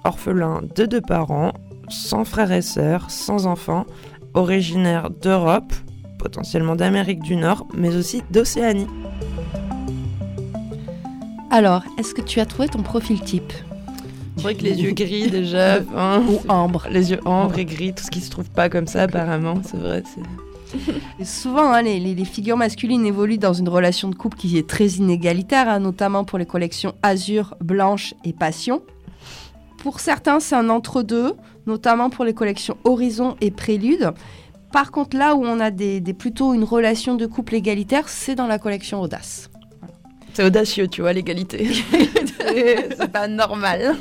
orphelin 0.03 0.61
de 0.75 0.85
deux 0.85 1.01
parents, 1.01 1.53
sans 1.89 2.25
frères 2.25 2.51
et 2.51 2.61
sœurs, 2.61 3.09
sans 3.09 3.47
enfants, 3.47 3.85
originaire 4.33 5.09
d'Europe, 5.09 5.73
potentiellement 6.27 6.75
d'Amérique 6.75 7.21
du 7.21 7.37
Nord, 7.37 7.65
mais 7.73 7.95
aussi 7.95 8.21
d'Océanie. 8.31 8.87
Alors, 11.51 11.83
est-ce 11.97 12.13
que 12.13 12.21
tu 12.21 12.41
as 12.41 12.45
trouvé 12.45 12.67
ton 12.67 12.83
profil 12.83 13.21
type? 13.21 13.53
C'est 14.35 14.43
vrai 14.43 14.55
que 14.55 14.63
les 14.63 14.81
yeux 14.81 14.91
gris 14.91 15.31
déjà, 15.31 15.79
ou 16.29 16.39
ambre. 16.49 16.87
Les 16.91 17.11
yeux 17.11 17.21
ambre 17.23 17.57
et 17.57 17.63
gris, 17.63 17.93
tout 17.93 18.03
ce 18.03 18.11
qui 18.11 18.19
se 18.19 18.29
trouve 18.29 18.49
pas 18.49 18.67
comme 18.67 18.87
ça 18.87 19.03
apparemment, 19.03 19.61
c'est 19.63 19.77
vrai. 19.77 20.03
souvent, 21.23 21.71
hein, 21.71 21.81
les, 21.81 22.25
figures 22.25 22.57
masculines 22.57 23.05
évoluent 23.05 23.37
dans 23.37 23.53
une 23.53 23.69
relation 23.69 24.09
de 24.09 24.15
couple 24.15 24.35
qui 24.35 24.57
est 24.57 24.67
très 24.67 24.87
inégalitaire, 24.87 25.69
hein, 25.69 25.79
notamment 25.79 26.25
pour 26.25 26.37
les 26.37 26.45
collections 26.45 26.93
Azur, 27.03 27.55
Blanche 27.61 28.13
et 28.25 28.33
Passion. 28.33 28.81
Pour 29.77 30.01
certains, 30.01 30.41
c'est 30.41 30.55
un 30.55 30.67
entre-deux, 30.67 31.35
notamment 31.67 32.09
pour 32.09 32.25
les 32.25 32.33
collections 32.33 32.75
Horizon 32.83 33.37
et 33.39 33.49
Prélude. 33.49 34.11
Par 34.71 34.91
contre, 34.91 35.17
là 35.17 35.35
où 35.35 35.45
on 35.45 35.59
a 35.59 35.71
des, 35.71 36.01
plutôt 36.13 36.53
une 36.53 36.63
relation 36.63 37.15
de 37.15 37.25
couple 37.25 37.55
égalitaire, 37.55 38.09
c'est 38.09 38.35
dans 38.35 38.47
la 38.47 38.59
collection 38.59 39.01
Audace. 39.01 39.49
C'est 40.33 40.43
audacieux, 40.43 40.87
tu 40.87 41.01
vois, 41.01 41.13
l'égalité. 41.13 41.67
c'est 42.39 43.11
pas 43.11 43.27
normal. 43.27 43.95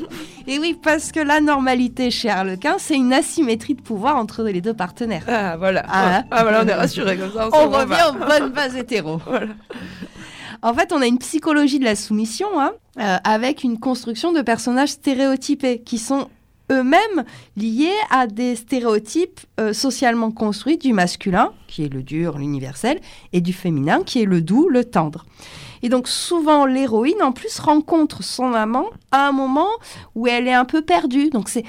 Et 0.47 0.59
oui, 0.59 0.79
parce 0.81 1.11
que 1.11 1.21
la 1.21 1.41
normalité 1.41 2.11
chez 2.11 2.29
Harlequin, 2.29 2.77
c'est 2.79 2.95
une 2.95 3.13
asymétrie 3.13 3.75
de 3.75 3.81
pouvoir 3.81 4.17
entre 4.17 4.43
les 4.43 4.61
deux 4.61 4.75
partenaires. 4.75 5.25
Ah, 5.29 5.57
voilà. 5.57 5.85
Ah, 5.89 6.25
ah 6.31 6.43
voilà, 6.43 6.63
on 6.63 6.69
est 6.69 6.75
rassuré 6.75 7.17
comme 7.17 7.33
ça. 7.33 7.49
On, 7.53 7.71
revient 7.71 8.11
aux 8.11 8.27
bonnes 8.27 8.53
bases 8.53 8.77
hétéro. 8.77 9.19
Voilà. 9.27 9.55
En 10.63 10.75
fait, 10.75 10.93
on 10.93 11.03
a 11.03 11.07
une 11.07 11.19
psychologie 11.19 11.79
de 11.79 11.85
la 11.85 11.97
soumission 11.97 12.49
hein, 12.59 12.73
euh, 12.99 13.17
avec 13.25 13.63
une 13.63 13.79
construction 13.79 14.33
de 14.33 14.41
personnages 14.41 14.91
stéréotypés 14.91 15.81
qui 15.81 15.99
sont 15.99 16.29
eux-mêmes 16.71 17.25
liés 17.57 17.97
à 18.11 18.27
des 18.27 18.57
stéréotypes 18.57 19.41
euh, 19.61 19.73
socialement 19.73 20.31
construits 20.31 20.79
du 20.79 20.93
masculin, 20.93 21.53
qui 21.69 21.85
est 21.85 21.93
le 21.93 22.03
dur, 22.03 22.39
l'universel, 22.39 23.01
et 23.33 23.41
du 23.41 23.53
féminin, 23.53 24.03
qui 24.05 24.23
est 24.23 24.27
le 24.27 24.41
doux, 24.41 24.69
le 24.69 24.85
tendre. 24.85 25.25
Et 25.83 25.89
donc 25.89 26.09
souvent 26.09 26.67
l'héroïne 26.67 27.23
en 27.23 27.33
plus 27.33 27.59
rencontre 27.59 28.23
son 28.23 28.55
amant 28.55 28.87
à 29.13 29.29
un 29.29 29.33
moment 29.33 29.69
où 30.15 30.27
elle 30.27 30.49
est 30.49 30.55
un 30.55 30.65
peu 30.65 30.83
perdue. 30.83 31.31
Donc 31.31 31.49
c'est 31.49 31.65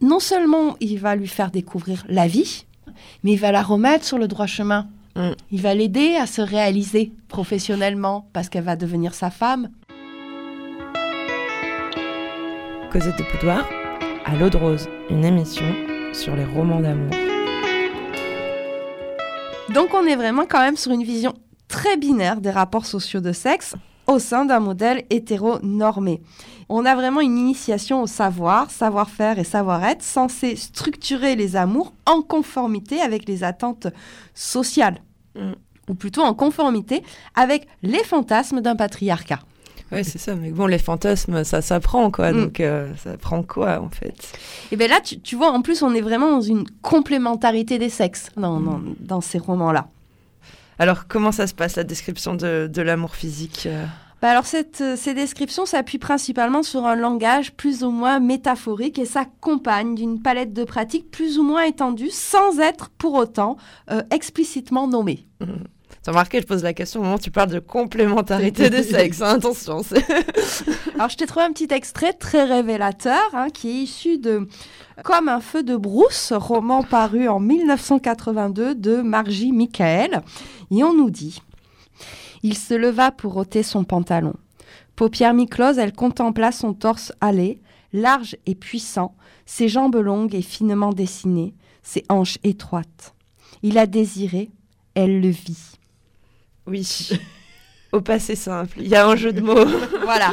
non 0.00 0.20
seulement 0.20 0.76
il 0.80 0.98
va 0.98 1.16
lui 1.16 1.28
faire 1.28 1.50
découvrir 1.50 2.04
la 2.08 2.26
vie, 2.26 2.66
mais 3.22 3.32
il 3.32 3.38
va 3.38 3.52
la 3.52 3.62
remettre 3.62 4.04
sur 4.04 4.18
le 4.18 4.28
droit 4.28 4.46
chemin. 4.46 4.88
Mm. 5.14 5.30
Il 5.52 5.62
va 5.62 5.74
l'aider 5.74 6.16
à 6.16 6.26
se 6.26 6.42
réaliser 6.42 7.12
professionnellement 7.28 8.28
parce 8.32 8.48
qu'elle 8.48 8.64
va 8.64 8.76
devenir 8.76 9.14
sa 9.14 9.30
femme. 9.30 9.70
Cosette 12.90 13.18
de 13.18 13.24
Poudoir 13.24 13.64
à 14.26 14.34
l'eau 14.34 14.50
de 14.50 14.56
rose, 14.56 14.88
une 15.08 15.24
émission 15.24 15.64
sur 16.12 16.34
les 16.34 16.44
romans 16.44 16.80
d'amour. 16.80 17.12
Donc 19.72 19.94
on 19.94 20.04
est 20.04 20.16
vraiment 20.16 20.46
quand 20.46 20.58
même 20.58 20.76
sur 20.76 20.90
une 20.90 21.04
vision 21.04 21.32
très 21.68 21.96
binaire 21.96 22.40
des 22.40 22.50
rapports 22.50 22.86
sociaux 22.86 23.20
de 23.20 23.30
sexe 23.30 23.76
au 24.08 24.18
sein 24.18 24.44
d'un 24.44 24.58
modèle 24.58 25.04
hétéronormé. 25.10 26.22
On 26.68 26.84
a 26.84 26.96
vraiment 26.96 27.20
une 27.20 27.38
initiation 27.38 28.02
au 28.02 28.08
savoir, 28.08 28.70
savoir-faire 28.72 29.38
et 29.38 29.44
savoir-être 29.44 30.02
censé 30.02 30.56
structurer 30.56 31.36
les 31.36 31.54
amours 31.54 31.92
en 32.04 32.20
conformité 32.20 33.00
avec 33.00 33.28
les 33.28 33.44
attentes 33.44 33.86
sociales, 34.34 34.98
mm. 35.36 35.52
ou 35.88 35.94
plutôt 35.94 36.22
en 36.22 36.34
conformité 36.34 37.04
avec 37.36 37.68
les 37.82 38.02
fantasmes 38.02 38.60
d'un 38.60 38.74
patriarcat. 38.74 39.38
Ouais, 39.92 40.02
c'est 40.02 40.18
ça. 40.18 40.34
Mais 40.34 40.50
bon, 40.50 40.66
les 40.66 40.78
fantasmes, 40.78 41.44
ça 41.44 41.62
s'apprend, 41.62 42.10
quoi. 42.10 42.32
Mm. 42.32 42.36
Donc, 42.36 42.60
euh, 42.60 42.92
ça 43.02 43.16
prend 43.16 43.42
quoi, 43.42 43.80
en 43.80 43.88
fait? 43.88 44.08
Et 44.08 44.68
eh 44.72 44.76
bien 44.76 44.88
là, 44.88 45.00
tu, 45.00 45.36
vois, 45.36 45.50
en 45.50 45.62
plus, 45.62 45.82
on 45.82 45.94
est 45.94 46.00
vraiment 46.00 46.30
dans 46.30 46.40
une 46.40 46.64
complémentarité 46.82 47.78
des 47.78 47.90
sexes 47.90 48.30
dans, 48.36 48.80
dans, 49.00 49.20
ces 49.20 49.38
romans-là. 49.38 49.88
Alors, 50.78 51.06
comment 51.08 51.32
ça 51.32 51.46
se 51.46 51.54
passe, 51.54 51.76
la 51.76 51.84
description 51.84 52.34
de, 52.34 52.68
de 52.72 52.82
l'amour 52.82 53.14
physique 53.14 53.64
euh? 53.66 53.84
Bah 54.22 54.30
alors 54.30 54.46
cette, 54.46 54.80
euh, 54.80 54.96
ces 54.96 55.12
descriptions 55.12 55.66
s'appuient 55.66 55.98
principalement 55.98 56.62
sur 56.62 56.86
un 56.86 56.96
langage 56.96 57.52
plus 57.52 57.84
ou 57.84 57.90
moins 57.90 58.18
métaphorique 58.18 58.98
et 58.98 59.04
s'accompagnent 59.04 59.94
d'une 59.94 60.22
palette 60.22 60.54
de 60.54 60.64
pratiques 60.64 61.10
plus 61.10 61.38
ou 61.38 61.42
moins 61.42 61.64
étendues 61.64 62.08
sans 62.10 62.58
être 62.58 62.88
pour 62.96 63.12
autant 63.12 63.58
explicitement 64.10 64.88
nommées. 64.88 65.26
Mmh. 65.40 65.52
T'as 66.06 66.12
remarqué, 66.12 66.40
je 66.40 66.46
pose 66.46 66.62
la 66.62 66.72
question 66.72 67.00
au 67.00 67.02
moment 67.02 67.16
où 67.16 67.18
tu 67.18 67.32
parles 67.32 67.50
de 67.50 67.58
complémentarité 67.58 68.70
des 68.70 68.84
sexes. 68.84 69.22
Hein, 69.22 69.38
attention. 69.38 69.80
Alors, 70.94 71.08
je 71.08 71.16
t'ai 71.16 71.26
trouvé 71.26 71.44
un 71.44 71.50
petit 71.50 71.66
extrait 71.74 72.12
très 72.12 72.44
révélateur 72.44 73.20
hein, 73.32 73.48
qui 73.50 73.70
est 73.70 73.82
issu 73.82 74.16
de 74.16 74.46
Comme 75.02 75.28
un 75.28 75.40
feu 75.40 75.64
de 75.64 75.74
brousse, 75.74 76.32
roman 76.32 76.84
paru 76.84 77.26
en 77.26 77.40
1982 77.40 78.76
de 78.76 79.02
Margie 79.02 79.50
Michael. 79.50 80.22
Et 80.70 80.84
on 80.84 80.94
nous 80.94 81.10
dit 81.10 81.42
Il 82.44 82.56
se 82.56 82.74
leva 82.74 83.10
pour 83.10 83.36
ôter 83.36 83.64
son 83.64 83.82
pantalon. 83.82 84.34
Paupières 84.94 85.34
mi-closes, 85.34 85.78
elle 85.78 85.92
contempla 85.92 86.52
son 86.52 86.72
torse 86.72 87.12
hâlé, 87.20 87.60
large 87.92 88.36
et 88.46 88.54
puissant, 88.54 89.16
ses 89.44 89.68
jambes 89.68 89.96
longues 89.96 90.36
et 90.36 90.42
finement 90.42 90.92
dessinées, 90.92 91.56
ses 91.82 92.04
hanches 92.08 92.38
étroites. 92.44 93.12
Il 93.64 93.76
a 93.76 93.86
désiré, 93.86 94.52
elle 94.94 95.20
le 95.20 95.30
vit. 95.30 95.75
Oui, 96.66 97.10
au 97.92 98.00
passé 98.00 98.34
simple. 98.34 98.78
Il 98.80 98.88
y 98.88 98.96
a 98.96 99.06
un 99.06 99.16
jeu 99.16 99.32
de 99.32 99.40
mots. 99.40 99.64
voilà. 100.04 100.32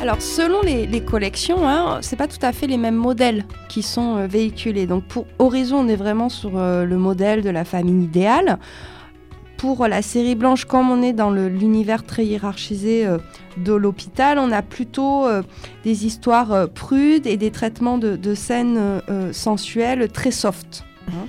Alors, 0.00 0.20
selon 0.22 0.60
les, 0.62 1.00
collections, 1.00 1.66
hein, 1.66 1.98
c'est 2.02 2.16
pas 2.16 2.28
tout 2.28 2.38
à 2.42 2.52
fait 2.52 2.68
les 2.68 2.76
mêmes 2.76 2.94
modèles 2.94 3.44
qui 3.68 3.82
sont 3.82 4.16
euh, 4.16 4.26
véhiculés. 4.26 4.86
Donc, 4.86 5.04
pour 5.04 5.26
Horizon, 5.38 5.78
on 5.78 5.88
est 5.88 5.96
vraiment 5.96 6.28
sur 6.28 6.58
euh, 6.58 6.84
le 6.84 6.96
modèle 6.96 7.42
de 7.42 7.50
la 7.50 7.64
famille 7.64 8.04
idéale. 8.04 8.58
Pour 9.56 9.86
la 9.86 10.02
série 10.02 10.34
blanche, 10.34 10.66
comme 10.66 10.90
on 10.90 11.02
est 11.02 11.12
dans 11.12 11.30
l'univers 11.30 12.04
très 12.04 12.26
hiérarchisé 12.26 13.06
euh, 13.06 13.18
de 13.56 13.72
l'hôpital, 13.72 14.38
on 14.38 14.52
a 14.52 14.62
plutôt 14.62 15.26
des 15.82 16.04
histoires 16.04 16.68
prudes 16.68 17.26
et 17.26 17.36
des 17.36 17.50
traitements 17.50 17.96
de, 17.96 18.34
scènes 18.34 19.00
sensuelles 19.32 20.10
très 20.10 20.30
soft. 20.30 20.84
Hein. 21.08 21.26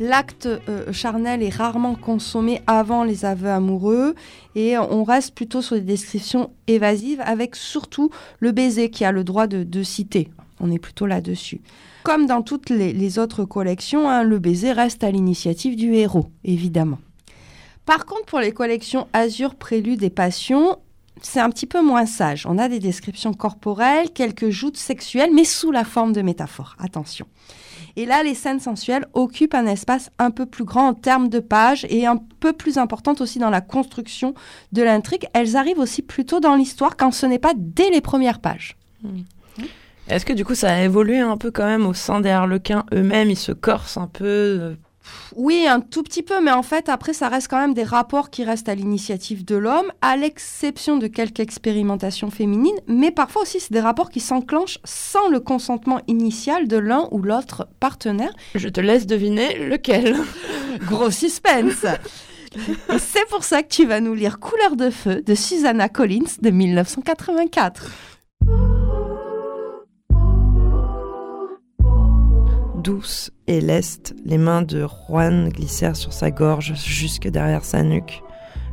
L'acte 0.00 0.48
charnel 0.90 1.44
est 1.44 1.54
rarement 1.54 1.94
consommé 1.94 2.62
avant 2.66 3.04
les 3.04 3.24
aveux 3.24 3.50
amoureux 3.50 4.16
et 4.56 4.76
on 4.76 5.04
reste 5.04 5.34
plutôt 5.34 5.62
sur 5.62 5.76
des 5.76 5.82
descriptions 5.82 6.50
évasives 6.66 7.22
avec 7.24 7.54
surtout 7.54 8.10
le 8.40 8.50
baiser 8.50 8.90
qui 8.90 9.04
a 9.04 9.12
le 9.12 9.22
droit 9.22 9.46
de, 9.46 9.82
citer. 9.84 10.28
On 10.62 10.70
est 10.70 10.78
plutôt 10.78 11.06
là-dessus. 11.06 11.60
Comme 12.04 12.26
dans 12.26 12.42
toutes 12.42 12.70
les, 12.70 13.18
autres 13.18 13.44
collections, 13.44 14.08
hein, 14.08 14.22
le 14.22 14.38
baiser 14.38 14.72
reste 14.72 15.04
à 15.04 15.10
l'initiative 15.10 15.76
du 15.76 15.94
héros, 15.94 16.30
évidemment. 16.44 16.98
Par 17.84 18.06
contre, 18.06 18.26
pour 18.26 18.38
les 18.38 18.52
collections 18.52 19.08
Azur, 19.12 19.56
Prélude 19.56 20.02
et 20.04 20.10
Passion, 20.10 20.78
c'est 21.20 21.40
un 21.40 21.50
petit 21.50 21.66
peu 21.66 21.82
moins 21.82 22.06
sage. 22.06 22.46
On 22.46 22.58
a 22.58 22.68
des 22.68 22.78
descriptions 22.78 23.34
corporelles, 23.34 24.10
quelques 24.10 24.50
joutes 24.50 24.76
sexuelles, 24.76 25.30
mais 25.34 25.44
sous 25.44 25.72
la 25.72 25.84
forme 25.84 26.12
de 26.12 26.22
métaphores. 26.22 26.76
Attention. 26.78 27.26
Et 27.96 28.06
là, 28.06 28.22
les 28.22 28.34
scènes 28.34 28.60
sensuelles 28.60 29.06
occupent 29.12 29.54
un 29.54 29.66
espace 29.66 30.10
un 30.18 30.30
peu 30.30 30.46
plus 30.46 30.64
grand 30.64 30.88
en 30.88 30.94
termes 30.94 31.28
de 31.28 31.40
pages 31.40 31.86
et 31.90 32.06
un 32.06 32.16
peu 32.40 32.52
plus 32.52 32.78
importante 32.78 33.20
aussi 33.20 33.38
dans 33.38 33.50
la 33.50 33.60
construction 33.60 34.34
de 34.72 34.82
l'intrigue. 34.82 35.26
Elles 35.34 35.56
arrivent 35.56 35.78
aussi 35.78 36.02
plutôt 36.02 36.40
dans 36.40 36.54
l'histoire 36.54 36.96
quand 36.96 37.10
ce 37.10 37.26
n'est 37.26 37.38
pas 37.38 37.52
dès 37.56 37.90
les 37.90 38.00
premières 38.00 38.40
pages. 38.40 38.76
Hmm. 39.02 39.22
Est-ce 40.08 40.26
que 40.26 40.32
du 40.32 40.44
coup 40.44 40.54
ça 40.54 40.72
a 40.74 40.82
évolué 40.82 41.18
un 41.18 41.36
peu 41.36 41.50
quand 41.50 41.66
même 41.66 41.86
au 41.86 41.94
sein 41.94 42.20
des 42.20 42.30
Harlequins 42.30 42.84
eux-mêmes? 42.92 43.30
Ils 43.30 43.36
se 43.36 43.52
corsent 43.52 43.96
un 43.96 44.08
peu 44.08 44.24
euh, 44.24 44.74
oui, 45.34 45.66
un 45.68 45.80
tout 45.80 46.02
petit 46.02 46.22
peu, 46.22 46.40
mais 46.42 46.50
en 46.50 46.62
fait, 46.62 46.88
après, 46.88 47.12
ça 47.12 47.28
reste 47.28 47.48
quand 47.48 47.58
même 47.58 47.74
des 47.74 47.84
rapports 47.84 48.30
qui 48.30 48.44
restent 48.44 48.68
à 48.68 48.74
l'initiative 48.74 49.44
de 49.44 49.56
l'homme, 49.56 49.90
à 50.00 50.16
l'exception 50.16 50.98
de 50.98 51.06
quelques 51.06 51.40
expérimentations 51.40 52.30
féminines, 52.30 52.78
mais 52.86 53.10
parfois 53.10 53.42
aussi, 53.42 53.60
c'est 53.60 53.72
des 53.72 53.80
rapports 53.80 54.10
qui 54.10 54.20
s'enclenchent 54.20 54.78
sans 54.84 55.28
le 55.28 55.40
consentement 55.40 56.00
initial 56.06 56.68
de 56.68 56.76
l'un 56.76 57.08
ou 57.10 57.18
l'autre 57.18 57.68
partenaire. 57.80 58.32
Je 58.54 58.68
te 58.68 58.80
laisse 58.80 59.06
deviner 59.06 59.58
lequel. 59.58 60.16
Gros 60.86 61.10
suspense. 61.10 61.84
Et 62.54 62.98
c'est 62.98 63.26
pour 63.30 63.44
ça 63.44 63.62
que 63.62 63.68
tu 63.68 63.86
vas 63.86 64.00
nous 64.00 64.14
lire 64.14 64.38
Couleur 64.38 64.76
de 64.76 64.90
feu 64.90 65.22
de 65.22 65.34
Susanna 65.34 65.88
Collins 65.88 66.36
de 66.42 66.50
1984. 66.50 67.90
Douce 72.82 73.30
et 73.46 73.60
leste, 73.60 74.14
les 74.24 74.38
mains 74.38 74.62
de 74.62 74.86
Juan 74.86 75.48
glissèrent 75.48 75.96
sur 75.96 76.12
sa 76.12 76.30
gorge 76.30 76.74
jusque 76.74 77.28
derrière 77.28 77.64
sa 77.64 77.82
nuque. 77.82 78.22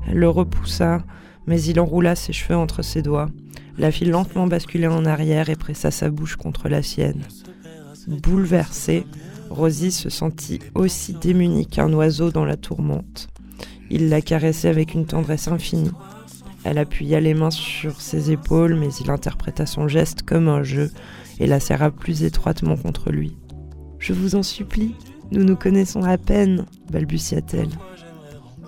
Elle 0.08 0.17
le 0.17 0.30
repoussa, 0.30 1.04
mais 1.45 1.62
il 1.62 1.80
enroula 1.80 2.15
ses 2.15 2.34
cheveux 2.34 2.58
entre 2.58 2.82
ses 2.82 3.02
doigts, 3.02 3.30
la 3.78 3.91
fit 3.91 4.06
lentement 4.06 4.48
basculer 4.48 4.88
en 4.88 5.06
arrière 5.06 5.50
et 5.50 5.56
pressa 5.56 5.91
sa 5.91 6.10
bouche 6.10 6.36
contre 6.36 6.69
la 6.69 6.82
sienne. 6.82 7.24
Bouleversée, 8.08 9.06
Rosie 9.50 9.91
se 9.91 10.10
sentit 10.10 10.60
aussi 10.74 11.13
démunie 11.13 11.67
qu'un 11.67 11.93
oiseau 11.93 12.32
dans 12.32 12.45
la 12.45 12.58
tourmente. 12.58 13.30
Il 13.91 14.10
la 14.10 14.22
caressait 14.22 14.69
avec 14.69 14.93
une 14.93 15.06
tendresse 15.06 15.48
infinie. 15.48 15.91
Elle 16.63 16.78
appuya 16.78 17.19
les 17.19 17.34
mains 17.34 17.52
sur 17.52 18.02
ses 18.02 18.32
épaules, 18.32 18.76
mais 18.76 18.89
il 19.02 19.10
interpréta 19.12 19.65
son 19.65 19.88
geste 19.88 20.24
comme 20.24 20.48
un 20.48 20.63
jeu 20.63 20.91
et 21.39 21.48
la 21.48 21.60
serra 21.60 21.91
plus 21.91 22.24
étroitement 22.24 22.76
contre 22.76 23.12
lui. 23.12 23.38
Je 23.99 24.13
vous 24.13 24.35
en 24.35 24.43
supplie, 24.43 24.95
nous 25.31 25.43
nous 25.43 25.57
connaissons 25.57 26.03
à 26.03 26.17
peine, 26.17 26.65
balbutia-t-elle. 26.89 27.69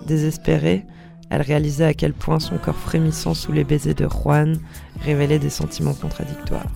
Désespérée, 0.06 0.84
elle 1.30 1.40
réalisa 1.40 1.88
à 1.88 1.94
quel 1.94 2.12
point 2.12 2.38
son 2.38 2.58
corps 2.58 2.76
frémissant 2.76 3.32
sous 3.32 3.52
les 3.52 3.64
baisers 3.64 3.94
de 3.94 4.06
Juan 4.06 4.58
révélait 5.00 5.38
des 5.38 5.50
sentiments 5.50 5.94
contradictoires. 5.94 6.70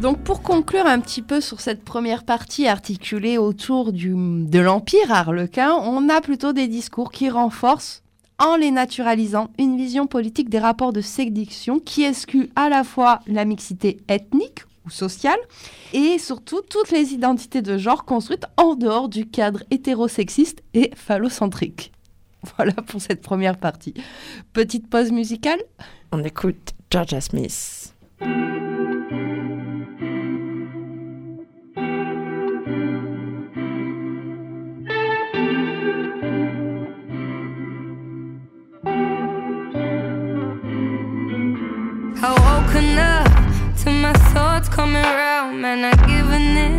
Donc 0.00 0.22
pour 0.22 0.42
conclure 0.42 0.86
un 0.86 1.00
petit 1.00 1.22
peu 1.22 1.40
sur 1.40 1.60
cette 1.60 1.82
première 1.82 2.24
partie 2.24 2.68
articulée 2.68 3.38
autour 3.38 3.92
du, 3.92 4.10
de 4.14 4.60
l'Empire 4.60 5.10
harlequin, 5.10 5.72
on 5.72 6.08
a 6.08 6.20
plutôt 6.20 6.52
des 6.52 6.68
discours 6.68 7.10
qui 7.10 7.30
renforcent, 7.30 8.02
en 8.38 8.56
les 8.56 8.70
naturalisant, 8.70 9.48
une 9.58 9.76
vision 9.76 10.06
politique 10.06 10.50
des 10.50 10.58
rapports 10.58 10.92
de 10.92 11.00
séduction 11.00 11.80
qui 11.80 12.04
exclut 12.04 12.50
à 12.54 12.68
la 12.68 12.84
fois 12.84 13.20
la 13.26 13.44
mixité 13.44 13.98
ethnique 14.08 14.66
ou 14.86 14.90
et 15.92 16.18
surtout 16.18 16.62
toutes 16.62 16.90
les 16.90 17.12
identités 17.12 17.62
de 17.62 17.76
genre 17.76 18.04
construites 18.04 18.46
en 18.56 18.74
dehors 18.74 19.08
du 19.08 19.26
cadre 19.28 19.62
hétérosexiste 19.70 20.62
et 20.74 20.90
phallocentrique. 20.94 21.92
Voilà 22.56 22.74
pour 22.74 23.00
cette 23.00 23.22
première 23.22 23.56
partie. 23.56 23.94
Petite 24.52 24.88
pause 24.88 25.10
musicale 25.10 25.60
On 26.12 26.22
écoute 26.22 26.74
Georgia 26.92 27.20
Smith. 27.20 27.92
Coming 44.76 45.02
around, 45.02 45.58
man, 45.58 45.80
not 45.80 45.96
giving 46.06 46.54
in 46.64 46.78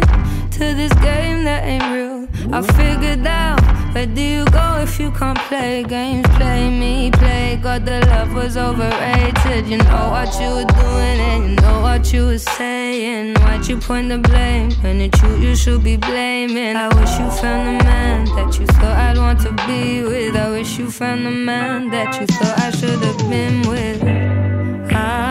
to 0.52 0.66
this 0.80 0.94
game 1.02 1.44
that 1.46 1.64
ain't 1.64 1.90
real. 1.92 2.28
I 2.54 2.62
figured 2.62 3.26
out 3.26 3.60
where 3.96 4.06
do 4.06 4.22
you 4.22 4.46
go 4.46 4.78
if 4.86 5.00
you 5.00 5.10
can't 5.10 5.40
play 5.50 5.84
games? 5.84 6.28
Play 6.38 6.70
me, 6.70 7.10
play 7.10 7.60
God. 7.60 7.88
The 7.88 8.06
love 8.06 8.36
was 8.36 8.56
overrated. 8.56 9.66
You 9.66 9.80
know 9.80 10.10
what 10.16 10.32
you 10.40 10.50
were 10.58 10.70
doing 10.82 11.20
and 11.32 11.44
you 11.50 11.56
know 11.56 11.82
what 11.82 12.14
you 12.14 12.28
were 12.28 12.38
saying. 12.38 13.34
Why'd 13.42 13.68
you 13.68 13.78
point 13.78 14.10
the 14.10 14.20
blame 14.20 14.70
when 14.84 15.02
it's 15.02 15.20
you 15.24 15.36
you 15.38 15.56
should 15.56 15.84
be 15.84 15.98
blaming? 15.98 16.76
I 16.76 16.90
wish 16.90 17.14
you 17.18 17.30
found 17.42 17.64
the 17.68 17.84
man 17.84 18.26
that 18.38 18.60
you 18.60 18.68
thought 18.78 18.98
I'd 19.06 19.18
want 19.18 19.40
to 19.42 19.52
be 19.66 20.04
with. 20.04 20.36
I 20.36 20.52
wish 20.52 20.78
you 20.78 20.92
found 20.92 21.26
the 21.26 21.32
man 21.32 21.90
that 21.90 22.20
you 22.20 22.28
thought 22.28 22.60
I 22.60 22.70
should 22.70 23.02
have 23.08 23.22
been 23.28 23.68
with. 23.68 24.04
I'm 24.98 25.27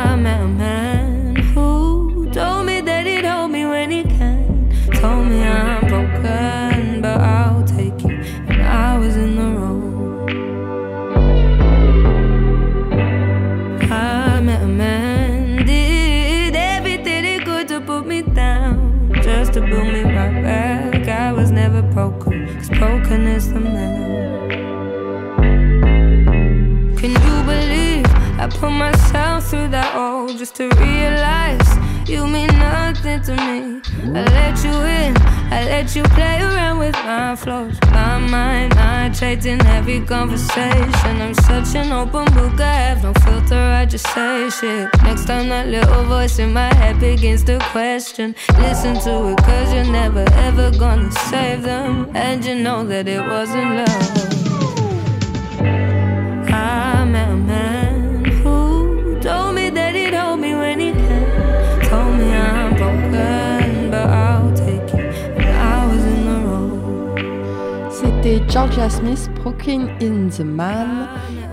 Can 26.99 27.11
you 27.11 27.37
believe 27.45 28.07
I 28.39 28.47
put 28.51 28.71
myself 28.71 29.49
through 29.49 29.69
that 29.69 29.95
all 29.95 30.29
just 30.29 30.55
to 30.57 30.69
realize? 30.69 31.86
You 32.09 32.27
mean 32.27 32.49
nothing 32.59 33.21
to 33.23 33.33
me. 33.33 33.81
I 34.15 34.23
let 34.25 34.65
you 34.65 34.71
in, 34.71 35.17
I 35.53 35.65
let 35.65 35.97
you 35.97 36.03
play 36.05 36.41
around 36.41 36.79
with 36.79 36.95
my 36.95 37.35
flows. 37.37 37.77
My 37.93 38.19
mind, 38.19 38.75
I 38.75 39.09
trade 39.11 39.45
in 39.47 39.65
every 39.67 40.01
conversation. 40.01 41.21
I'm 41.21 41.35
such 41.35 41.75
an 41.75 41.93
open 41.93 42.25
book, 42.35 42.61
I 42.61 42.73
have 42.89 43.03
no 43.03 43.13
filter, 43.25 43.59
I 43.59 43.87
just 43.87 44.07
say 44.15 44.49
shit. 44.51 44.89
Next 45.03 45.27
time 45.27 45.49
that 45.49 45.69
little 45.69 46.05
voice 46.05 46.39
in 46.39 46.53
my 46.53 46.73
head 46.75 47.01
begins 47.01 47.43
to 47.45 47.59
question, 47.73 48.35
listen 48.59 48.95
to 49.01 49.33
it, 49.33 49.39
cause 49.39 49.73
you're 49.73 49.85
never 49.85 50.25
ever 50.35 50.71
gonna 50.79 51.11
save 51.31 51.63
them. 51.63 52.11
And 52.15 52.45
you 52.45 52.55
know 52.55 52.85
that 52.87 53.09
it 53.09 53.21
wasn't 53.21 53.77
love. 53.77 54.36
Georgia 68.57 68.89
Smith, 68.89 69.29
Broken 69.43 69.91
in 70.01 70.31
the 70.31 70.41
Man, 70.41 71.07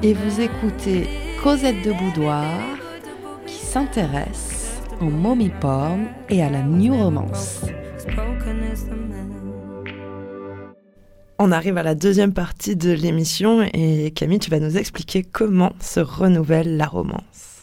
et 0.04 0.13
vous 0.13 0.39
écoutez 0.39 1.10
Cosette 1.44 1.84
de 1.84 1.92
Boudoir 1.92 2.46
qui 3.46 3.56
s'intéresse 3.56 4.82
au 5.02 5.10
mommy 5.10 5.50
porn 5.50 6.06
et 6.30 6.42
à 6.42 6.50
la 6.50 6.62
new 6.62 6.96
romance. 6.96 7.66
On 11.39 11.52
arrive 11.52 11.78
à 11.78 11.84
la 11.84 11.94
deuxième 11.94 12.34
partie 12.34 12.78
de 12.78 12.94
l'émission 12.94 13.63
et 13.74 14.12
Camille, 14.12 14.39
tu 14.39 14.50
vas 14.50 14.62
nous 14.62 14.78
expliquer 14.78 15.24
comment 15.24 15.74
se 15.82 16.00
renouvelle 16.00 16.78
la 16.78 16.86
romance. 16.86 17.54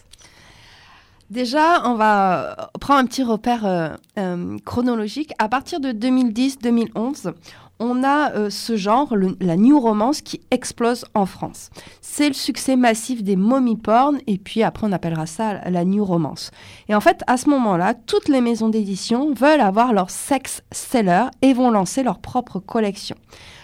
Déjà, 1.31 1.89
on 1.89 1.95
va 1.95 2.73
prendre 2.81 3.01
un 3.01 3.07
petit 3.07 3.23
repère 3.23 3.65
euh, 3.65 3.91
euh, 4.19 4.59
chronologique. 4.65 5.33
À 5.39 5.49
partir 5.49 5.79
de 5.79 5.91
2010-2011, 5.93 7.33
on 7.81 8.05
a 8.05 8.33
euh, 8.33 8.51
ce 8.51 8.77
genre, 8.77 9.15
la 9.41 9.57
new 9.57 9.81
romance, 9.81 10.21
qui 10.21 10.41
explose 10.51 11.07
en 11.15 11.27
France. 11.27 11.71
C'est 12.03 12.29
le 12.29 12.35
succès 12.35 12.77
massif 12.77 13.25
des 13.25 13.37
mommy 13.37 13.77
porn, 13.77 14.19
et 14.27 14.39
puis 14.39 14.63
après 14.63 14.87
on 14.87 14.93
appellera 14.93 15.27
ça 15.27 15.69
la 15.69 15.85
new 15.85 16.05
romance. 16.05 16.51
Et 16.89 16.95
en 16.95 17.01
fait, 17.01 17.23
à 17.27 17.39
ce 17.39 17.49
moment-là, 17.49 17.95
toutes 17.95 18.29
les 18.29 18.43
maisons 18.43 18.69
d'édition 18.69 19.33
veulent 19.33 19.61
avoir 19.61 19.93
leur 19.93 20.11
sex 20.11 20.63
seller 20.71 21.25
et 21.43 21.55
vont 21.55 21.71
lancer 21.71 22.03
leur 22.03 22.19
propre 22.19 22.61
collection. 22.61 23.17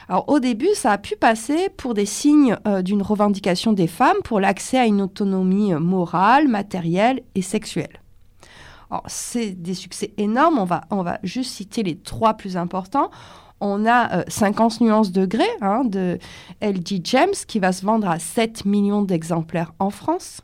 Alors 0.09 0.29
au 0.29 0.40
début, 0.40 0.74
ça 0.74 0.92
a 0.92 0.98
pu 0.98 1.16
passer 1.16 1.68
pour 1.76 1.92
des 1.92 2.07
signes 2.07 2.57
euh, 2.66 2.81
d'une 2.81 3.02
revendication 3.02 3.72
des 3.72 3.88
femmes 3.88 4.16
pour 4.24 4.40
l'accès 4.40 4.79
à 4.79 4.87
une 4.87 5.02
autonomie 5.02 5.74
euh, 5.74 5.81
morale, 5.81 6.48
matérielle 6.48 7.22
et 7.35 7.42
sexuelle. 7.42 8.00
c'est 9.07 9.50
des 9.50 9.74
succès 9.74 10.14
énormes, 10.16 10.59
on 10.59 10.64
va, 10.64 10.83
on 10.90 11.02
va 11.02 11.18
juste 11.22 11.52
citer 11.52 11.83
les 11.83 11.96
trois 11.98 12.35
plus 12.35 12.57
importants 12.57 13.11
on 13.61 13.87
a 13.87 14.25
50 14.29 14.73
euh, 14.81 14.85
nuances 14.85 15.12
de 15.12 15.27
gré 15.27 15.47
hein, 15.61 15.83
de 15.85 16.19
LG 16.62 17.01
James 17.05 17.35
qui 17.47 17.59
va 17.59 17.73
se 17.73 17.85
vendre 17.85 18.09
à 18.09 18.19
7 18.19 18.64
millions 18.64 19.03
d'exemplaires 19.03 19.73
en 19.79 19.90
France. 19.90 20.42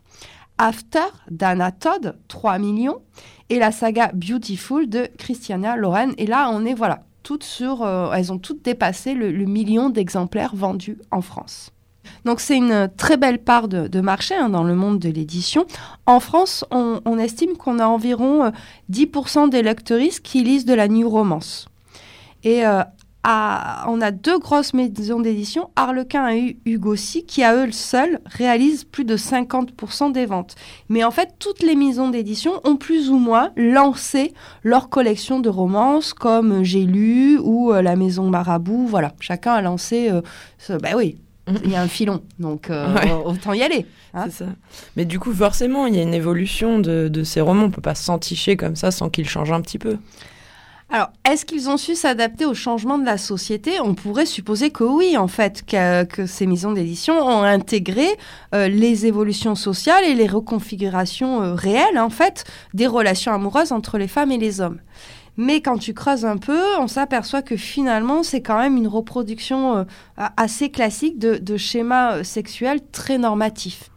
After 0.57 0.99
d'Anna 1.29 1.71
Todd, 1.71 2.17
3 2.27 2.59
millions. 2.59 3.01
Et 3.49 3.59
la 3.59 3.71
saga 3.71 4.11
Beautiful 4.13 4.87
de 4.87 5.07
Christiana 5.17 5.75
Loren. 5.75 6.13
Et 6.17 6.25
là, 6.25 6.49
on 6.51 6.65
est, 6.65 6.73
voilà, 6.73 7.01
toutes 7.23 7.43
sur. 7.43 7.83
Euh, 7.83 8.11
elles 8.13 8.31
ont 8.31 8.37
toutes 8.37 8.63
dépassé 8.63 9.13
le, 9.13 9.31
million 9.45 9.89
d'exemplaires 9.89 10.55
vendus 10.55 10.97
en 11.11 11.21
France. 11.21 11.71
Donc 12.25 12.39
c'est 12.39 12.57
une 12.57 12.89
très 12.97 13.15
belle 13.15 13.39
part 13.39 13.67
de, 13.67 14.01
marché 14.01 14.35
hein, 14.35 14.49
dans 14.49 14.63
le 14.63 14.75
monde 14.75 14.99
de 14.99 15.09
l'édition. 15.09 15.65
En 16.05 16.19
France, 16.19 16.65
on, 16.71 17.17
estime 17.17 17.55
qu'on 17.55 17.79
a 17.79 17.85
environ 17.85 18.51
10% 18.91 19.45
euh, 19.45 19.47
des 19.47 19.61
lecteuristes 19.61 20.21
qui 20.21 20.43
lisent 20.43 20.65
de 20.65 20.73
la 20.73 20.87
new 20.87 21.09
romance. 21.09 21.67
Et 22.43 22.63
on 23.25 24.01
a 24.01 24.11
deux 24.11 24.37
grosses 24.37 24.73
maisons 24.73 25.19
d'édition, 25.19 25.69
Harlequin 25.75 26.29
et 26.29 26.57
Hugo 26.65 26.91
aussi, 26.91 27.25
qui 27.25 27.43
à 27.43 27.55
eux 27.55 27.71
seuls 27.71 28.19
réalisent 28.25 28.83
plus 28.83 29.05
de 29.05 29.15
50% 29.15 30.11
des 30.11 30.25
ventes. 30.25 30.55
Mais 30.89 31.03
en 31.03 31.11
fait, 31.11 31.29
toutes 31.39 31.61
les 31.61 31.75
maisons 31.75 32.09
d'édition 32.09 32.59
ont 32.63 32.75
plus 32.75 33.09
ou 33.09 33.17
moins 33.17 33.51
lancé 33.55 34.33
leur 34.63 34.89
collection 34.89 35.39
de 35.39 35.49
romances, 35.49 36.13
comme 36.13 36.63
J'ai 36.63 36.83
lu 36.83 37.37
ou 37.39 37.71
euh, 37.71 37.81
La 37.81 37.95
Maison 37.95 38.29
Marabout. 38.29 38.87
Voilà, 38.87 39.13
chacun 39.19 39.53
a 39.53 39.61
lancé. 39.61 40.09
Euh, 40.09 40.21
bah 40.79 40.89
oui, 40.95 41.17
il 41.63 41.71
y 41.71 41.75
a 41.75 41.81
un 41.81 41.87
filon, 41.87 42.21
donc 42.39 42.69
euh, 42.69 42.87
autant 43.25 43.53
y 43.53 43.61
aller. 43.61 43.85
Hein. 44.13 44.29
Ça. 44.29 44.45
Mais 44.95 45.05
du 45.05 45.19
coup, 45.19 45.33
forcément, 45.33 45.87
il 45.87 45.95
y 45.95 45.99
a 45.99 46.03
une 46.03 46.13
évolution 46.13 46.79
de, 46.79 47.07
de 47.07 47.23
ces 47.23 47.41
romans. 47.41 47.65
On 47.65 47.71
peut 47.71 47.81
pas 47.81 47.95
s'enticher 47.95 48.55
comme 48.57 48.75
ça 48.75 48.91
sans 48.91 49.09
qu'ils 49.09 49.27
changent 49.27 49.51
un 49.51 49.61
petit 49.61 49.79
peu. 49.79 49.97
Alors, 50.95 51.09
est-ce 51.27 51.43
qu'ils 51.43 51.71
ont 51.71 51.77
su 51.77 51.95
s'adapter 51.95 52.45
au 52.45 52.53
changement 52.53 52.99
de 52.99 53.03
la 53.03 53.17
société? 53.17 53.79
On 53.81 53.95
pourrait 53.95 54.27
supposer 54.27 54.69
que 54.69 54.83
oui, 54.83 55.17
en 55.17 55.27
fait, 55.27 55.63
que, 55.65 56.27
ces 56.27 56.45
maisons 56.45 56.71
d'édition 56.71 57.15
ont 57.15 57.41
intégré 57.41 58.05
euh, 58.53 58.67
les 58.67 59.07
évolutions 59.07 59.55
sociales 59.55 60.03
et 60.03 60.13
les 60.13 60.27
reconfigurations 60.27 61.41
euh, 61.41 61.55
réelles, 61.55 61.97
en 61.97 62.11
fait, 62.11 62.43
des 62.75 62.85
relations 62.85 63.33
amoureuses 63.33 63.71
entre 63.71 63.97
les 63.97 64.07
femmes 64.07 64.31
et 64.31 64.37
les 64.37 64.61
hommes. 64.61 64.81
Mais 65.35 65.61
quand 65.61 65.79
tu 65.79 65.95
creuses 65.95 66.25
un 66.25 66.37
peu, 66.37 66.61
on 66.79 66.87
s'aperçoit 66.87 67.41
que 67.41 67.57
finalement, 67.57 68.21
c'est 68.21 68.43
quand 68.43 68.59
même 68.59 68.77
une 68.77 68.87
reproduction 68.87 69.77
euh, 69.77 69.83
assez 70.37 70.69
classique 70.69 71.17
de 71.17 71.57
schémas 71.57 72.23
sexuels 72.23 72.81
très 72.91 73.17
normatifs. 73.17 73.89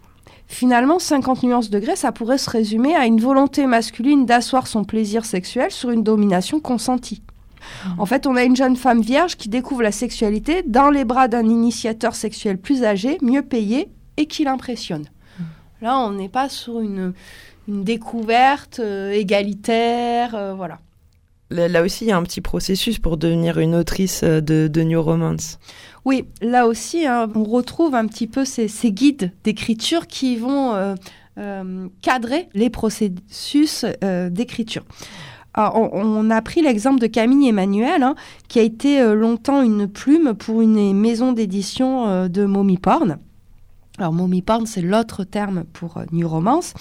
Finalement, 0.49 0.99
50 0.99 1.43
nuances 1.43 1.71
de 1.71 1.83
ça 1.97 2.13
pourrait 2.13 2.39
se 2.39 2.49
résumer 2.49 2.95
à 2.95 3.07
une 3.07 3.21
volonté 3.21 3.67
masculine 3.67 4.27
d'asseoir 4.27 4.67
son 4.67 4.85
plaisir 4.85 5.25
sexuel 5.25 5.71
sur 5.71 5.91
une 5.91 6.05
domination 6.05 6.61
consentie. 6.61 7.23
Mmh. 7.85 8.01
En 8.01 8.07
fait, 8.07 8.27
on 8.27 8.37
a 8.37 8.45
une 8.45 8.55
jeune 8.55 8.77
femme 8.77 9.01
vierge 9.01 9.37
qui 9.37 9.49
découvre 9.49 9.83
la 9.83 9.93
sexualité 9.93 10.63
dans 10.63 10.91
les 10.91 11.05
bras 11.05 11.27
d'un 11.27 11.45
initiateur 11.45 12.15
sexuel 12.15 12.59
plus 12.59 12.85
âgé, 12.85 13.19
mieux 13.23 13.43
payé 13.43 13.89
et 14.17 14.27
qui 14.27 14.45
l'impressionne. 14.45 15.03
Mmh. 15.39 15.43
Là, 15.83 15.99
on 15.99 16.13
n'est 16.13 16.29
pas 16.29 16.49
sur 16.49 16.81
une, 16.81 17.13
découverte 17.67 18.79
euh, 18.79 19.11
égalitaire, 19.11 20.37
euh, 20.37 20.55
voilà. 20.55 20.79
Là, 21.51 21.83
aussi, 21.83 22.05
il 22.05 22.09
y 22.09 22.13
a 22.13 22.17
un 22.17 22.23
petit 22.23 22.41
processus 22.41 22.99
pour 22.99 23.17
devenir 23.17 23.59
une 23.59 23.75
autrice 23.75 24.23
euh, 24.23 24.41
de, 24.41 24.69
de 24.69 24.83
New 24.83 25.01
Romance. 25.01 25.59
Oui, 26.07 26.25
là 26.41 26.69
aussi, 26.69 27.05
hein, 27.05 27.29
on 27.35 27.43
retrouve 27.43 27.97
un 27.97 28.07
petit 28.07 28.29
peu 28.29 28.45
ces, 28.45 28.69
guides 28.93 29.33
d'écriture 29.43 30.07
qui 30.07 30.37
vont 30.37 30.73
euh, 30.73 30.95
euh, 31.37 31.89
cadrer 32.01 32.49
les 32.55 32.71
processus 32.71 33.85
euh, 34.05 34.31
d'écriture. 34.31 34.85
On, 35.57 36.31
a 36.31 36.43
pris 36.43 36.61
l'exemple 36.61 37.01
de 37.01 37.07
Camille 37.07 37.49
Emmanuel, 37.49 38.03
hein, 38.03 38.15
qui 38.47 38.59
a 38.59 38.63
été 38.63 39.03
longtemps 39.15 39.63
une 39.63 39.89
plume 39.89 40.35
pour 40.35 40.61
une 40.61 40.93
maison 40.93 41.33
d'édition 41.33 42.29
de 42.29 42.45
Mommy 42.45 42.77
Porn. 42.77 43.19
Alors, 43.99 44.13
mommy 44.13 44.43
porn, 44.43 44.67
c'est 44.67 44.83
l'autre 44.83 45.25
terme 45.25 45.65
pour 45.73 46.01
New 46.13 46.29
Romance. 46.29 46.75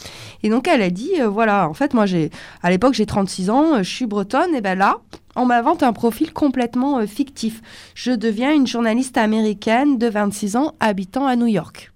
Et 0.44 0.50
donc, 0.50 0.68
elle 0.68 0.82
a 0.82 0.90
dit, 0.90 1.14
voilà, 1.28 1.70
en 1.70 1.74
fait, 1.74 1.94
moi, 1.94 2.06
j'ai, 2.06 2.30
à 2.62 2.70
l'époque, 2.70 2.94
j'ai 2.94 3.06
36 3.06 3.50
ans, 3.50 3.78
je 3.78 3.90
suis 3.90 4.06
bretonne, 4.06 4.54
et 4.54 4.62
ben 4.62 4.78
là, 4.78 5.00
on 5.36 5.46
m'invente 5.46 5.84
un 5.84 5.94
profil 5.94 6.32
complètement 6.34 7.00
euh, 7.00 7.06
fictif. 7.06 7.62
Je 7.94 8.12
deviens 8.12 8.54
une 8.54 8.68
journaliste 8.68 9.18
américaine 9.18 9.98
de 9.98 10.08
26 10.08 10.56
ans 10.56 10.74
habitant 10.80 11.26
à 11.26 11.36
New 11.36 11.48
York. 11.48 11.92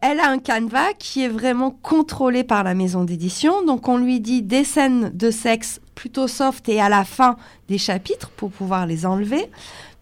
Elle 0.00 0.20
a 0.20 0.28
un 0.28 0.38
canevas 0.38 0.92
qui 0.98 1.24
est 1.24 1.28
vraiment 1.28 1.70
contrôlé 1.70 2.44
par 2.44 2.62
la 2.62 2.74
maison 2.74 3.02
d'édition. 3.02 3.64
Donc 3.64 3.88
on 3.88 3.98
lui 3.98 4.20
dit 4.20 4.42
des 4.42 4.62
scènes 4.62 5.10
de 5.12 5.30
sexe 5.30 5.80
plutôt 5.96 6.28
soft 6.28 6.68
et 6.68 6.80
à 6.80 6.88
la 6.88 7.04
fin 7.04 7.36
des 7.66 7.78
chapitres 7.78 8.30
pour 8.30 8.50
pouvoir 8.52 8.86
les 8.86 9.06
enlever. 9.06 9.50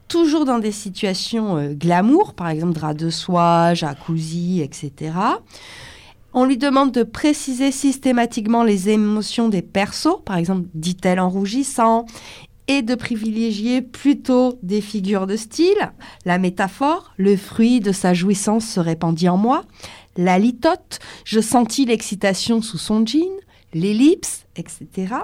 Toujours 0.09 0.45
dans 0.45 0.59
des 0.59 0.73
situations 0.73 1.57
euh, 1.57 1.75
glamour, 1.75 2.35
par 2.35 2.49
exemple 2.49 2.75
drap 2.75 2.95
de 2.95 3.11
soie, 3.11 3.75
jacuzzi, 3.75 4.61
etc. 4.63 5.13
On 6.33 6.45
lui 6.45 6.59
demande 6.59 6.93
de 6.93 7.03
préciser 7.03 7.73
systématiquement 7.73 8.63
les 8.63 8.91
émotions 8.91 9.49
des 9.49 9.63
persos, 9.63 10.23
par 10.25 10.37
exemple, 10.37 10.69
dit-elle 10.75 11.19
en 11.19 11.31
rougissant, 11.31 12.07
et 12.69 12.83
de 12.83 12.95
privilégier 12.95 13.81
plutôt 13.81 14.59
des 14.63 14.81
figures 14.81 15.27
de 15.27 15.37
style, 15.37 15.93
la 16.25 16.39
métaphore, 16.39 17.13
le 17.17 17.37
fruit 17.37 17.81
de 17.81 17.93
sa 17.93 18.13
jouissance 18.13 18.67
se 18.67 18.81
répandit 18.81 19.29
en 19.29 19.37
moi, 19.37 19.65
la 20.17 20.39
litote, 20.39 20.99
je 21.25 21.41
sentis 21.41 21.85
l'excitation 21.85 22.63
sous 22.63 22.79
son 22.79 23.07
jean, 23.07 23.31
l'ellipse, 23.73 24.47
etc. 24.57 25.15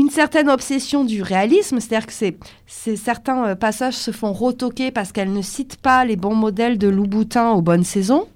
Une 0.00 0.08
certaine 0.08 0.48
obsession 0.48 1.04
du 1.04 1.20
réalisme, 1.20 1.78
c'est-à-dire 1.78 2.06
que 2.06 2.14
ces, 2.14 2.96
certains 2.96 3.48
euh, 3.48 3.54
passages 3.54 3.98
se 3.98 4.12
font 4.12 4.32
retoquer 4.32 4.90
parce 4.90 5.12
qu'elle 5.12 5.30
ne 5.30 5.42
cite 5.42 5.76
pas 5.76 6.06
les 6.06 6.16
bons 6.16 6.34
modèles 6.34 6.78
de 6.78 6.88
Louboutin 6.88 7.50
aux 7.50 7.60
bonnes 7.60 7.84
saisons. 7.84 8.26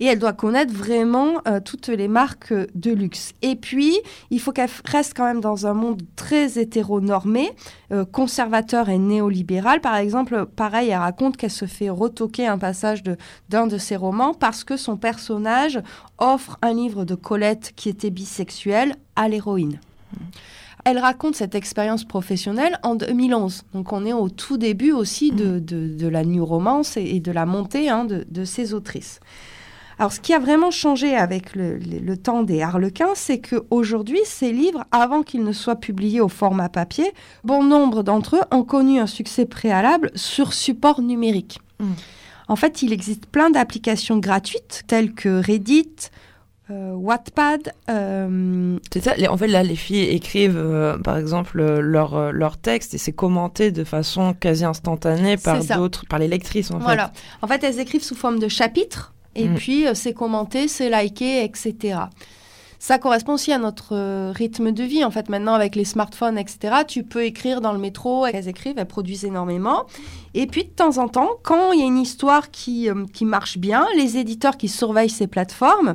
et 0.00 0.06
elle 0.06 0.18
doit 0.18 0.32
connaître 0.32 0.72
vraiment 0.72 1.42
euh, 1.46 1.60
toutes 1.62 1.88
les 1.88 2.08
marques 2.08 2.54
de 2.74 2.90
luxe. 2.90 3.34
Et 3.42 3.54
puis, 3.54 3.98
il 4.30 4.40
faut 4.40 4.50
qu'elle 4.50 4.70
reste 4.86 5.12
quand 5.14 5.26
même 5.26 5.42
dans 5.42 5.66
un 5.66 5.74
monde 5.74 6.00
très 6.16 6.58
hétéronormé, 6.58 7.50
euh, 7.92 8.06
conservateur 8.06 8.88
et 8.88 8.96
néolibéral. 8.96 9.82
Par 9.82 9.96
exemple, 9.96 10.46
pareil, 10.46 10.88
elle 10.88 11.00
raconte 11.00 11.36
qu'elle 11.36 11.50
se 11.50 11.66
fait 11.66 11.90
retoquer 11.90 12.46
un 12.46 12.56
passage 12.56 13.02
d'un 13.50 13.66
de, 13.66 13.76
ses 13.76 13.96
romans 13.96 14.32
parce 14.32 14.64
que 14.64 14.78
son 14.78 14.96
personnage 14.96 15.82
offre 16.16 16.56
un 16.62 16.72
livre 16.72 17.04
de 17.04 17.14
Colette 17.14 17.74
qui 17.76 17.90
était 17.90 18.08
bisexuelle 18.08 18.96
à 19.14 19.28
l'héroïne. 19.28 19.78
Elle 20.84 20.98
raconte 20.98 21.34
cette 21.34 21.54
expérience 21.54 22.04
professionnelle 22.04 22.78
en 22.82 22.94
2011. 22.94 23.64
Donc 23.74 23.92
on 23.92 24.06
est 24.06 24.12
au 24.12 24.28
tout 24.28 24.56
début 24.56 24.92
aussi 24.92 25.32
de, 25.32 25.58
de, 25.58 26.08
la 26.08 26.24
New 26.24 26.44
Romance 26.44 26.96
et, 26.96 27.20
de 27.20 27.32
la 27.32 27.46
montée 27.46 27.90
hein, 27.90 28.04
de, 28.04 28.24
de, 28.30 28.44
ces 28.44 28.74
autrices. 28.74 29.20
Alors, 29.98 30.12
ce 30.12 30.20
qui 30.20 30.32
a 30.32 30.38
vraiment 30.38 30.70
changé 30.70 31.16
avec 31.16 31.56
le, 31.56 32.16
temps 32.16 32.44
des 32.44 32.62
Harlequins, 32.62 33.14
c'est 33.14 33.40
qu'aujourd'hui, 33.40 34.20
ces 34.24 34.52
livres, 34.52 34.84
avant 34.92 35.24
qu'ils 35.24 35.42
ne 35.42 35.52
soient 35.52 35.76
publiés 35.76 36.20
au 36.20 36.28
format 36.28 36.68
papier, 36.68 37.12
bon 37.42 37.64
nombre 37.64 38.04
d'entre 38.04 38.36
eux 38.36 38.42
ont 38.52 38.62
connu 38.62 39.00
un 39.00 39.08
succès 39.08 39.44
préalable 39.44 40.12
sur 40.14 40.52
support 40.52 41.02
numérique. 41.02 41.58
Hmm. 41.80 41.94
En 42.46 42.54
fait, 42.54 42.82
il 42.82 42.92
existe 42.92 43.26
plein 43.26 43.50
d'applications 43.50 44.18
gratuites 44.18 44.84
telles 44.86 45.12
que 45.14 45.44
Reddit, 45.44 46.10
euh, 46.70 46.92
Wattpad. 46.92 47.72
Euh, 47.88 48.78
c'est 48.92 49.02
ça, 49.02 49.14
en 49.30 49.36
fait 49.36 49.48
là 49.48 49.62
les 49.62 49.76
filles 49.76 50.04
écrivent 50.04 50.58
euh, 50.58 50.98
par 50.98 51.16
exemple 51.16 51.62
leur, 51.62 52.32
leur 52.32 52.56
texte 52.58 52.94
et 52.94 52.98
c'est 52.98 53.12
commenté 53.12 53.70
de 53.70 53.84
façon 53.84 54.34
quasi 54.34 54.64
instantanée 54.64 55.36
par 55.36 55.64
d'autres, 55.64 56.04
par 56.06 56.18
les 56.18 56.28
lectrices 56.28 56.70
en 56.70 56.78
voilà. 56.78 57.12
En 57.42 57.46
fait 57.46 57.64
elles 57.64 57.80
écrivent 57.80 58.02
sous 58.02 58.14
forme 58.14 58.38
de 58.38 58.48
chapitres 58.48 59.12
et 59.38 59.48
mm. 59.48 59.54
puis, 59.54 59.86
euh, 59.86 59.94
c'est 59.94 60.12
commenté, 60.12 60.68
c'est 60.68 60.90
liké, 60.90 61.44
etc. 61.44 62.00
Ça 62.78 62.98
correspond 62.98 63.34
aussi 63.34 63.52
à 63.52 63.58
notre 63.58 63.94
euh, 63.94 64.32
rythme 64.34 64.72
de 64.72 64.84
vie. 64.84 65.04
En 65.04 65.10
fait, 65.10 65.28
maintenant, 65.28 65.54
avec 65.54 65.74
les 65.74 65.84
smartphones, 65.84 66.38
etc., 66.38 66.82
tu 66.86 67.02
peux 67.02 67.24
écrire 67.24 67.60
dans 67.60 67.72
le 67.72 67.78
métro. 67.78 68.26
Elles 68.26 68.48
écrivent, 68.48 68.78
elles 68.78 68.86
produisent 68.86 69.24
énormément. 69.24 69.86
Et 70.34 70.46
puis, 70.46 70.64
de 70.64 70.70
temps 70.70 70.98
en 70.98 71.08
temps, 71.08 71.30
quand 71.42 71.72
il 71.72 71.80
y 71.80 71.82
a 71.82 71.86
une 71.86 71.98
histoire 71.98 72.50
qui, 72.50 72.88
euh, 72.88 73.04
qui 73.12 73.24
marche 73.24 73.58
bien, 73.58 73.86
les 73.96 74.16
éditeurs 74.16 74.56
qui 74.56 74.68
surveillent 74.68 75.10
ces 75.10 75.26
plateformes 75.26 75.94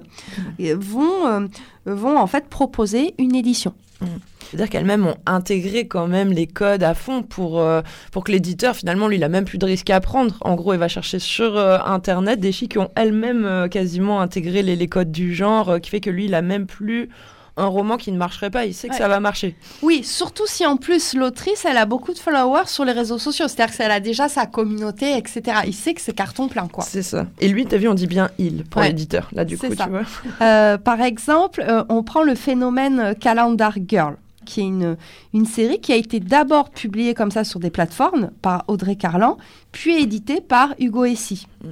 mm. 0.59 0.73
vont, 0.73 1.49
vont 1.85 2.17
en 2.17 2.27
fait 2.27 2.47
proposer 2.49 3.15
une 3.17 3.35
édition. 3.35 3.73
Mm. 4.03 4.19
C'est-à-dire 4.53 4.69
qu'elles-mêmes 4.69 5.07
ont 5.07 5.17
intégré 5.25 5.87
quand 5.87 6.07
même 6.07 6.31
les 6.31 6.45
codes 6.45 6.83
à 6.83 6.93
fond 6.93 7.23
pour, 7.23 7.59
euh, 7.59 7.81
pour 8.11 8.23
que 8.23 8.31
l'éditeur, 8.31 8.75
finalement, 8.75 9.07
lui, 9.07 9.17
il 9.17 9.23
a 9.23 9.29
même 9.29 9.45
plus 9.45 9.57
de 9.57 9.65
risques 9.65 9.89
à 9.89 9.99
prendre. 9.99 10.37
En 10.41 10.53
gros, 10.55 10.73
il 10.73 10.79
va 10.79 10.87
chercher 10.87 11.17
sur 11.17 11.57
euh, 11.57 11.79
Internet 11.85 12.39
des 12.39 12.51
filles 12.51 12.69
qui 12.69 12.77
ont 12.77 12.91
elles-mêmes 12.95 13.45
euh, 13.45 13.67
quasiment 13.67 14.21
intégré 14.21 14.61
les, 14.61 14.75
les, 14.75 14.87
codes 14.87 15.11
du 15.11 15.33
genre, 15.33 15.79
qui 15.81 15.89
fait 15.89 16.01
que 16.01 16.11
lui, 16.11 16.25
il 16.25 16.35
a 16.35 16.43
même 16.43 16.67
plus 16.67 17.09
un 17.55 17.67
roman 17.67 17.97
qui 17.97 18.11
ne 18.11 18.17
marcherait 18.17 18.49
pas, 18.49 18.65
il 18.65 18.73
sait 18.73 18.89
que 18.89 18.95
ça 18.95 19.07
va 19.07 19.19
marcher. 19.19 19.55
Oui, 19.81 20.03
surtout 20.03 20.47
si 20.47 20.65
en 20.65 20.77
plus 20.77 21.13
l'autrice, 21.13 21.65
elle 21.65 21.77
a 21.77 21.85
beaucoup 21.85 22.13
de 22.13 22.19
followers 22.19 22.67
sur 22.67 22.83
les 22.83 22.93
réseaux 22.93 23.19
sociaux, 23.19 23.47
c'est-à-dire 23.47 23.75
qu'elle 23.75 23.91
a 23.91 23.99
déjà 23.99 24.27
sa 24.27 24.45
communauté, 24.45 25.15
etc. 25.17 25.59
Il 25.67 25.73
sait 25.73 25.93
que 25.93 26.01
c'est 26.01 26.13
carton 26.13 26.47
plein, 26.47 26.67
quoi. 26.67 26.83
C'est 26.83 27.03
ça. 27.03 27.27
Et 27.39 27.47
lui, 27.47 27.65
tu 27.65 27.75
as 27.75 27.77
vu, 27.77 27.87
on 27.87 27.93
dit 27.93 28.07
bien 28.07 28.29
il 28.39 28.63
pour 28.63 28.81
l'éditeur, 28.81 29.29
là 29.33 29.45
du 29.45 29.57
coup, 29.57 29.67
tu 29.67 29.75
vois. 29.75 30.77
par 30.79 31.01
exemple, 31.01 31.63
on 31.89 32.03
prend 32.03 32.23
le 32.23 32.35
phénomène 32.35 33.15
Calendar 33.19 33.75
Girl 33.87 34.17
qui 34.43 34.61
est 34.61 34.65
une, 34.65 34.97
une 35.33 35.45
série 35.45 35.79
qui 35.79 35.93
a 35.93 35.95
été 35.95 36.19
d'abord 36.19 36.69
publiée 36.69 37.13
comme 37.13 37.31
ça 37.31 37.43
sur 37.43 37.59
des 37.59 37.69
plateformes 37.69 38.31
par 38.41 38.63
Audrey 38.67 38.95
Carlan, 38.95 39.37
puis 39.71 40.01
éditée 40.01 40.41
par 40.41 40.73
Hugo 40.79 41.05
Essi. 41.05 41.47
Mm. 41.63 41.67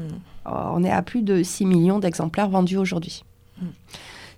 Oh, 0.46 0.72
on 0.74 0.84
est 0.84 0.92
à 0.92 1.02
plus 1.02 1.22
de 1.22 1.44
6 1.44 1.66
millions 1.66 2.00
d'exemplaires 2.00 2.50
vendus 2.50 2.78
aujourd'hui. 2.78 3.24
Mm. 3.62 3.66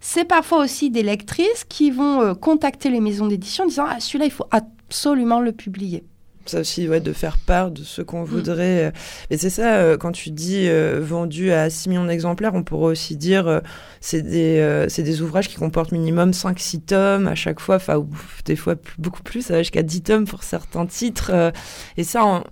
C'est 0.06 0.26
parfois 0.26 0.62
aussi 0.62 0.90
des 0.90 1.02
lectrices 1.02 1.64
qui 1.70 1.90
vont 1.90 2.22
euh, 2.22 2.34
contacter 2.34 2.90
les 2.90 3.00
maisons 3.00 3.26
d'édition 3.26 3.64
en 3.64 3.68
disant 3.68 3.86
Ah, 3.88 4.02
celui-là, 4.02 4.26
il 4.26 4.32
faut 4.32 4.48
absolument 4.52 5.40
le 5.40 5.54
publier 5.54 6.04
ça 6.46 6.60
aussi, 6.60 6.88
ouais, 6.88 7.00
de 7.00 7.14
faire 7.14 7.38
part 7.38 7.72
de 7.72 7.84
ce 7.84 8.02
qu'on 8.02 8.24
mm. 8.24 8.26
voudrait. 8.26 8.86
Euh. 8.86 8.92
Mais 9.30 9.38
c'est 9.38 9.50
ça, 9.50 9.76
euh, 9.76 9.98
quand 9.98 10.12
tu 10.12 10.30
dis 10.30 10.68
euh, 10.68 11.00
vendu 11.02 11.52
à 11.52 11.70
6 11.70 11.90
millions 11.90 12.06
d'exemplaires, 12.06 12.54
on 12.54 12.64
pourrait 12.64 12.92
aussi 12.92 13.16
dire 13.16 13.62
c'est 14.02 14.22
des, 14.22 14.88
des 14.98 15.22
ouvrages 15.22 15.48
qui 15.48 15.56
comportent 15.56 15.92
minimum 15.92 16.32
5-6 16.32 16.82
tomes 16.82 17.28
à 17.28 17.36
chaque 17.36 17.60
fois, 17.60 17.76
enfin, 17.76 18.06
des 18.46 18.56
fois 18.56 18.76
beaucoup 18.98 19.24
plus, 19.24 19.52
jusqu'à 19.54 19.84
10 19.84 20.02
tomes 20.02 20.28
pour 20.28 20.44
certains 20.44 20.86
titres. 20.86 21.32
et 21.98 22.04
ça, 22.04 22.26
on, 22.26 22.44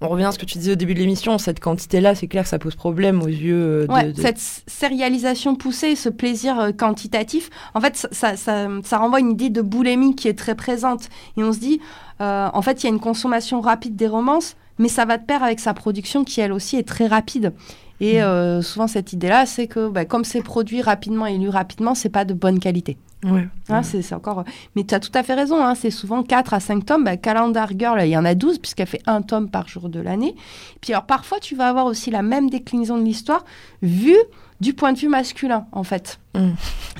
on 0.00 0.08
revient 0.08 0.24
à 0.24 0.32
ce 0.32 0.38
que 0.38 0.46
tu 0.46 0.58
disais 0.58 0.72
au 0.72 0.76
début 0.76 0.94
de 0.94 1.00
l'émission, 1.00 1.38
cette 1.38 1.60
quantité-là, 1.60 2.14
c'est 2.14 2.28
clair 2.28 2.44
que 2.44 2.48
ça 2.48 2.58
pose 2.58 2.76
problème 2.76 3.22
aux 3.22 3.28
yeux 3.28 3.86
de, 3.86 4.20
Cette 4.20 4.38
sérialisation 4.38 5.56
poussée, 5.56 5.96
ce 5.96 6.08
plaisir 6.08 6.70
quantitatif, 6.78 7.50
en 7.74 7.80
fait, 7.80 8.08
ça, 8.12 8.36
ça, 8.36 8.68
ça, 8.84 8.98
renvoie 8.98 9.20
une 9.20 9.32
idée 9.32 9.50
de 9.50 9.60
boulémie 9.60 10.14
qui 10.14 10.28
est 10.28 10.38
très 10.38 10.54
présente. 10.54 11.08
Et 11.36 11.42
on 11.42 11.52
se 11.52 11.58
dit, 11.58 11.80
euh, 12.20 12.48
en 12.52 12.62
fait, 12.62 12.82
il 12.82 12.86
y 12.86 12.88
a 12.88 12.92
une 12.92 13.00
consommation 13.00 13.60
rapide 13.60 13.96
des 13.96 14.06
romances, 14.06 14.56
mais 14.78 14.88
ça 14.88 15.04
va 15.04 15.18
de 15.18 15.24
pair 15.24 15.42
avec 15.42 15.60
sa 15.60 15.74
production 15.74 16.24
qui, 16.24 16.40
elle 16.40 16.52
aussi, 16.52 16.76
est 16.76 16.86
très 16.86 17.06
rapide. 17.06 17.52
Et 18.00 18.18
mm. 18.18 18.22
euh, 18.22 18.62
souvent, 18.62 18.86
cette 18.86 19.12
idée-là, 19.12 19.46
c'est 19.46 19.66
que 19.66 19.88
bah, 19.88 20.04
comme 20.04 20.24
c'est 20.24 20.42
produit 20.42 20.82
rapidement 20.82 21.26
et 21.26 21.36
lu 21.36 21.48
rapidement, 21.48 21.94
c'est 21.94 22.08
pas 22.08 22.24
de 22.24 22.34
bonne 22.34 22.60
qualité. 22.60 22.96
Ouais. 23.24 23.48
Hein, 23.68 23.82
c'est 23.82 24.12
encore. 24.14 24.44
Mais 24.76 24.84
tu 24.84 24.94
as 24.94 25.00
tout 25.00 25.10
à 25.14 25.22
fait 25.22 25.34
raison. 25.34 25.62
Hein, 25.62 25.74
c'est 25.74 25.90
souvent 25.90 26.22
4 26.22 26.54
à 26.54 26.60
5 26.60 26.86
tomes. 26.86 27.04
Bah, 27.04 27.16
Calendar 27.16 27.70
Girl, 27.76 28.00
il 28.02 28.10
y 28.10 28.16
en 28.16 28.24
a 28.24 28.34
12 28.34 28.58
puisqu'elle 28.58 28.86
fait 28.86 29.02
un 29.06 29.22
tome 29.22 29.50
par 29.50 29.68
jour 29.68 29.88
de 29.88 30.00
l'année. 30.00 30.34
Puis 30.80 30.92
alors 30.92 31.06
parfois, 31.06 31.40
tu 31.40 31.56
vas 31.56 31.68
avoir 31.68 31.86
aussi 31.86 32.10
la 32.10 32.22
même 32.22 32.48
déclinaison 32.48 32.96
de 32.98 33.02
l'histoire 33.02 33.44
vue 33.82 34.18
du 34.60 34.74
point 34.74 34.92
de 34.92 34.98
vue 34.98 35.08
masculin, 35.08 35.66
en 35.72 35.84
fait. 35.84 36.18
Mm. 36.34 36.50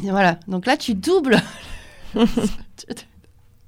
voilà. 0.04 0.38
Donc 0.48 0.66
là, 0.66 0.76
tu 0.76 0.94
doubles. 0.94 1.38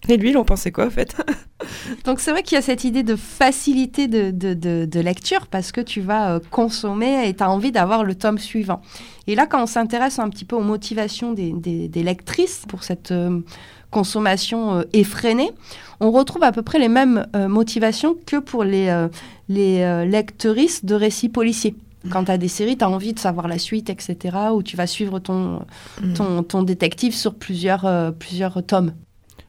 Et 0.09 0.17
lui, 0.17 0.31
il 0.31 0.39
en 0.39 0.45
pensait 0.45 0.73
quoi, 0.73 0.87
en 0.87 0.91
fait 0.91 1.17
Donc, 2.05 2.21
c'est 2.21 2.31
vrai 2.31 2.43
qu'il 2.43 2.57
y 2.57 2.59
a 2.59 2.63
cette 2.63 2.85
idée 2.85 3.03
de 3.03 3.17
facilité 3.17 4.09
de, 4.09 4.31
de, 4.31 5.01
lecture 5.01 5.47
parce 5.47 5.73
que 5.73 5.81
tu 5.81 6.01
vas 6.01 6.33
euh, 6.33 6.41
consommer 6.51 7.29
et 7.29 7.35
tu 7.35 7.43
as 7.43 7.51
envie 7.51 7.73
d'avoir 7.73 8.05
le 8.05 8.15
tome 8.15 8.39
suivant. 8.39 8.81
Et 9.27 9.35
là, 9.35 9.47
quand 9.47 9.63
on 9.63 9.67
s'intéresse 9.67 10.19
un 10.19 10.29
petit 10.31 10.45
peu 10.45 10.57
aux 10.57 10.63
motivations 10.63 11.33
des, 11.33 11.53
des, 11.53 12.03
lectrices 12.03 12.65
pour 12.67 12.83
cette 12.83 13.13
euh, 13.13 13.41
consommation 13.91 14.79
euh, 14.79 14.83
effrénée, 14.93 15.51
on 16.01 16.11
retrouve 16.11 16.45
à 16.45 16.53
peu 16.53 16.63
près 16.63 16.79
les 16.79 16.89
mêmes 16.89 17.27
motivations 17.35 18.17
que 18.25 18.37
pour 18.39 18.65
les, 18.65 19.07
les 19.51 20.07
lectrices 20.07 20.83
de 20.83 20.95
récits 20.95 21.29
policiers. 21.29 21.75
Quand 22.09 22.25
tu 22.25 22.31
as 22.31 22.39
des 22.39 22.49
séries, 22.49 22.79
tu 22.79 22.85
as 22.85 22.89
envie 22.89 23.13
de 23.13 23.19
savoir 23.19 23.49
la 23.49 23.59
suite, 23.59 23.91
etc., 23.91 24.35
ou 24.55 24.63
tu 24.63 24.79
vas 24.79 24.87
suivre 24.87 25.19
ton, 25.19 25.61
mm. 26.01 26.13
ton, 26.15 26.43
ton 26.43 26.63
détective 26.63 27.15
sur 27.15 27.35
plusieurs, 27.35 28.15
plusieurs 28.19 28.65
tomes. 28.65 28.95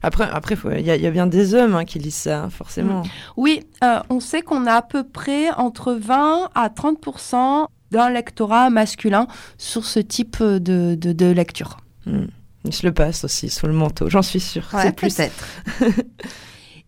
Après, 0.04 0.28
après, 0.32 0.58
il 0.80 0.86
y, 0.86 1.08
a 1.08 1.12
bien 1.12 1.28
des 1.28 1.54
hommes 1.54 1.76
hein, 1.76 1.86
qui 1.86 2.00
lisent 2.00 2.16
ça, 2.16 2.50
forcément. 2.50 3.02
Mm. 3.02 3.10
Oui, 3.38 3.60
euh, 3.84 4.00
on 4.10 4.20
sait 4.20 4.42
qu'on 4.42 4.66
a 4.66 4.74
à 4.74 4.82
peu 4.82 5.04
près 5.04 5.52
entre 5.52 5.94
20 5.94 6.50
à 6.56 6.70
30% 6.70 7.68
d'un 7.92 8.10
lectorat 8.10 8.70
masculin 8.70 9.28
sur 9.58 9.86
ce 9.86 10.00
type 10.00 10.42
de, 10.42 10.96
de, 10.96 11.26
lecture. 11.32 11.78
Mm. 12.06 12.26
Il 12.66 12.74
se 12.74 12.86
le 12.86 12.94
passe 12.94 13.24
aussi 13.24 13.50
sous 13.50 13.68
le 13.68 13.74
manteau, 13.74 14.10
j'en 14.10 14.22
suis 14.22 14.40
sûre. 14.40 14.68
c'est 14.72 14.96
peut-être. 14.96 15.46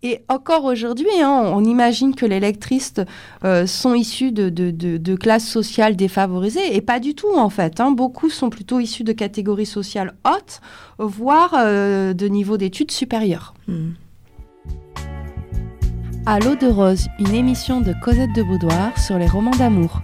Et 0.05 0.19
encore 0.27 0.65
aujourd'hui, 0.65 1.07
hein, 1.21 1.43
on 1.45 1.63
imagine 1.63 2.13
que 2.13 2.25
les 2.25 2.41
lectrices 2.41 2.95
euh, 3.45 3.65
sont 3.65 3.93
issues 3.93 4.33
de, 4.33 4.49
de, 4.49 5.15
classes 5.15 5.47
sociales 5.47 5.95
défavorisées, 5.95 6.75
et 6.75 6.81
pas 6.81 6.99
du 6.99 7.15
tout 7.15 7.33
en 7.33 7.49
fait. 7.49 7.79
Hein. 7.79 7.91
Beaucoup 7.91 8.29
sont 8.29 8.49
plutôt 8.49 8.81
issus 8.81 9.05
de 9.05 9.13
catégories 9.13 9.65
sociales 9.65 10.15
hautes, 10.25 10.59
voire 10.99 11.55
euh, 11.57 12.13
de 12.13 12.27
niveau 12.27 12.57
d'études 12.57 12.91
supérieures. 12.91 13.53
Hmm. 13.69 13.91
À 16.25 16.39
l'eau 16.39 16.55
de 16.55 16.67
rose, 16.67 17.07
une 17.19 17.33
émission 17.33 17.79
de 17.79 17.93
Cosette 18.03 18.33
de 18.35 18.43
Boudoir 18.43 18.97
sur 18.99 19.17
les 19.17 19.27
romans 19.27 19.51
d'amour. 19.51 20.01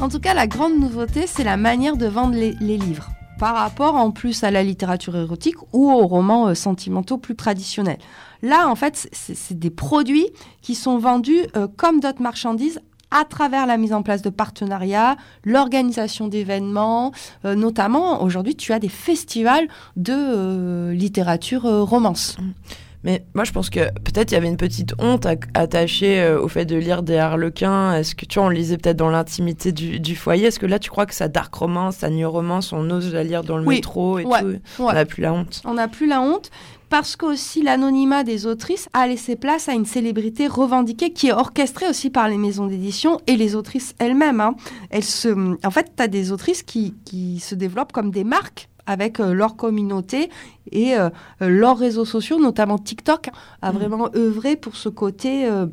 En 0.00 0.10
tout 0.10 0.20
cas, 0.20 0.34
la 0.34 0.46
grande 0.46 0.78
nouveauté, 0.78 1.26
c'est 1.26 1.44
la 1.44 1.56
manière 1.56 1.96
de 1.96 2.06
vendre 2.06 2.34
les 2.34 2.76
livres 2.76 3.08
par 3.42 3.56
rapport 3.56 3.96
en 3.96 4.12
plus 4.12 4.44
à 4.44 4.52
la 4.52 4.62
littérature 4.62 5.16
érotique 5.16 5.56
ou 5.72 5.90
aux 5.90 6.06
romans 6.06 6.46
euh, 6.46 6.54
sentimentaux 6.54 7.18
plus 7.18 7.34
traditionnels. 7.34 7.98
Là, 8.40 8.68
en 8.68 8.76
fait, 8.76 9.08
c'est 9.10 9.58
des 9.58 9.70
produits 9.70 10.28
qui 10.60 10.76
sont 10.76 10.96
vendus 10.96 11.40
euh, 11.56 11.66
comme 11.76 11.98
d'autres 11.98 12.22
marchandises 12.22 12.80
à 13.10 13.24
travers 13.24 13.66
la 13.66 13.78
mise 13.78 13.92
en 13.92 14.04
place 14.04 14.22
de 14.22 14.30
partenariats, 14.30 15.16
l'organisation 15.42 16.28
d'événements, 16.28 17.10
euh, 17.44 17.56
notamment 17.56 18.22
aujourd'hui 18.22 18.54
tu 18.54 18.72
as 18.72 18.78
des 18.78 18.88
festivals 18.88 19.66
de 19.96 20.92
littérature 20.92 21.62
romance. 21.64 22.36
Mais 23.04 23.24
moi, 23.34 23.44
je 23.44 23.52
pense 23.52 23.68
que 23.68 23.80
peut-être 24.00 24.30
il 24.30 24.34
y 24.34 24.36
avait 24.36 24.48
une 24.48 24.56
petite 24.56 24.94
honte 24.98 25.26
attachée 25.54 26.20
euh, 26.20 26.40
au 26.40 26.48
fait 26.48 26.64
de 26.64 26.76
lire 26.76 27.02
des 27.02 27.16
harlequins. 27.16 27.94
Est-ce 27.94 28.14
que 28.14 28.24
tu 28.24 28.38
vois, 28.38 28.46
on 28.46 28.50
lisait 28.50 28.78
peut-être 28.78 28.96
dans 28.96 29.10
l'intimité 29.10 29.72
du, 29.72 30.16
foyer 30.16 30.46
Est-ce 30.46 30.60
que 30.60 30.66
là, 30.66 30.78
tu 30.78 30.90
crois 30.90 31.06
que 31.06 31.14
sa 31.14 31.28
dark 31.28 31.52
romance, 31.54 31.96
sa 31.96 32.10
new 32.10 32.30
romance, 32.30 32.72
on 32.72 32.88
ose 32.90 33.12
la 33.12 33.24
lire 33.24 33.42
dans 33.42 33.58
le 33.58 33.64
métro 33.64 34.18
et 34.18 34.24
tout? 34.24 34.30
On 34.78 34.92
n'a 34.92 35.04
plus 35.04 35.22
la 35.22 35.32
honte. 35.32 35.62
On 35.64 35.74
n'a 35.74 35.88
plus 35.88 36.06
la 36.06 36.20
honte. 36.20 36.50
parce 36.90 37.16
que 37.16 37.26
aussi 37.26 37.62
l'anonymat 37.62 38.22
des 38.22 38.46
autrices 38.46 38.88
a 38.92 39.06
laissé 39.06 39.34
place 39.34 39.68
à 39.68 39.72
une 39.72 39.86
célébrité 39.86 40.46
revendiquée 40.46 41.12
qui 41.12 41.28
est 41.28 41.32
orchestrée 41.32 41.88
aussi 41.88 42.10
par 42.10 42.28
les 42.28 42.36
maisons 42.36 42.66
d'édition 42.66 43.18
et 43.26 43.36
les 43.36 43.56
autrices 43.56 43.94
elles-mêmes. 43.98 44.40
Hein. 44.40 44.54
Elles 44.90 45.02
se... 45.02 45.56
En 45.66 45.70
fait, 45.70 45.92
tu 45.96 46.02
as 46.02 46.08
des 46.08 46.32
autrices 46.32 46.62
qui, 46.62 46.94
qui 47.04 47.40
se 47.40 47.54
développent 47.54 47.92
comme 47.92 48.10
des 48.10 48.24
marques 48.24 48.68
avec 48.86 49.20
euh, 49.20 49.32
leur 49.32 49.56
communauté 49.56 50.30
et 50.70 50.96
euh, 50.96 51.10
leurs 51.40 51.78
réseaux 51.78 52.04
sociaux, 52.04 52.38
notamment 52.38 52.78
TikTok, 52.78 53.28
a 53.60 53.72
mmh. 53.72 53.76
vraiment 53.76 54.08
œuvré 54.14 54.56
pour 54.56 54.76
ce 54.76 54.88
côté 54.88 55.46
euh, 55.46 55.66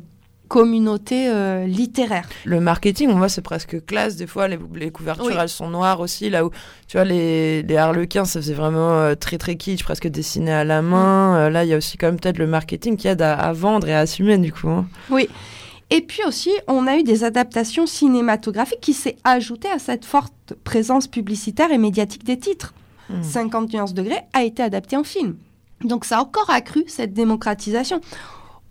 communauté 0.50 1.28
euh, 1.28 1.64
littéraire. 1.64 2.28
Le 2.44 2.60
marketing, 2.60 3.08
on 3.08 3.16
voit, 3.16 3.28
c'est 3.28 3.40
presque 3.40 3.86
classe. 3.86 4.16
Des 4.16 4.26
fois, 4.26 4.48
les, 4.48 4.90
couvertures, 4.90 5.40
elles 5.40 5.48
sont 5.48 5.70
noires 5.70 6.00
aussi. 6.00 6.28
Là 6.28 6.44
où, 6.44 6.50
tu 6.88 6.96
vois, 6.96 7.04
les, 7.04 7.62
les 7.62 7.76
harlequins, 7.76 8.24
ça 8.24 8.40
faisait 8.40 8.52
vraiment 8.52 8.90
euh, 8.90 9.14
très, 9.14 9.38
très 9.38 9.54
kitsch, 9.54 9.84
presque 9.84 10.08
dessiné 10.08 10.52
à 10.52 10.64
la 10.64 10.82
main. 10.82 11.34
Mm. 11.34 11.36
Euh, 11.36 11.50
là, 11.50 11.64
il 11.64 11.70
y 11.70 11.72
a 11.72 11.76
aussi 11.76 11.96
quand 11.96 12.08
même 12.08 12.18
peut-être 12.18 12.38
le 12.38 12.48
marketing 12.48 12.96
qui 12.96 13.06
aide 13.06 13.22
à, 13.22 13.52
vendre 13.52 13.88
et 13.88 13.94
à 13.94 14.00
assumer, 14.00 14.36
du 14.38 14.52
coup. 14.52 14.68
Hein. 14.68 14.86
Oui. 15.08 15.28
Et 15.90 16.00
puis 16.00 16.22
aussi, 16.26 16.50
on 16.66 16.88
a 16.88 16.96
eu 16.96 17.04
des 17.04 17.22
adaptations 17.22 17.86
cinématographiques 17.86 18.80
qui 18.80 18.92
s'est 18.92 19.16
ajoutées 19.22 19.70
à 19.70 19.78
cette 19.78 20.04
forte 20.04 20.54
présence 20.64 21.06
publicitaire 21.06 21.70
et 21.70 21.78
médiatique 21.78 22.24
des 22.24 22.38
titres. 22.38 22.74
51 23.22 23.84
mm. 23.84 23.92
degrés 23.92 24.20
a 24.32 24.42
été 24.42 24.62
adapté 24.62 24.96
en 24.96 25.04
film. 25.04 25.36
Donc 25.84 26.04
ça 26.04 26.18
a 26.18 26.22
encore 26.22 26.50
accru 26.50 26.84
cette 26.86 27.12
démocratisation. 27.12 28.00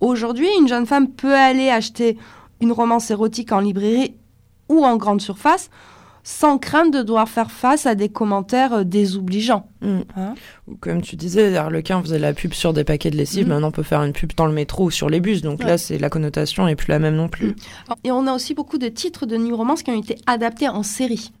Aujourd'hui, 0.00 0.48
une 0.58 0.68
jeune 0.68 0.86
femme 0.86 1.08
peut 1.08 1.34
aller 1.34 1.68
acheter 1.68 2.16
une 2.60 2.72
romance 2.72 3.10
érotique 3.10 3.52
en 3.52 3.60
librairie 3.60 4.14
ou 4.68 4.84
en 4.84 4.96
grande 4.96 5.20
surface 5.20 5.70
sans 6.22 6.58
crainte 6.58 6.92
de 6.92 7.02
devoir 7.02 7.28
faire 7.28 7.50
face 7.50 7.86
à 7.86 7.94
des 7.94 8.08
commentaires 8.08 8.72
euh, 8.74 8.84
désobligeants. 8.84 9.66
Mm. 9.80 10.00
Hein 10.16 10.34
comme 10.80 11.02
tu 11.02 11.16
disais, 11.16 11.56
Arlequin 11.56 12.02
faisait 12.02 12.18
la 12.18 12.32
pub 12.32 12.52
sur 12.52 12.72
des 12.72 12.84
paquets 12.84 13.10
de 13.10 13.16
lessive, 13.16 13.46
mm. 13.46 13.48
maintenant 13.48 13.68
on 13.68 13.72
peut 13.72 13.82
faire 13.82 14.02
une 14.02 14.12
pub 14.12 14.34
dans 14.34 14.46
le 14.46 14.52
métro 14.52 14.84
ou 14.84 14.90
sur 14.90 15.08
les 15.08 15.20
bus, 15.20 15.42
donc 15.42 15.62
là 15.62 15.78
c'est 15.78 15.98
la 15.98 16.10
connotation 16.10 16.66
n'est 16.66 16.76
plus 16.76 16.90
la 16.90 16.98
même 16.98 17.16
non 17.16 17.28
plus. 17.28 17.48
Mm. 17.48 17.54
Et 18.04 18.12
on 18.12 18.26
a 18.26 18.34
aussi 18.34 18.54
beaucoup 18.54 18.78
de 18.78 18.88
titres 18.88 19.26
de 19.26 19.36
new 19.36 19.56
romance 19.56 19.82
qui 19.82 19.90
ont 19.90 19.98
été 19.98 20.16
adaptés 20.26 20.68
en 20.68 20.82
série. 20.82 21.32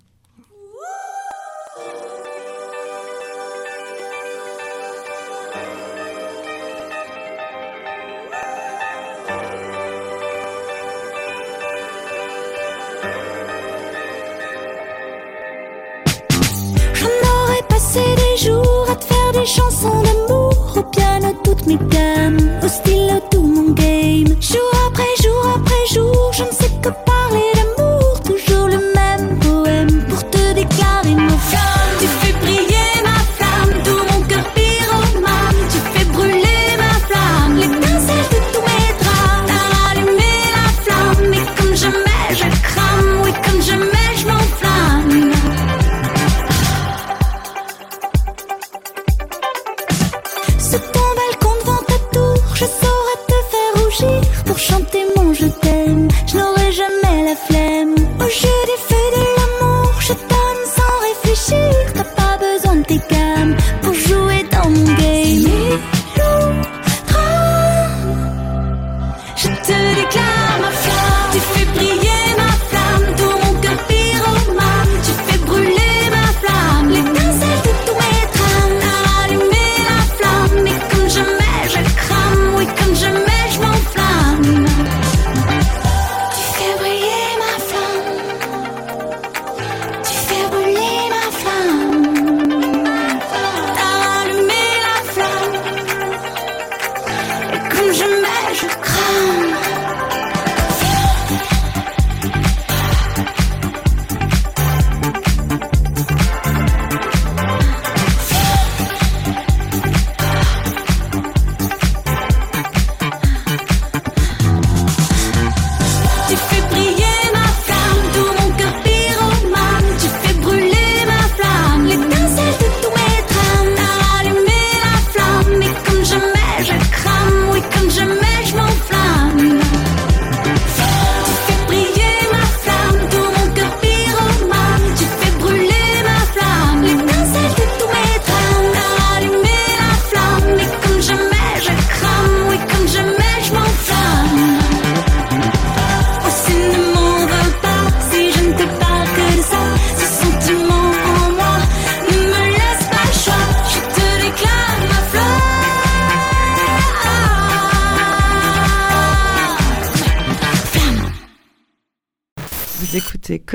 Chansons 19.56 20.02
d'amour 20.02 20.54
au 20.76 20.82
piano 20.82 21.32
toutes 21.42 21.66
mes 21.66 21.76
gammes 21.76 22.38
au 22.62 22.68
stylo 22.68 23.18
tout 23.32 23.42
mon 23.42 23.70
game. 23.72 24.28
Jour 24.40 24.70
après 24.86 25.14
jour 25.22 25.42
après 25.56 25.86
jour 25.92 26.30
je 26.32 26.44
ne 26.44 26.50
sais 26.52 26.70
que 26.80 26.90
parler 27.04 27.19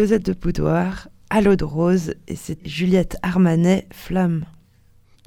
Cosette 0.06 0.28
de 0.28 0.34
Boudoir, 0.34 1.08
à 1.32 1.42
de 1.42 1.64
rose, 1.64 2.14
et 2.28 2.36
c'est 2.36 2.60
Juliette 2.64 3.18
Armanet, 3.24 3.88
Flamme. 3.92 4.46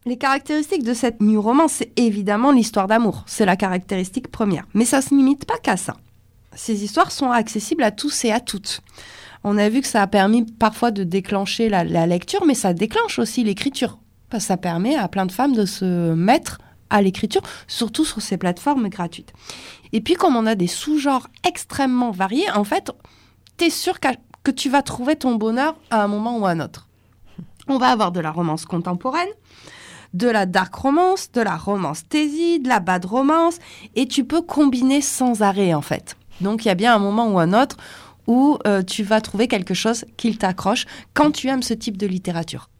Les 0.07 0.17
caractéristiques 0.17 0.85
de 0.85 0.95
cette 0.95 1.21
new 1.21 1.43
romance, 1.43 1.73
c'est 1.73 1.99
évidemment 1.99 2.53
l'histoire 2.53 2.87
d'amour. 2.87 3.25
C'est 3.27 3.45
la 3.45 3.57
caractéristique 3.57 4.29
première. 4.29 4.69
Mais 4.75 4.85
ça 4.85 4.99
ne 4.99 5.03
se 5.03 5.17
limite 5.17 5.47
pas 5.47 5.59
qu'à 5.59 5.77
ça. 5.77 5.97
Ces 6.55 6.85
histoires 6.85 7.11
sont 7.11 7.33
accessibles 7.33 7.83
à 7.83 7.91
tous 7.91 8.25
et 8.25 8.31
à 8.31 8.39
toutes. 8.39 8.83
On 9.43 9.59
a 9.59 9.69
vu 9.69 9.81
que 9.81 9.89
ça 9.89 10.01
a 10.01 10.07
permis 10.07 10.45
parfois 10.45 10.93
de 10.93 11.03
déclencher 11.03 11.69
la, 11.69 12.07
lecture, 12.07 12.47
mais 12.47 12.55
ça 12.55 12.73
déclenche 12.73 13.19
aussi 13.19 13.43
l'écriture. 13.43 13.99
Parce 14.31 14.45
que 14.45 14.49
ça 14.49 14.59
permet 14.59 14.95
à 14.95 15.09
plein 15.09 15.27
de 15.27 15.33
femmes 15.33 15.57
de 15.57 15.67
se 15.67 16.15
mettre 16.15 16.59
à 16.89 17.03
l'écriture, 17.03 17.43
surtout 17.67 18.05
sur 18.05 18.23
ces 18.23 18.37
plateformes 18.37 18.89
gratuites. 18.89 19.33
Et 19.93 20.01
puis, 20.01 20.15
comme 20.15 20.37
on 20.37 20.47
a 20.47 20.55
des 20.55 20.69
sous-genres 20.69 21.27
extrêmement 21.45 22.13
variés, 22.13 22.49
en 22.53 22.63
fait, 22.63 22.93
tu 23.57 23.65
es 23.65 23.71
sûr 23.71 23.99
qu'à- 23.99 24.15
que 24.49 24.53
tu 24.55 24.71
vas 24.71 24.81
trouver 24.81 25.15
ton 25.15 25.35
bonheur 25.35 25.77
à 25.91 26.03
un 26.03 26.09
moment 26.09 26.39
ou 26.39 26.47
à 26.47 26.53
un 26.53 26.61
autre. 26.61 26.89
On 27.67 27.77
va 27.77 27.89
avoir 27.89 28.13
de 28.13 28.21
la 28.21 28.31
romance 28.31 28.65
contemporaine, 28.65 29.29
de 30.15 30.27
la 30.27 30.47
dark 30.47 30.75
romance, 30.75 31.31
de 31.33 31.43
la 31.43 31.55
romance 31.55 32.09
tasy, 32.09 32.59
de 32.59 32.67
la 32.67 32.81
bad 32.81 33.05
romance, 33.05 33.59
et 33.95 34.09
tu 34.09 34.25
peux 34.25 34.41
combiner 34.41 35.03
sans 35.03 35.43
arrêt 35.43 35.75
en 35.75 35.83
fait. 35.83 36.17
Donc 36.41 36.65
il 36.65 36.69
y 36.69 36.71
a 36.71 36.75
bien 36.75 36.95
un 36.95 36.99
moment 36.99 37.31
ou 37.31 37.39
un 37.39 37.53
autre 37.53 37.77
où 38.27 38.57
euh, 38.67 38.83
tu 38.83 39.03
vas 39.03 39.21
trouver 39.21 39.49
quelque 39.49 39.75
chose 39.75 40.07
qui 40.17 40.35
t'accroche 40.35 40.87
quand 41.13 41.31
tu 41.31 41.49
aimes 41.49 41.63
ce 41.63 41.75
type 41.75 41.99
de 41.99 42.07
littérature. 42.07 42.71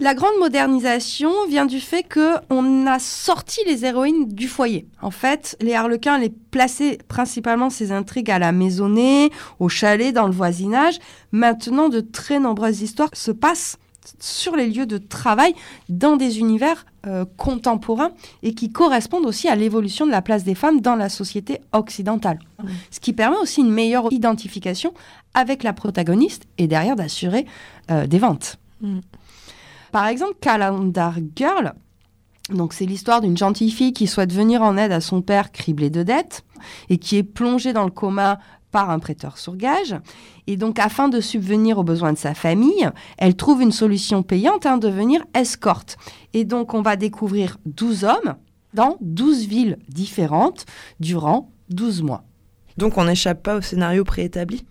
La 0.00 0.14
grande 0.14 0.36
modernisation 0.40 1.30
vient 1.48 1.66
du 1.66 1.78
fait 1.78 2.02
que 2.02 2.34
on 2.50 2.86
a 2.88 2.98
sorti 2.98 3.60
les 3.64 3.84
héroïnes 3.84 4.26
du 4.26 4.48
foyer. 4.48 4.88
En 5.00 5.12
fait, 5.12 5.56
les 5.60 5.74
harlequins 5.74 6.18
les 6.18 6.30
plaçaient 6.30 6.98
principalement 7.06 7.70
ces 7.70 7.92
intrigues 7.92 8.32
à 8.32 8.40
la 8.40 8.50
maisonnée, 8.50 9.30
au 9.60 9.68
chalet, 9.68 10.12
dans 10.12 10.26
le 10.26 10.32
voisinage. 10.32 10.98
Maintenant, 11.30 11.88
de 11.88 12.00
très 12.00 12.40
nombreuses 12.40 12.82
histoires 12.82 13.10
se 13.12 13.30
passent 13.30 13.78
sur 14.18 14.56
les 14.56 14.68
lieux 14.68 14.84
de 14.84 14.98
travail 14.98 15.54
dans 15.88 16.16
des 16.16 16.40
univers 16.40 16.86
euh, 17.06 17.24
contemporains 17.36 18.10
et 18.42 18.52
qui 18.52 18.72
correspondent 18.72 19.26
aussi 19.26 19.48
à 19.48 19.54
l'évolution 19.54 20.06
de 20.06 20.10
la 20.10 20.22
place 20.22 20.42
des 20.42 20.56
femmes 20.56 20.80
dans 20.80 20.96
la 20.96 21.08
société 21.08 21.60
occidentale. 21.72 22.40
Ce 22.90 22.98
qui 22.98 23.12
permet 23.12 23.36
aussi 23.36 23.60
une 23.60 23.70
meilleure 23.70 24.12
identification 24.12 24.92
avec 25.34 25.62
la 25.62 25.72
protagoniste 25.72 26.46
et 26.58 26.66
derrière 26.66 26.96
d'assurer 26.96 27.46
euh, 27.92 28.08
des 28.08 28.18
ventes. 28.18 28.58
Mmh. 28.80 28.98
Par 29.94 30.08
exemple, 30.08 30.34
Calendar 30.40 31.14
Girl, 31.36 31.72
donc 32.50 32.72
c'est 32.72 32.84
l'histoire 32.84 33.20
d'une 33.20 33.36
gentille 33.36 33.70
fille 33.70 33.92
qui 33.92 34.08
souhaite 34.08 34.32
venir 34.32 34.60
en 34.60 34.76
aide 34.76 34.90
à 34.90 35.00
son 35.00 35.22
père 35.22 35.52
criblé 35.52 35.88
de 35.88 36.02
dettes 36.02 36.44
et 36.88 36.98
qui 36.98 37.16
est 37.16 37.22
plongée 37.22 37.72
dans 37.72 37.84
le 37.84 37.92
coma 37.92 38.40
par 38.72 38.90
un 38.90 38.98
prêteur 38.98 39.38
sur 39.38 39.54
gage. 39.54 39.94
Et 40.48 40.56
donc, 40.56 40.80
afin 40.80 41.08
de 41.08 41.20
subvenir 41.20 41.78
aux 41.78 41.84
besoins 41.84 42.12
de 42.12 42.18
sa 42.18 42.34
famille, 42.34 42.90
elle 43.18 43.36
trouve 43.36 43.62
une 43.62 43.70
solution 43.70 44.24
payante, 44.24 44.66
hein, 44.66 44.78
devenir 44.78 45.24
escorte. 45.32 45.96
Et 46.32 46.44
donc, 46.44 46.74
on 46.74 46.82
va 46.82 46.96
découvrir 46.96 47.58
12 47.64 48.02
hommes 48.02 48.34
dans 48.72 48.96
12 49.00 49.46
villes 49.46 49.78
différentes 49.88 50.66
durant 50.98 51.52
12 51.70 52.02
mois. 52.02 52.24
Donc, 52.78 52.98
on 52.98 53.04
n'échappe 53.04 53.44
pas 53.44 53.54
au 53.54 53.60
scénario 53.60 54.02
préétabli? 54.02 54.64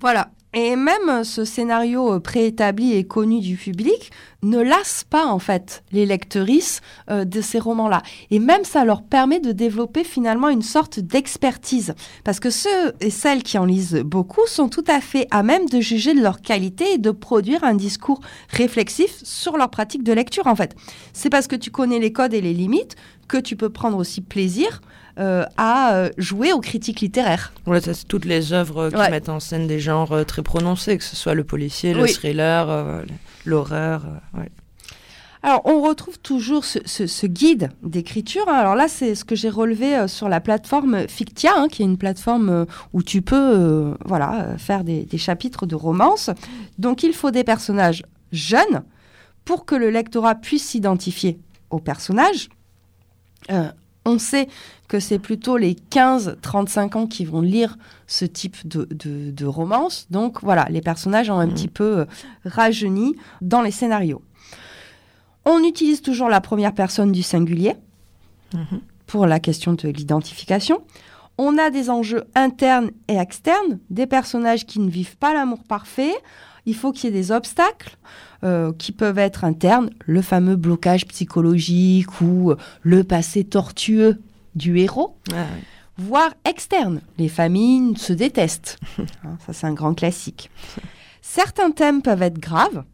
Voilà, 0.00 0.32
et 0.54 0.76
même 0.76 1.24
ce 1.24 1.44
scénario 1.44 2.14
euh, 2.14 2.20
préétabli 2.20 2.94
et 2.94 3.04
connu 3.04 3.40
du 3.40 3.56
public 3.56 4.10
ne 4.42 4.58
lasse 4.58 5.04
pas 5.08 5.26
en 5.26 5.38
fait 5.38 5.84
les 5.92 6.04
lectrices 6.04 6.80
euh, 7.10 7.24
de 7.24 7.40
ces 7.40 7.58
romans-là. 7.58 8.02
Et 8.30 8.38
même 8.38 8.64
ça 8.64 8.84
leur 8.84 9.02
permet 9.02 9.40
de 9.40 9.52
développer 9.52 10.04
finalement 10.04 10.48
une 10.48 10.62
sorte 10.62 11.00
d'expertise. 11.00 11.94
Parce 12.24 12.40
que 12.40 12.50
ceux 12.50 12.92
et 13.00 13.10
celles 13.10 13.42
qui 13.42 13.56
en 13.58 13.64
lisent 13.64 14.02
beaucoup 14.04 14.46
sont 14.46 14.68
tout 14.68 14.84
à 14.88 15.00
fait 15.00 15.26
à 15.30 15.42
même 15.42 15.66
de 15.66 15.80
juger 15.80 16.14
de 16.14 16.20
leur 16.20 16.40
qualité 16.42 16.94
et 16.94 16.98
de 16.98 17.10
produire 17.10 17.64
un 17.64 17.74
discours 17.74 18.20
réflexif 18.48 19.20
sur 19.22 19.56
leur 19.56 19.70
pratique 19.70 20.02
de 20.02 20.12
lecture 20.12 20.46
en 20.46 20.56
fait. 20.56 20.74
C'est 21.12 21.30
parce 21.30 21.46
que 21.46 21.56
tu 21.56 21.70
connais 21.70 21.98
les 21.98 22.12
codes 22.12 22.34
et 22.34 22.40
les 22.40 22.54
limites 22.54 22.96
que 23.28 23.38
tu 23.38 23.56
peux 23.56 23.70
prendre 23.70 23.96
aussi 23.96 24.20
plaisir 24.20 24.82
euh, 25.18 25.44
à 25.58 25.94
euh, 25.94 26.10
jouer 26.16 26.54
aux 26.54 26.60
critiques 26.60 27.00
littéraires. 27.00 27.52
Ouais, 27.66 27.82
ça, 27.82 27.92
c'est 27.92 28.06
toutes 28.06 28.24
les 28.24 28.54
œuvres 28.54 28.88
qui 28.88 29.10
mettent 29.10 29.28
en 29.28 29.40
scène 29.40 29.66
des 29.66 29.78
genres 29.78 30.12
euh, 30.12 30.24
très 30.24 30.42
prononcés, 30.42 30.96
que 30.96 31.04
ce 31.04 31.16
soit 31.16 31.34
le 31.34 31.44
policier, 31.44 31.92
le 31.92 32.06
thriller, 32.06 33.02
l'horreur. 33.44 34.06
Alors, 35.42 35.60
on 35.66 35.82
retrouve 35.82 36.18
toujours 36.18 36.64
ce, 36.64 37.26
guide 37.26 37.68
d'écriture. 37.82 38.44
Hein. 38.48 38.54
Alors 38.54 38.74
là, 38.74 38.88
c'est 38.88 39.14
ce 39.14 39.26
que 39.26 39.34
j'ai 39.34 39.50
relevé 39.50 40.08
sur 40.08 40.30
la 40.30 40.40
plateforme 40.40 41.06
Fictia, 41.08 41.52
hein, 41.56 41.68
qui 41.68 41.82
est 41.82 41.86
une 41.86 41.98
plateforme 41.98 42.64
où 42.94 43.02
tu 43.02 43.20
peux 43.20 43.94
voilà, 44.06 44.56
faire 44.56 44.82
des, 44.82 45.04
des, 45.04 45.18
chapitres 45.18 45.66
de 45.66 45.74
romance. 45.74 46.30
Donc, 46.78 47.02
il 47.02 47.12
faut 47.12 47.30
des 47.30 47.44
personnages 47.44 48.02
jeunes 48.30 48.82
pour 49.44 49.66
que 49.66 49.74
le 49.74 49.90
lectorat 49.90 50.36
puisse 50.36 50.64
s'identifier 50.64 51.38
aux 51.68 51.80
personnages. 51.80 52.48
on 54.06 54.18
sait 54.18 54.48
que 54.92 55.00
c'est 55.00 55.18
plutôt 55.18 55.56
les 55.56 55.72
15-35 55.72 56.98
ans 56.98 57.06
qui 57.06 57.24
vont 57.24 57.40
lire 57.40 57.78
ce 58.06 58.26
type 58.26 58.68
de, 58.68 59.46
romance. 59.46 60.06
Donc 60.10 60.42
voilà, 60.42 60.66
les 60.68 60.82
personnages 60.82 61.30
ont 61.30 61.38
un 61.38 61.46
mmh. 61.46 61.54
petit 61.54 61.68
peu 61.68 62.00
euh, 62.00 62.04
rajeuni 62.44 63.16
dans 63.40 63.62
les 63.62 63.70
scénarios. 63.70 64.20
On 65.46 65.64
utilise 65.64 66.02
toujours 66.02 66.28
la 66.28 66.42
première 66.42 66.74
personne 66.74 67.10
du 67.10 67.22
singulier 67.22 67.72
mmh. 68.52 68.58
pour 69.06 69.24
la 69.24 69.40
question 69.40 69.72
de 69.72 69.88
l'identification. 69.88 70.82
On 71.38 71.56
a 71.56 71.70
des 71.70 71.88
enjeux 71.88 72.24
internes 72.34 72.90
et 73.08 73.16
externes, 73.16 73.78
des 73.88 74.06
personnages 74.06 74.66
qui 74.66 74.78
ne 74.78 74.90
vivent 74.90 75.16
pas 75.16 75.32
l'amour 75.32 75.64
parfait. 75.64 76.12
Il 76.66 76.74
faut 76.74 76.92
qu'il 76.92 77.04
y 77.04 77.08
ait 77.08 77.18
des 77.18 77.32
obstacles 77.32 77.96
euh, 78.44 78.74
qui 78.76 78.92
peuvent 78.92 79.18
être 79.18 79.44
internes, 79.44 79.88
le 80.04 80.20
fameux 80.20 80.56
blocage 80.56 81.06
psychologique 81.06 82.20
ou 82.20 82.50
euh, 82.50 82.56
le 82.82 83.04
passé 83.04 83.42
tortueux 83.42 84.20
du 84.54 84.78
héros, 84.78 85.16
ah 85.32 85.46
voire 85.98 86.34
externe. 86.44 87.00
Les 87.18 87.28
familles 87.28 87.96
se 87.96 88.12
détestent. 88.12 88.78
Hein, 89.24 89.38
ça, 89.46 89.52
c'est 89.52 89.66
un 89.66 89.72
grand 89.72 89.94
classique. 89.94 90.50
Certains 91.20 91.70
thèmes 91.70 92.02
peuvent 92.02 92.22
être 92.22 92.38
graves 92.38 92.84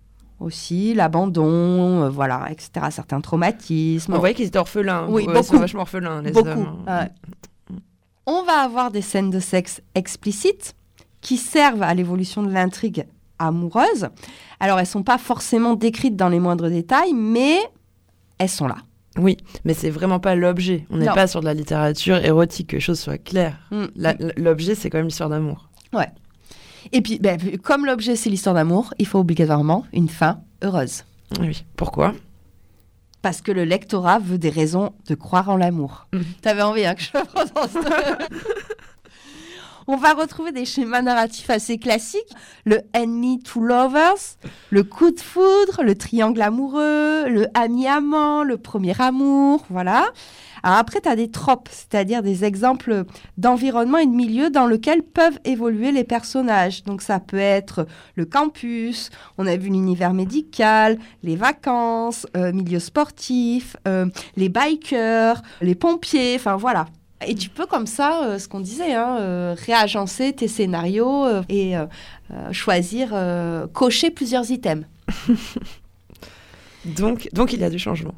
aussi, 0.41 0.95
l'abandon, 0.95 2.05
euh, 2.05 2.09
voilà, 2.09 2.49
etc. 2.51 2.87
Certains 2.91 3.21
traumatismes. 3.21 4.15
On 4.15 4.19
voyait 4.19 4.35
qu'ils 4.35 4.47
étaient 4.47 4.59
orphelins. 4.59 5.07
Oui, 5.09 5.25
beaucoup. 5.25 5.39
Ils 5.39 5.45
sont 5.45 5.59
vachement 5.59 5.81
orphelins, 5.83 6.23
les 6.23 6.31
beaucoup. 6.31 6.67
On 8.27 8.43
va 8.43 8.61
avoir 8.61 8.91
des 8.91 9.01
scènes 9.01 9.31
de 9.31 9.41
sexe 9.41 9.81
explicites 9.95 10.75
qui 11.23 11.39
servent 11.39 11.83
à 11.83 11.95
l'évolution 11.95 12.43
de 12.43 12.53
l'intrigue 12.53 13.07
amoureuse. 13.39 14.09
Alors, 14.61 14.79
elles 14.79 14.87
sont 14.87 15.03
pas 15.03 15.19
forcément 15.19 15.75
décrites 15.75 16.15
dans 16.15 16.29
les 16.29 16.39
moindres 16.39 16.69
détails, 16.69 17.15
mais 17.15 17.59
elles 18.37 18.51
sont 18.51 18.69
là. 18.69 18.77
Oui, 19.19 19.37
mais 19.65 19.75
c'est 19.75 19.91
vraiment 19.91 20.21
pas 20.21 20.35
l'objet. 20.35 20.87
On 20.91 20.97
n'est 20.97 21.07
pas 21.07 21.27
sur 21.27 21.41
de 21.41 21.45
la 21.45 21.55
littérature 21.55 22.17
érotique, 22.25 22.69
que 22.69 22.77
les 22.77 22.81
choses 22.81 23.01
soient 23.01 23.19
claires. 23.19 23.59
Mm. 23.71 23.87
L'objet, 24.37 24.75
c'est 24.75 24.91
quand 24.91 24.99
même 24.99 25.07
l'histoire 25.07 25.29
d'amour. 25.29 25.69
Ouais. 25.93 26.09
Et 26.93 27.03
puis, 27.03 27.19
ben, 27.19 27.39
comme 27.63 27.85
l'objet, 27.85 28.17
c'est 28.17 28.31
l'histoire 28.31 28.55
d'amour, 28.55 28.95
il 28.99 29.07
faut 29.07 29.19
obligatoirement 29.19 29.85
une 29.93 30.09
fin 30.09 30.41
heureuse. 30.63 31.05
Oui. 31.41 31.65
Pourquoi? 31.77 32.15
Parce 33.21 33.41
que 33.41 33.51
le 33.51 33.65
lectorat 33.65 34.21
veut 34.21 34.39
des 34.39 34.51
raisons 34.51 34.93
de 35.09 35.15
croire 35.15 35.49
en 35.49 35.57
l'amour. 35.57 36.07
Mm. 36.13 36.21
T'avais 36.41 36.63
envie 36.63 36.87
hein, 36.87 36.95
que 36.95 37.03
je 37.03 37.11
prononce 37.25 37.85
on 39.89 39.97
va 39.97 40.13
retrouver 40.13 40.53
des 40.53 40.67
schémas 40.67 41.01
narratifs 41.01 41.49
assez 41.49 41.79
classiques. 41.79 42.31
Le 42.67 42.83
enemy 42.95 43.41
to 43.41 43.61
lovers, 43.61 44.37
le 44.71 44.85
coup 44.85 45.11
de 45.11 45.19
foudre, 45.19 45.83
le 45.83 45.95
triangle 45.95 46.43
amoureux, 46.43 47.27
le 47.29 47.47
ami-amant, 47.55 48.45
le 48.45 48.59
premier 48.59 49.01
amour, 49.01 49.65
voilà. 49.71 50.13
Après, 50.63 51.01
tu 51.01 51.09
as 51.09 51.17
des 51.17 51.31
tropes, 51.31 51.69
c'est-à-dire 51.71 52.23
des 52.23 52.45
exemples 52.45 53.05
d'environnement 53.39 53.99
et 53.99 54.07
de 54.07 54.11
milieu 54.11 54.51
dans 54.51 54.67
lequel 54.67 55.03
peuvent 55.03 55.39
évoluer 55.45 55.93
les 55.93 56.05
personnages. 56.05 56.85
Donc 56.85 57.01
ça 57.01 57.21
peut 57.21 57.39
être 57.39 57.87
le 58.15 58.27
campus, 58.27 59.11
on 59.39 59.47
a 59.47 59.57
vu 59.57 59.71
l'univers 59.71 60.13
médical, 60.13 60.99
les 61.23 61.37
vacances, 61.37 62.27
euh, 62.37 62.53
milieu 62.53 62.81
sportif, 62.81 63.77
euh, 63.87 64.07
les 64.37 64.49
bikers, 64.49 65.41
les 65.63 65.75
pompiers, 65.75 66.35
enfin 66.37 66.57
voilà. 66.57 66.87
Et 67.27 67.35
tu 67.35 67.49
peux 67.49 67.67
comme 67.67 67.87
ça, 67.87 68.25
euh, 68.25 68.39
ce 68.39 68.49
qu'on 68.49 68.61
disait, 68.61 68.95
hein, 68.95 69.17
euh, 69.19 69.57
réagencer 69.67 70.33
tes 70.33 70.49
scénarios 70.49 71.25
euh, 71.25 71.43
et 71.49 71.75
choisir, 72.53 73.15
cocher 73.73 74.11
plusieurs 74.11 74.51
items. 74.51 74.87
donc, 76.85 77.29
donc 77.33 77.53
il 77.53 77.61
y 77.61 77.65
a 77.65 77.71
du 77.71 77.79
changement. 77.79 78.15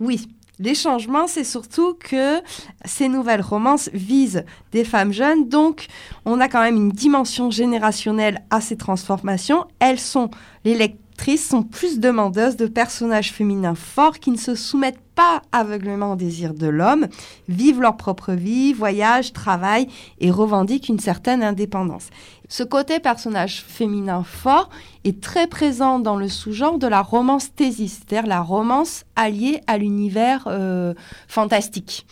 Oui, 0.00 0.26
les 0.58 0.74
changements, 0.74 1.26
c'est 1.26 1.44
surtout 1.44 1.94
que 1.94 2.40
ces 2.84 3.08
nouvelles 3.08 3.40
romances 3.40 3.88
visent 3.92 4.44
des 4.72 4.84
femmes 4.84 5.12
jeunes, 5.12 5.48
donc 5.48 5.86
on 6.24 6.40
a 6.40 6.48
quand 6.48 6.60
même 6.60 6.76
une 6.76 6.90
dimension 6.90 7.50
générationnelle 7.50 8.42
à 8.50 8.60
ces 8.60 8.76
transformations. 8.76 9.66
Elles 9.78 10.00
sont, 10.00 10.30
les 10.64 10.96
sont 11.36 11.62
plus 11.62 12.00
demandeuses 12.00 12.56
de 12.56 12.66
personnages 12.66 13.32
féminins 13.32 13.74
forts 13.74 14.18
qui 14.18 14.30
ne 14.30 14.36
se 14.36 14.54
soumettent 14.54 15.00
pas 15.14 15.42
aveuglément 15.52 16.12
au 16.12 16.16
désir 16.16 16.54
de 16.54 16.66
l'homme, 16.66 17.08
vivent 17.48 17.80
leur 17.80 17.96
propre 17.96 18.32
vie, 18.32 18.72
voyagent, 18.72 19.32
travaillent 19.32 19.88
et 20.20 20.30
revendiquent 20.30 20.88
une 20.88 20.98
certaine 20.98 21.42
indépendance. 21.42 22.08
Ce 22.48 22.62
côté 22.62 23.00
personnage 23.00 23.62
féminin 23.62 24.24
fort 24.24 24.70
est 25.04 25.20
très 25.20 25.46
présent 25.46 25.98
dans 25.98 26.16
le 26.16 26.28
sous-genre 26.28 26.78
de 26.78 26.86
la 26.86 27.02
romance 27.02 27.54
thésiste, 27.54 28.04
c'est-à-dire 28.08 28.28
la 28.28 28.40
romance 28.40 29.04
alliée 29.14 29.60
à 29.66 29.78
l'univers 29.78 30.44
euh, 30.46 30.94
fantastique. 31.28 32.06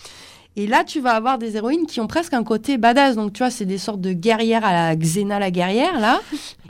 Et 0.56 0.66
là, 0.66 0.82
tu 0.82 1.00
vas 1.00 1.12
avoir 1.12 1.38
des 1.38 1.56
héroïnes 1.56 1.86
qui 1.86 2.00
ont 2.00 2.08
presque 2.08 2.34
un 2.34 2.42
côté 2.42 2.78
badass. 2.78 3.14
Donc, 3.14 3.32
tu 3.32 3.38
vois, 3.38 3.50
c'est 3.50 3.64
des 3.64 3.78
sortes 3.78 4.00
de 4.00 4.12
guerrières 4.12 4.64
à 4.64 4.72
la 4.72 4.96
Xena 4.96 5.38
la 5.38 5.52
guerrière, 5.52 6.00
là, 6.00 6.20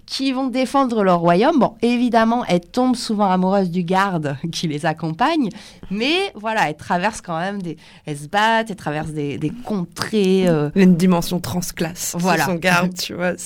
qui 0.09 0.33
vont 0.33 0.47
défendre 0.47 1.05
leur 1.05 1.21
royaume. 1.21 1.59
Bon, 1.59 1.75
évidemment, 1.83 2.45
elles 2.47 2.63
tombent 2.63 2.97
souvent 2.97 3.31
amoureuses 3.31 3.71
du 3.71 3.83
garde 3.83 4.37
qui 4.53 4.67
les 4.67 4.87
accompagne, 4.87 5.51
mais 5.91 6.33
voilà, 6.35 6.71
elles 6.71 6.77
traversent 6.77 7.21
quand 7.21 7.39
même 7.39 7.61
des. 7.61 7.77
Elles 8.07 8.17
se 8.17 8.27
battent, 8.27 8.71
elles 8.71 8.77
traversent 8.77 9.13
des, 9.13 9.37
des 9.37 9.51
contrées. 9.51 10.49
Euh... 10.49 10.71
Une 10.75 10.97
dimension 10.97 11.41
transclasse. 11.41 12.17
Voilà. 12.19 12.47
Son 12.47 12.55
garde, 12.55 12.95
tu 12.95 13.15
vois. 13.15 13.33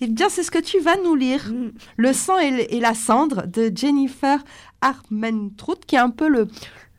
Eh 0.00 0.06
bien, 0.06 0.28
c'est 0.28 0.44
ce 0.44 0.52
que 0.52 0.60
tu 0.60 0.78
vas 0.78 0.94
nous 1.02 1.16
lire. 1.16 1.50
Mm. 1.52 1.72
Le 1.96 2.12
sang 2.12 2.38
et, 2.38 2.78
la 2.78 2.94
cendre 2.94 3.48
de 3.48 3.72
Jennifer 3.74 4.38
Armentrout, 4.80 5.80
qui 5.88 5.96
est 5.96 5.98
un 5.98 6.10
peu 6.10 6.28
le, 6.28 6.46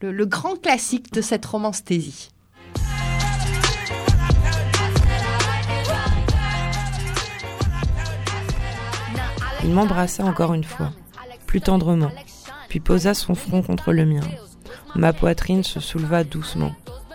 le, 0.01 0.26
grand 0.26 0.62
classique 0.62 1.14
de 1.14 1.22
cette 1.22 1.45
romance-thésy. 1.45 2.30
Il 9.64 9.72
m'embrassa 9.72 10.24
encore 10.24 10.53
une 10.53 10.64
fois, 10.64 10.91
plus 11.45 11.62
tendrement, 11.62 12.12
puis 12.70 12.80
posa 12.80 13.14
son 13.14 13.36
front 13.36 13.62
contre 13.62 13.91
le 13.91 14.05
mien. 14.05 14.22
Ma 14.95 15.14
poitrine 15.14 15.64
se 15.64 15.80
souleva 15.80 16.24
doucement. 16.24 16.74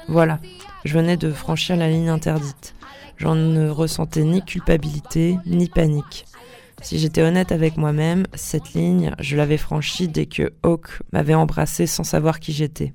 Voilà, 0.08 0.38
je 0.84 0.94
venais 0.98 1.16
de 1.16 1.32
franchir 1.32 1.76
la 1.76 1.88
ligne 1.88 2.08
interdite. 2.08 2.74
J'en 3.16 3.34
ne 3.34 3.68
ressentais 3.68 4.24
ni 4.24 4.44
culpabilité, 4.44 5.38
ni 5.46 5.68
panique. 5.68 6.26
Si 6.82 6.98
j'étais 6.98 7.22
honnête 7.22 7.52
avec 7.52 7.78
moi-même, 7.78 8.26
cette 8.34 8.74
ligne, 8.74 9.14
je 9.18 9.36
l'avais 9.36 9.56
franchie 9.56 10.08
dès 10.08 10.26
que 10.26 10.52
Hawk 10.62 11.00
m'avait 11.12 11.34
embrassé 11.34 11.86
sans 11.86 12.04
savoir 12.04 12.40
qui 12.40 12.52
j'étais. 12.52 12.92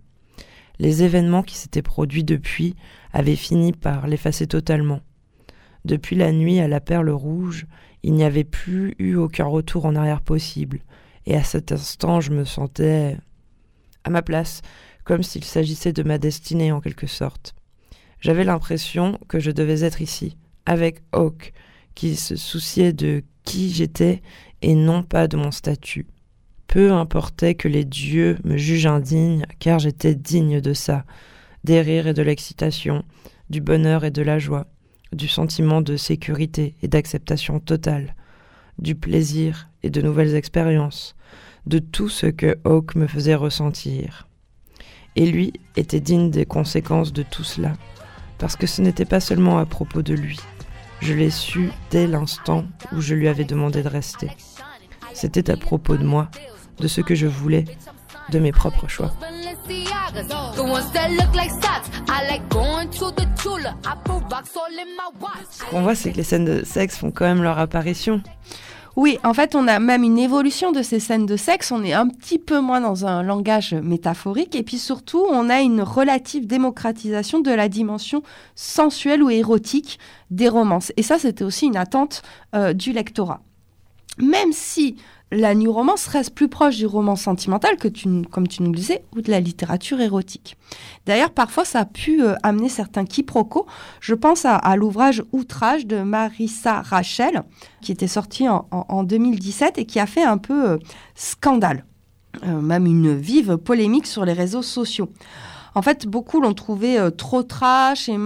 Les 0.77 1.01
événements 1.03 1.43
qui 1.43 1.57
s'étaient 1.57 1.81
produits 1.81 2.23
depuis 2.23 2.75
avaient 3.13 3.35
fini 3.35 3.73
par 3.73 4.05
l'effacer 4.05 4.45
totalement. 4.45 5.01
Depuis 5.85 6.15
la 6.15 6.31
nuit 6.31 6.59
à 6.59 6.67
la 6.67 6.79
perle 6.79 7.09
rouge, 7.09 7.65
il 8.03 8.13
n'y 8.13 8.23
avait 8.23 8.43
plus 8.43 8.95
eu 8.99 9.15
aucun 9.15 9.45
retour 9.45 9.85
en 9.85 9.95
arrière 9.95 10.21
possible, 10.21 10.79
et 11.25 11.35
à 11.35 11.43
cet 11.43 11.71
instant 11.71 12.21
je 12.21 12.31
me 12.31 12.45
sentais 12.45 13.17
à 14.03 14.09
ma 14.09 14.21
place, 14.21 14.61
comme 15.03 15.23
s'il 15.23 15.43
s'agissait 15.43 15.93
de 15.93 16.03
ma 16.03 16.17
destinée 16.17 16.71
en 16.71 16.81
quelque 16.81 17.07
sorte. 17.07 17.55
J'avais 18.21 18.43
l'impression 18.43 19.17
que 19.27 19.39
je 19.39 19.51
devais 19.51 19.83
être 19.83 20.01
ici, 20.01 20.37
avec 20.65 21.01
Hawk, 21.11 21.53
qui 21.95 22.15
se 22.15 22.35
souciait 22.35 22.93
de 22.93 23.23
qui 23.43 23.71
j'étais 23.71 24.21
et 24.61 24.75
non 24.75 25.03
pas 25.03 25.27
de 25.27 25.37
mon 25.37 25.51
statut. 25.51 26.05
Peu 26.67 26.91
importait 26.91 27.55
que 27.55 27.67
les 27.67 27.85
dieux 27.85 28.37
me 28.43 28.57
jugent 28.57 28.85
indigne, 28.85 29.45
car 29.59 29.79
j'étais 29.79 30.15
digne 30.15 30.61
de 30.61 30.73
ça, 30.73 31.05
des 31.63 31.81
rires 31.81 32.07
et 32.07 32.13
de 32.13 32.21
l'excitation, 32.21 33.03
du 33.49 33.61
bonheur 33.61 34.03
et 34.03 34.11
de 34.11 34.21
la 34.21 34.37
joie, 34.37 34.67
du 35.13 35.27
sentiment 35.27 35.81
de 35.81 35.97
sécurité 35.97 36.75
et 36.81 36.87
d'acceptation 36.87 37.59
totale, 37.59 38.15
du 38.77 38.95
plaisir 38.95 39.69
et 39.83 39.89
de 39.89 40.01
nouvelles 40.01 40.35
expériences, 40.35 41.15
de 41.65 41.79
tout 41.79 42.09
ce 42.09 42.25
que 42.25 42.57
Hawk 42.63 42.95
me 42.95 43.07
faisait 43.07 43.35
ressentir. 43.35 44.27
Et 45.15 45.25
lui 45.25 45.53
était 45.75 45.99
digne 45.99 46.31
des 46.31 46.45
conséquences 46.45 47.13
de 47.13 47.23
tout 47.23 47.43
cela, 47.43 47.73
parce 48.37 48.55
que 48.55 48.67
ce 48.67 48.81
n'était 48.81 49.05
pas 49.05 49.19
seulement 49.19 49.59
à 49.59 49.65
propos 49.65 50.01
de 50.01 50.13
lui, 50.13 50.39
je 51.01 51.13
l'ai 51.13 51.29
su 51.29 51.69
dès 51.91 52.07
l'instant 52.07 52.65
où 52.91 53.01
je 53.01 53.15
lui 53.15 53.27
avais 53.27 53.45
demandé 53.45 53.83
de 53.83 53.87
rester. 53.87 54.29
C'était 55.13 55.49
à 55.49 55.57
propos 55.57 55.97
de 55.97 56.03
moi, 56.03 56.29
de 56.79 56.87
ce 56.87 57.01
que 57.01 57.15
je 57.15 57.27
voulais, 57.27 57.65
de 58.31 58.39
mes 58.39 58.51
propres 58.51 58.87
choix. 58.87 59.11
Ce 65.51 65.65
qu'on 65.69 65.81
voit, 65.81 65.95
c'est 65.95 66.11
que 66.11 66.17
les 66.17 66.23
scènes 66.23 66.45
de 66.45 66.63
sexe 66.63 66.97
font 66.97 67.11
quand 67.11 67.25
même 67.25 67.43
leur 67.43 67.59
apparition. 67.59 68.21
Oui, 68.95 69.17
en 69.23 69.33
fait, 69.33 69.55
on 69.55 69.67
a 69.67 69.79
même 69.79 70.03
une 70.03 70.19
évolution 70.19 70.71
de 70.71 70.81
ces 70.81 70.99
scènes 70.99 71.25
de 71.25 71.37
sexe. 71.37 71.71
On 71.71 71.83
est 71.83 71.93
un 71.93 72.07
petit 72.07 72.37
peu 72.39 72.59
moins 72.59 72.81
dans 72.81 73.05
un 73.05 73.23
langage 73.23 73.73
métaphorique. 73.73 74.55
Et 74.55 74.63
puis 74.63 74.77
surtout, 74.77 75.25
on 75.29 75.49
a 75.49 75.61
une 75.61 75.81
relative 75.81 76.47
démocratisation 76.47 77.39
de 77.39 77.51
la 77.51 77.69
dimension 77.69 78.23
sensuelle 78.55 79.23
ou 79.23 79.29
érotique 79.29 79.99
des 80.31 80.49
romances. 80.49 80.91
Et 80.97 81.03
ça, 81.03 81.17
c'était 81.17 81.45
aussi 81.45 81.67
une 81.67 81.77
attente 81.77 82.23
euh, 82.55 82.73
du 82.73 82.91
lectorat. 82.91 83.41
Même 84.17 84.51
si 84.51 84.97
la 85.31 85.53
new 85.53 85.71
romance 85.71 86.07
reste 86.07 86.33
plus 86.33 86.47
proche 86.47 86.77
du 86.77 86.87
roman 86.87 87.15
sentimental 87.15 87.77
que 87.77 87.87
tu, 87.87 88.23
comme 88.31 88.47
tu 88.47 88.63
nous 88.63 88.71
disais, 88.71 89.03
ou 89.15 89.21
de 89.21 89.29
la 89.29 89.39
littérature 89.39 90.01
érotique. 90.01 90.57
D'ailleurs, 91.05 91.31
parfois, 91.31 91.65
ça 91.65 91.81
a 91.81 91.85
pu 91.85 92.23
euh, 92.23 92.33
amener 92.41 92.69
certains 92.69 93.05
quiproquos. 93.05 93.67
Je 93.99 94.15
pense 94.15 94.45
à, 94.45 94.75
l'ouvrage 94.75 95.23
Outrage 95.31 95.85
de 95.85 96.01
Marissa 96.01 96.81
Rachel, 96.81 97.43
qui 97.81 97.91
était 97.91 98.07
sorti 98.07 98.47
en, 98.49 99.03
2017 99.03 99.77
et 99.77 99.85
qui 99.85 99.99
a 99.99 100.07
fait 100.07 100.23
un 100.23 100.37
peu 100.37 100.71
euh, 100.71 100.77
scandale, 101.13 101.85
euh, 102.45 102.59
même 102.59 102.87
une 102.87 103.15
vive 103.15 103.57
polémique 103.57 104.07
sur 104.07 104.25
les 104.25 104.33
réseaux 104.33 104.63
sociaux. 104.63 105.09
En 105.75 105.83
fait, 105.83 106.07
beaucoup 106.07 106.41
l'ont 106.41 106.55
trouvé 106.55 106.97
trop 107.15 107.43
trash 107.43 108.09
et 108.09 108.17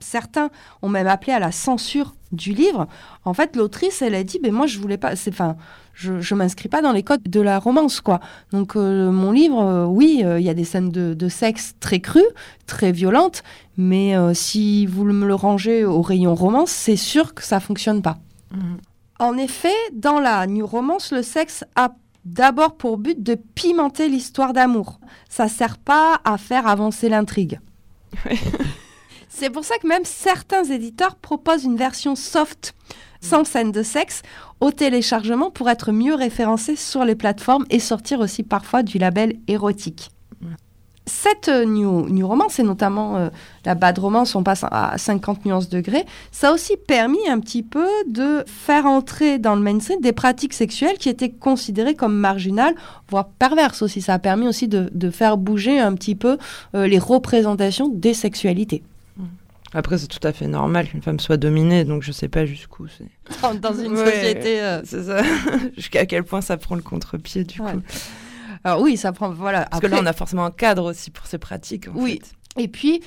certains 0.00 0.48
ont 0.80 0.88
même 0.88 1.06
appelé 1.06 1.34
à 1.34 1.38
la 1.38 1.52
censure 1.52 2.14
du 2.32 2.52
livre. 2.52 2.88
En 3.26 3.34
fait, 3.34 3.54
l'autrice, 3.54 4.00
elle 4.00 4.14
a 4.14 4.24
dit, 4.24 4.38
ben 4.42 4.50
moi, 4.50 4.66
je 4.66 4.78
voulais 4.78 4.96
pas. 4.96 5.12
Enfin, 5.28 5.56
je, 5.96 6.12
ne 6.12 6.38
m'inscris 6.38 6.68
pas 6.68 6.82
dans 6.82 6.92
les 6.92 7.02
codes 7.02 7.22
de 7.22 7.40
la 7.40 7.58
romance, 7.58 8.00
quoi. 8.00 8.20
Donc 8.52 8.76
euh, 8.76 9.10
mon 9.10 9.32
livre, 9.32 9.60
euh, 9.60 9.84
oui, 9.86 10.22
euh, 10.24 10.38
il 10.38 10.44
y 10.44 10.50
a 10.50 10.54
des 10.54 10.64
scènes 10.64 10.90
de, 10.90 11.28
sexe 11.28 11.74
très 11.80 12.00
crues, 12.00 12.20
très 12.66 12.92
violentes, 12.92 13.42
mais 13.76 14.14
si 14.34 14.86
vous 14.86 15.04
me 15.04 15.26
le 15.26 15.34
rangez 15.34 15.84
au 15.84 16.02
rayon 16.02 16.34
romance, 16.34 16.70
c'est 16.70 16.96
sûr 16.96 17.34
que 17.34 17.42
ça 17.42 17.60
fonctionne 17.60 18.02
pas. 18.02 18.18
Mhm. 18.52 18.78
En 19.18 19.36
effet, 19.38 19.74
dans 19.92 20.20
la 20.20 20.46
new 20.46 20.66
romance, 20.66 21.10
le 21.10 21.22
sexe 21.22 21.64
a 21.74 21.94
d'abord 22.24 22.76
pour 22.76 22.98
but 22.98 23.22
de 23.22 23.34
pimenter 23.34 24.08
l'histoire 24.08 24.52
d'amour. 24.52 25.00
Ça 25.28 25.48
sert 25.48 25.78
pas 25.78 26.20
à 26.24 26.36
faire 26.36 26.66
avancer 26.66 27.08
l'intrigue. 27.08 27.58
C'est 29.28 29.50
pour 29.50 29.64
ça 29.64 29.76
que 29.78 29.86
même 29.86 30.04
certains 30.04 30.64
éditeurs 30.64 31.16
proposent 31.16 31.64
une 31.64 31.76
version 31.76 32.14
soft 32.14 32.74
sans 33.20 33.44
scène 33.44 33.72
de 33.72 33.82
sexe 33.82 34.22
au 34.60 34.70
téléchargement 34.70 35.50
pour 35.50 35.68
être 35.68 35.92
mieux 35.92 36.14
référencé 36.14 36.76
sur 36.76 37.04
les 37.04 37.14
plateformes 37.14 37.66
et 37.70 37.78
sortir 37.78 38.20
aussi 38.20 38.42
parfois 38.42 38.82
du 38.82 38.98
label 38.98 39.36
érotique. 39.48 40.10
Cette 41.08 41.48
euh, 41.48 41.64
new, 41.64 42.08
new 42.08 42.26
romance, 42.26 42.58
et 42.58 42.64
notamment 42.64 43.16
euh, 43.16 43.28
la 43.64 43.76
bad 43.76 43.96
romance, 43.96 44.34
on 44.34 44.42
passe 44.42 44.64
à 44.68 44.98
50 44.98 45.44
nuances 45.44 45.68
degrés, 45.68 46.04
ça 46.32 46.48
a 46.48 46.52
aussi 46.52 46.76
permis 46.76 47.28
un 47.28 47.38
petit 47.38 47.62
peu 47.62 47.86
de 48.08 48.42
faire 48.46 48.86
entrer 48.86 49.38
dans 49.38 49.54
le 49.54 49.62
mainstream 49.62 50.00
des 50.00 50.12
pratiques 50.12 50.52
sexuelles 50.52 50.98
qui 50.98 51.08
étaient 51.08 51.30
considérées 51.30 51.94
comme 51.94 52.16
marginales, 52.16 52.74
voire 53.08 53.28
perverses 53.28 53.82
aussi. 53.82 54.02
Ça 54.02 54.14
a 54.14 54.18
permis 54.18 54.48
aussi 54.48 54.66
de, 54.66 55.10
faire 55.10 55.36
bouger 55.36 55.78
un 55.78 55.94
petit 55.94 56.16
peu 56.16 56.38
euh, 56.74 56.88
les 56.88 56.98
représentations 56.98 57.88
des 57.88 58.12
sexualités. 58.12 58.82
Après, 59.76 59.98
c'est 59.98 60.06
tout 60.06 60.26
à 60.26 60.32
fait 60.32 60.46
normal 60.46 60.88
qu'une 60.88 61.02
femme 61.02 61.20
soit 61.20 61.36
dominée, 61.36 61.84
donc 61.84 62.02
je 62.02 62.10
sais 62.10 62.28
pas 62.28 62.46
jusqu'où 62.46 62.86
c'est. 62.88 63.60
Dans 63.60 63.74
une 63.74 63.94
société. 63.94 64.62
Euh, 64.62 64.80
c'est 64.84 65.02
ça. 65.02 65.22
Jusqu'à 65.76 66.06
quel 66.06 66.24
point 66.24 66.40
ça 66.40 66.56
prend 66.56 66.76
le 66.76 66.80
contre-pied, 66.80 67.44
du 67.44 67.60
coup. 67.60 67.82
Alors 68.64 68.80
oui, 68.80 68.96
ça 68.96 69.12
prend. 69.12 69.28
Voilà. 69.28 69.66
Parce 69.66 69.82
que 69.82 69.86
là, 69.86 69.98
on 70.00 70.06
a 70.06 70.14
forcément 70.14 70.46
un 70.46 70.50
cadre 70.50 70.90
aussi 70.90 71.10
pour 71.10 71.26
ces 71.26 71.36
pratiques. 71.36 71.88
En 71.88 71.92
oui. 71.94 72.22
Et 72.56 72.68
puis, 72.68 73.02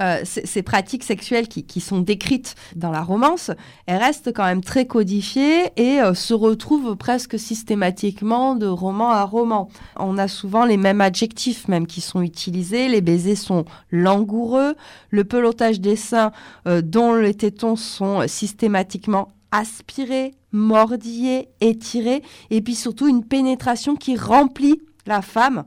euh, 0.00 0.20
ces 0.24 0.62
pratiques 0.62 1.04
sexuelles 1.04 1.48
qui, 1.48 1.80
sont 1.80 2.00
décrites 2.00 2.54
dans 2.76 2.90
la 2.90 3.02
romance, 3.02 3.50
elles 3.86 3.98
restent 3.98 4.32
quand 4.32 4.44
même 4.44 4.62
très 4.62 4.86
codifiées 4.86 5.70
et 5.76 6.00
euh, 6.00 6.14
se 6.14 6.34
retrouvent 6.34 6.96
presque 6.96 7.38
systématiquement 7.38 8.54
de 8.54 8.66
roman 8.66 9.10
à 9.10 9.24
roman. 9.24 9.68
On 9.96 10.18
a 10.18 10.28
souvent 10.28 10.64
les 10.64 10.76
mêmes 10.76 11.00
adjectifs 11.00 11.68
même 11.68 11.86
qui 11.86 12.00
sont 12.00 12.22
utilisés. 12.22 12.88
Les 12.88 13.00
baisers 13.00 13.36
sont 13.36 13.64
langoureux, 13.90 14.74
le 15.10 15.24
pelotage 15.24 15.80
des 15.80 15.96
seins 15.96 16.32
euh, 16.66 16.82
dont 16.82 17.14
les 17.14 17.34
tétons 17.34 17.76
sont 17.76 18.26
systématiquement 18.26 19.28
aspirés, 19.50 20.34
mordillés, 20.52 21.48
étirés, 21.60 22.22
et 22.50 22.62
puis 22.62 22.74
surtout 22.74 23.06
une 23.06 23.24
pénétration 23.24 23.96
qui 23.96 24.16
remplit 24.16 24.80
la 25.06 25.22
femme 25.22 25.64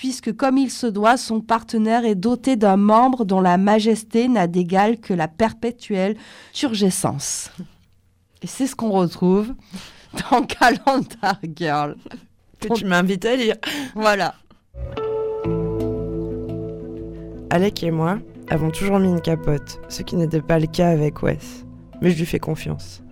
puisque 0.00 0.34
comme 0.34 0.56
il 0.56 0.70
se 0.70 0.86
doit, 0.86 1.18
son 1.18 1.42
partenaire 1.42 2.06
est 2.06 2.14
doté 2.14 2.56
d'un 2.56 2.78
membre 2.78 3.26
dont 3.26 3.42
la 3.42 3.58
majesté 3.58 4.28
n'a 4.28 4.46
d'égal 4.46 4.98
que 4.98 5.12
la 5.12 5.28
perpétuelle 5.28 6.16
surgescence. 6.54 7.50
Et 8.40 8.46
c'est 8.46 8.66
ce 8.66 8.74
qu'on 8.74 8.92
retrouve 8.92 9.52
dans 10.30 10.42
Calendar 10.46 11.38
Girl. 11.54 11.96
Que 12.60 12.72
tu 12.72 12.86
m'invites 12.86 13.26
à 13.26 13.36
lire. 13.36 13.56
Voilà. 13.94 14.36
Alec 17.50 17.82
et 17.82 17.90
moi 17.90 18.20
avons 18.48 18.70
toujours 18.70 19.00
mis 19.00 19.10
une 19.10 19.20
capote, 19.20 19.82
ce 19.90 20.00
qui 20.00 20.16
n'était 20.16 20.40
pas 20.40 20.58
le 20.58 20.66
cas 20.66 20.88
avec 20.88 21.22
Wes. 21.22 21.66
Mais 22.00 22.10
je 22.10 22.16
lui 22.16 22.24
fais 22.24 22.38
confiance. 22.38 23.02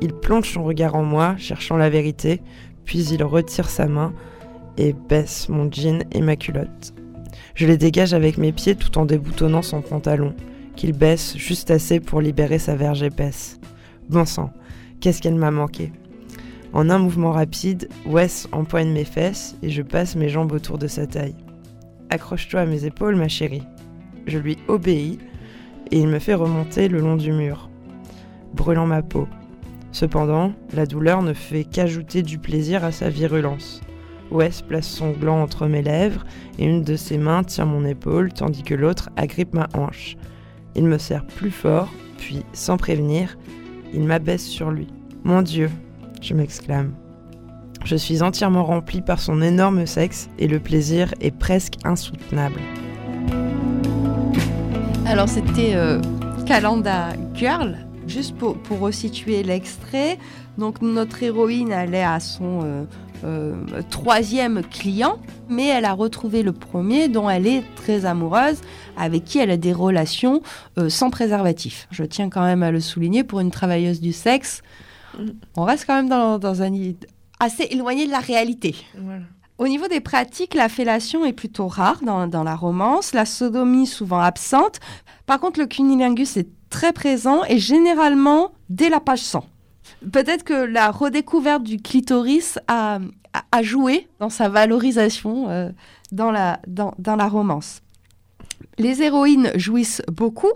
Il 0.00 0.12
plonge 0.12 0.52
son 0.52 0.64
regard 0.64 0.96
en 0.96 1.04
moi, 1.04 1.36
cherchant 1.38 1.76
la 1.76 1.90
vérité, 1.90 2.42
puis 2.84 3.04
il 3.04 3.22
retire 3.22 3.70
sa 3.70 3.86
main 3.86 4.12
et 4.78 4.92
baisse 4.92 5.48
mon 5.48 5.70
jean 5.70 6.04
et 6.12 6.20
ma 6.20 6.36
culotte. 6.36 6.94
Je 7.54 7.66
les 7.66 7.76
dégage 7.76 8.14
avec 8.14 8.38
mes 8.38 8.52
pieds 8.52 8.74
tout 8.74 8.98
en 8.98 9.04
déboutonnant 9.04 9.62
son 9.62 9.80
pantalon, 9.80 10.34
qu'il 10.76 10.92
baisse 10.92 11.36
juste 11.36 11.70
assez 11.70 12.00
pour 12.00 12.20
libérer 12.20 12.58
sa 12.58 12.74
verge 12.74 13.02
épaisse. 13.02 13.60
Bon 14.08 14.24
sang, 14.24 14.50
qu'est-ce 15.00 15.22
qu'elle 15.22 15.36
m'a 15.36 15.50
manqué. 15.50 15.92
En 16.72 16.90
un 16.90 16.98
mouvement 16.98 17.30
rapide, 17.30 17.88
Wes 18.06 18.48
empoigne 18.50 18.90
mes 18.90 19.04
fesses 19.04 19.56
et 19.62 19.70
je 19.70 19.82
passe 19.82 20.16
mes 20.16 20.28
jambes 20.28 20.52
autour 20.52 20.78
de 20.78 20.88
sa 20.88 21.06
taille. 21.06 21.36
Accroche-toi 22.10 22.60
à 22.60 22.66
mes 22.66 22.84
épaules, 22.84 23.14
ma 23.14 23.28
chérie. 23.28 23.62
Je 24.26 24.38
lui 24.38 24.58
obéis 24.66 25.18
et 25.92 26.00
il 26.00 26.08
me 26.08 26.18
fait 26.18 26.34
remonter 26.34 26.88
le 26.88 26.98
long 26.98 27.16
du 27.16 27.30
mur, 27.30 27.70
brûlant 28.54 28.86
ma 28.86 29.02
peau. 29.02 29.28
Cependant, 29.92 30.52
la 30.72 30.86
douleur 30.86 31.22
ne 31.22 31.32
fait 31.32 31.62
qu'ajouter 31.62 32.22
du 32.22 32.38
plaisir 32.38 32.84
à 32.84 32.90
sa 32.90 33.08
virulence. 33.08 33.80
Wes 34.30 34.62
place 34.62 34.86
son 34.86 35.12
gland 35.12 35.42
entre 35.42 35.66
mes 35.66 35.82
lèvres 35.82 36.24
et 36.58 36.64
une 36.64 36.82
de 36.82 36.96
ses 36.96 37.18
mains 37.18 37.44
tient 37.44 37.64
mon 37.64 37.84
épaule 37.84 38.32
tandis 38.32 38.62
que 38.62 38.74
l'autre 38.74 39.10
agrippe 39.16 39.54
ma 39.54 39.68
hanche. 39.74 40.16
Il 40.74 40.84
me 40.84 40.98
serre 40.98 41.26
plus 41.26 41.50
fort, 41.50 41.88
puis, 42.18 42.44
sans 42.52 42.76
prévenir, 42.76 43.36
il 43.92 44.02
m'abaisse 44.02 44.46
sur 44.46 44.70
lui. 44.70 44.88
Mon 45.22 45.42
Dieu, 45.42 45.70
je 46.20 46.34
m'exclame. 46.34 46.94
Je 47.84 47.96
suis 47.96 48.22
entièrement 48.22 48.64
rempli 48.64 49.02
par 49.02 49.20
son 49.20 49.42
énorme 49.42 49.86
sexe 49.86 50.28
et 50.38 50.48
le 50.48 50.58
plaisir 50.58 51.14
est 51.20 51.36
presque 51.36 51.74
insoutenable. 51.84 52.60
Alors 55.06 55.28
c'était 55.28 55.74
euh, 55.74 56.00
Calanda 56.46 57.10
Girl 57.34 57.84
Juste 58.06 58.36
pour, 58.36 58.58
pour 58.58 58.80
resituer 58.80 59.42
l'extrait, 59.42 60.18
donc 60.58 60.82
notre 60.82 61.22
héroïne, 61.22 61.72
est 61.72 62.02
à 62.02 62.20
son 62.20 62.60
euh, 62.62 62.84
euh, 63.24 63.54
troisième 63.90 64.62
client, 64.62 65.18
mais 65.48 65.66
elle 65.66 65.84
a 65.84 65.92
retrouvé 65.92 66.42
le 66.42 66.52
premier 66.52 67.08
dont 67.08 67.30
elle 67.30 67.46
est 67.46 67.62
très 67.74 68.04
amoureuse, 68.04 68.60
avec 68.96 69.24
qui 69.24 69.38
elle 69.38 69.50
a 69.50 69.56
des 69.56 69.72
relations 69.72 70.42
euh, 70.78 70.88
sans 70.90 71.10
préservatif. 71.10 71.88
Je 71.90 72.04
tiens 72.04 72.28
quand 72.28 72.44
même 72.44 72.62
à 72.62 72.70
le 72.70 72.80
souligner 72.80 73.24
pour 73.24 73.40
une 73.40 73.50
travailleuse 73.50 74.00
du 74.00 74.12
sexe. 74.12 74.62
Mm. 75.18 75.28
On 75.56 75.64
reste 75.64 75.86
quand 75.86 75.94
même 75.94 76.08
dans, 76.08 76.38
dans 76.38 76.62
un 76.62 76.70
assez 77.40 77.64
éloigné 77.70 78.06
de 78.06 78.10
la 78.10 78.20
réalité. 78.20 78.74
Au 79.56 79.68
niveau 79.68 79.86
des 79.88 80.00
pratiques, 80.00 80.54
la 80.54 80.68
fellation 80.68 81.24
est 81.24 81.32
plutôt 81.32 81.68
rare 81.68 82.00
dans, 82.04 82.26
dans, 82.26 82.42
la 82.42 82.56
romance, 82.56 83.14
la 83.14 83.24
sodomie 83.24 83.86
souvent 83.86 84.18
absente. 84.18 84.80
Par 85.26 85.40
contre, 85.40 85.60
le 85.60 85.66
cunilingus 85.66 86.36
est 86.36 86.48
très 86.70 86.92
présent 86.92 87.42
et 87.48 87.58
généralement 87.58 88.52
dès 88.68 88.88
la 88.88 89.00
page 89.00 89.20
100. 89.20 89.44
Peut-être 90.12 90.44
que 90.44 90.54
la 90.54 90.90
redécouverte 90.90 91.62
du 91.62 91.78
clitoris 91.78 92.58
a, 92.68 92.98
joué 93.62 94.08
dans 94.20 94.30
sa 94.30 94.48
valorisation 94.48 95.50
euh, 95.50 95.70
dans 96.12 96.30
la 96.30 97.28
romance. 97.28 97.82
Les 98.78 99.02
héroïnes 99.02 99.52
jouissent 99.54 100.02
beaucoup 100.08 100.50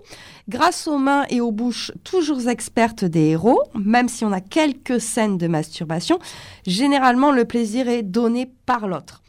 grâce 0.48 0.88
aux 0.88 0.98
mains 0.98 1.24
et 1.30 1.40
aux 1.40 1.52
bouches 1.52 1.92
toujours 2.02 2.48
expertes 2.48 3.04
des 3.04 3.30
héros, 3.30 3.62
même 3.74 4.08
si 4.08 4.24
on 4.24 4.32
a 4.32 4.40
quelques 4.40 5.00
scènes 5.00 5.38
de 5.38 5.46
masturbation, 5.46 6.18
généralement 6.66 7.30
le 7.30 7.44
plaisir 7.44 7.88
est 7.88 8.02
donné 8.02 8.50
par 8.66 8.88
l'autre. 8.88 9.22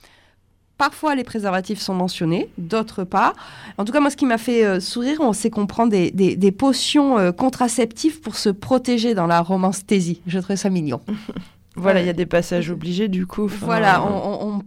Parfois, 0.79 1.13
les 1.13 1.25
préservatifs 1.25 1.79
sont 1.79 1.93
mentionnés, 1.93 2.49
d'autres 2.57 3.03
pas. 3.03 3.33
En 3.77 3.83
tout 3.83 3.91
cas, 3.91 3.99
moi, 3.99 4.09
ce 4.09 4.15
qui 4.15 4.25
m'a 4.25 4.37
fait 4.37 4.65
euh, 4.65 4.79
sourire, 4.79 5.19
c'est 5.33 5.49
qu'on 5.49 5.67
prend 5.67 5.87
des, 5.87 6.09
des, 6.09 6.51
potions 6.53 7.19
euh, 7.19 7.33
contraceptives 7.33 8.21
pour 8.21 8.37
se 8.37 8.47
protéger 8.47 9.13
dans 9.13 9.27
la 9.27 9.41
romance. 9.41 9.83
Je 9.89 10.39
trouve 10.39 10.55
ça 10.55 10.69
mignon. 10.69 11.01
voilà, 11.75 11.99
il 11.99 12.05
y 12.05 12.09
a 12.09 12.13
des 12.13 12.25
passages 12.25 12.71
obligés, 12.71 13.09
du 13.09 13.27
coup. 13.27 13.47
Voilà, 13.47 14.01
on, 14.01 14.61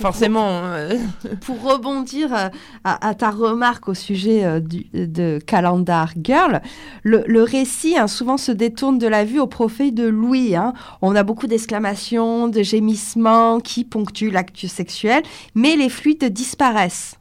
Forcément. 0.00 0.64
Hein. 0.64 0.88
Pour 1.42 1.62
rebondir 1.62 2.34
euh, 2.34 2.48
à, 2.84 3.14
ta 3.14 3.30
remarque 3.30 3.88
au 3.88 3.94
sujet 3.94 4.44
euh, 4.44 4.60
de 4.94 5.38
Calendar 5.46 6.12
Girl, 6.22 6.62
le, 7.02 7.42
récit 7.42 7.98
hein, 7.98 8.08
souvent 8.08 8.36
se 8.36 8.52
détourne 8.52 8.98
de 8.98 9.06
la 9.06 9.24
vue 9.24 9.40
au 9.40 9.46
profit 9.46 9.92
de 9.92 10.06
Louis. 10.06 10.56
Hein. 10.56 10.72
On 11.02 11.14
a 11.14 11.22
beaucoup 11.22 11.46
d'exclamations, 11.46 12.48
de 12.48 12.62
gémissements 12.62 13.60
qui 13.60 13.84
ponctuent 13.84 14.30
l'actu 14.30 14.68
sexuel, 14.68 15.22
mais 15.54 15.76
les 15.76 15.88
fluides 15.88 16.24
disparaissent. 16.24 17.16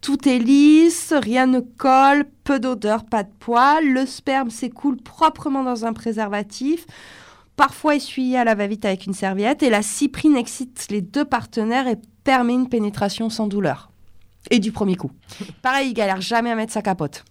Tout 0.00 0.28
est 0.28 0.38
lisse, 0.38 1.14
rien 1.16 1.46
ne 1.46 1.60
colle, 1.60 2.26
peu 2.42 2.60
d'odeur, 2.60 3.04
pas 3.04 3.22
de 3.22 3.30
poils, 3.38 3.86
le 3.86 4.06
sperme 4.06 4.50
s'écoule 4.50 4.96
proprement 4.96 5.62
dans 5.62 5.86
un 5.86 5.92
préservatif 5.92 6.86
parfois 7.56 7.94
essuyé 7.94 8.38
à 8.38 8.44
la 8.44 8.54
va-vite 8.54 8.84
avec 8.84 9.06
une 9.06 9.14
serviette, 9.14 9.62
et 9.62 9.70
la 9.70 9.82
cyprine 9.82 10.36
excite 10.36 10.86
les 10.90 11.00
deux 11.00 11.24
partenaires 11.24 11.88
et 11.88 11.96
permet 12.24 12.54
une 12.54 12.68
pénétration 12.68 13.30
sans 13.30 13.46
douleur. 13.46 13.90
Et 14.50 14.58
du 14.58 14.72
premier 14.72 14.96
coup. 14.96 15.10
Pareil, 15.62 15.90
il 15.90 15.94
galère 15.94 16.20
jamais 16.20 16.50
à 16.50 16.54
mettre 16.54 16.72
sa 16.72 16.82
capote. 16.82 17.24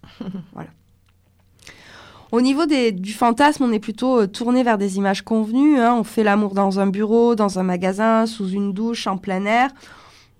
voilà. 0.52 0.70
Au 2.32 2.40
niveau 2.40 2.66
des, 2.66 2.90
du 2.90 3.12
fantasme, 3.12 3.62
on 3.62 3.72
est 3.72 3.78
plutôt 3.78 4.22
euh, 4.22 4.26
tourné 4.26 4.64
vers 4.64 4.76
des 4.76 4.96
images 4.96 5.22
convenues. 5.22 5.78
Hein. 5.78 5.94
On 5.94 6.02
fait 6.02 6.24
l'amour 6.24 6.54
dans 6.54 6.80
un 6.80 6.88
bureau, 6.88 7.36
dans 7.36 7.60
un 7.60 7.62
magasin, 7.62 8.26
sous 8.26 8.48
une 8.48 8.72
douche, 8.72 9.06
en 9.06 9.18
plein 9.18 9.44
air. 9.44 9.70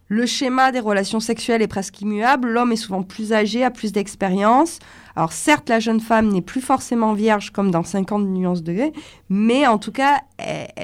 Le 0.09 0.27
schéma 0.27 0.73
des 0.73 0.81
relations 0.81 1.21
sexuelles 1.21 1.63
est 1.63 1.69
presque 1.69 2.01
immuable. 2.01 2.49
L'homme 2.49 2.73
est 2.73 2.77
souvent 2.77 3.03
plus 3.03 3.33
âgé, 3.33 3.63
a 3.63 3.71
plus 3.71 3.93
d'expérience. 3.93 4.81
Alors 5.17 5.33
certes, 5.33 5.69
la 5.69 5.81
jeune 5.81 6.01
femme 6.01 6.29
n'est 6.29 6.43
plus 6.43 6.61
forcément 6.61 7.13
vierge 7.13 7.51
comme 7.51 7.71
dans 7.71 7.85
50 7.85 8.27
nuances 8.27 8.63
degrés, 8.63 8.93
mais 9.29 9.67
en 9.67 9.79
tout 9.79 9.93
cas, 9.93 10.21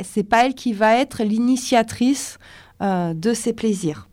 c'est 0.04 0.22
pas 0.22 0.46
elle 0.46 0.54
qui 0.54 0.72
va 0.72 0.96
être 0.96 1.24
l'initiatrice 1.24 2.38
euh, 2.82 3.12
de 3.12 3.34
ses 3.34 3.52
plaisirs. 3.52 4.08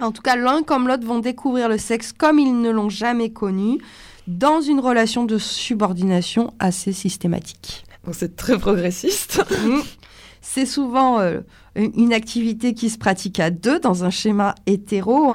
En 0.00 0.12
tout 0.12 0.22
cas, 0.22 0.36
l'un 0.36 0.62
comme 0.62 0.88
l'autre 0.88 1.06
vont 1.06 1.20
découvrir 1.20 1.68
le 1.68 1.78
sexe 1.78 2.12
comme 2.12 2.38
ils 2.38 2.60
ne 2.60 2.70
l'ont 2.70 2.88
jamais 2.88 3.30
connu, 3.30 3.78
dans 4.26 4.60
une 4.60 4.80
relation 4.80 5.24
de 5.24 5.38
subordination 5.38 6.52
assez 6.58 6.92
systématique. 6.92 7.84
c'est 8.12 8.36
très 8.36 8.58
progressiste. 8.58 9.42
Mmh. 9.64 9.80
C'est 10.46 10.66
souvent 10.66 11.20
euh, 11.20 11.40
une 11.74 12.12
activité 12.12 12.74
qui 12.74 12.90
se 12.90 12.98
pratique 12.98 13.40
à 13.40 13.50
deux 13.50 13.80
dans 13.80 14.04
un 14.04 14.10
schéma 14.10 14.54
hétéro. 14.66 15.34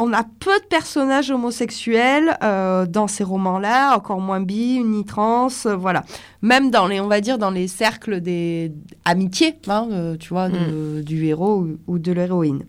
On 0.00 0.12
a 0.12 0.22
peu 0.22 0.56
de 0.60 0.64
personnages 0.66 1.30
homosexuels 1.32 2.38
euh, 2.44 2.86
dans 2.86 3.08
ces 3.08 3.24
romans-là, 3.24 3.96
encore 3.96 4.20
moins 4.20 4.40
bi, 4.40 4.78
ni 4.84 5.04
trans, 5.04 5.48
euh, 5.66 5.74
voilà. 5.74 6.04
Même 6.40 6.70
dans 6.70 6.86
les, 6.86 7.00
on 7.00 7.08
va 7.08 7.20
dire, 7.20 7.36
dans 7.36 7.50
les 7.50 7.66
cercles 7.66 8.20
des 8.20 8.72
amitiés, 9.04 9.56
hein, 9.66 9.88
euh, 9.90 10.16
tu 10.16 10.28
vois, 10.28 10.50
mm. 10.50 11.02
du 11.02 11.26
héros 11.26 11.66
ou, 11.88 11.98
de 11.98 12.12
l'héroïne. 12.12 12.64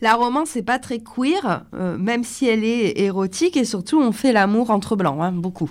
La 0.00 0.14
romance 0.14 0.56
n'est 0.56 0.62
pas 0.62 0.80
très 0.80 0.98
queer, 0.98 1.64
même 1.72 2.24
si 2.24 2.46
elle 2.46 2.64
est 2.64 2.98
érotique, 2.98 3.56
et 3.56 3.64
surtout 3.64 4.02
on 4.02 4.12
fait 4.12 4.32
l'amour 4.32 4.70
entre 4.70 4.96
blancs, 4.96 5.18
hein, 5.20 5.32
beaucoup. 5.32 5.70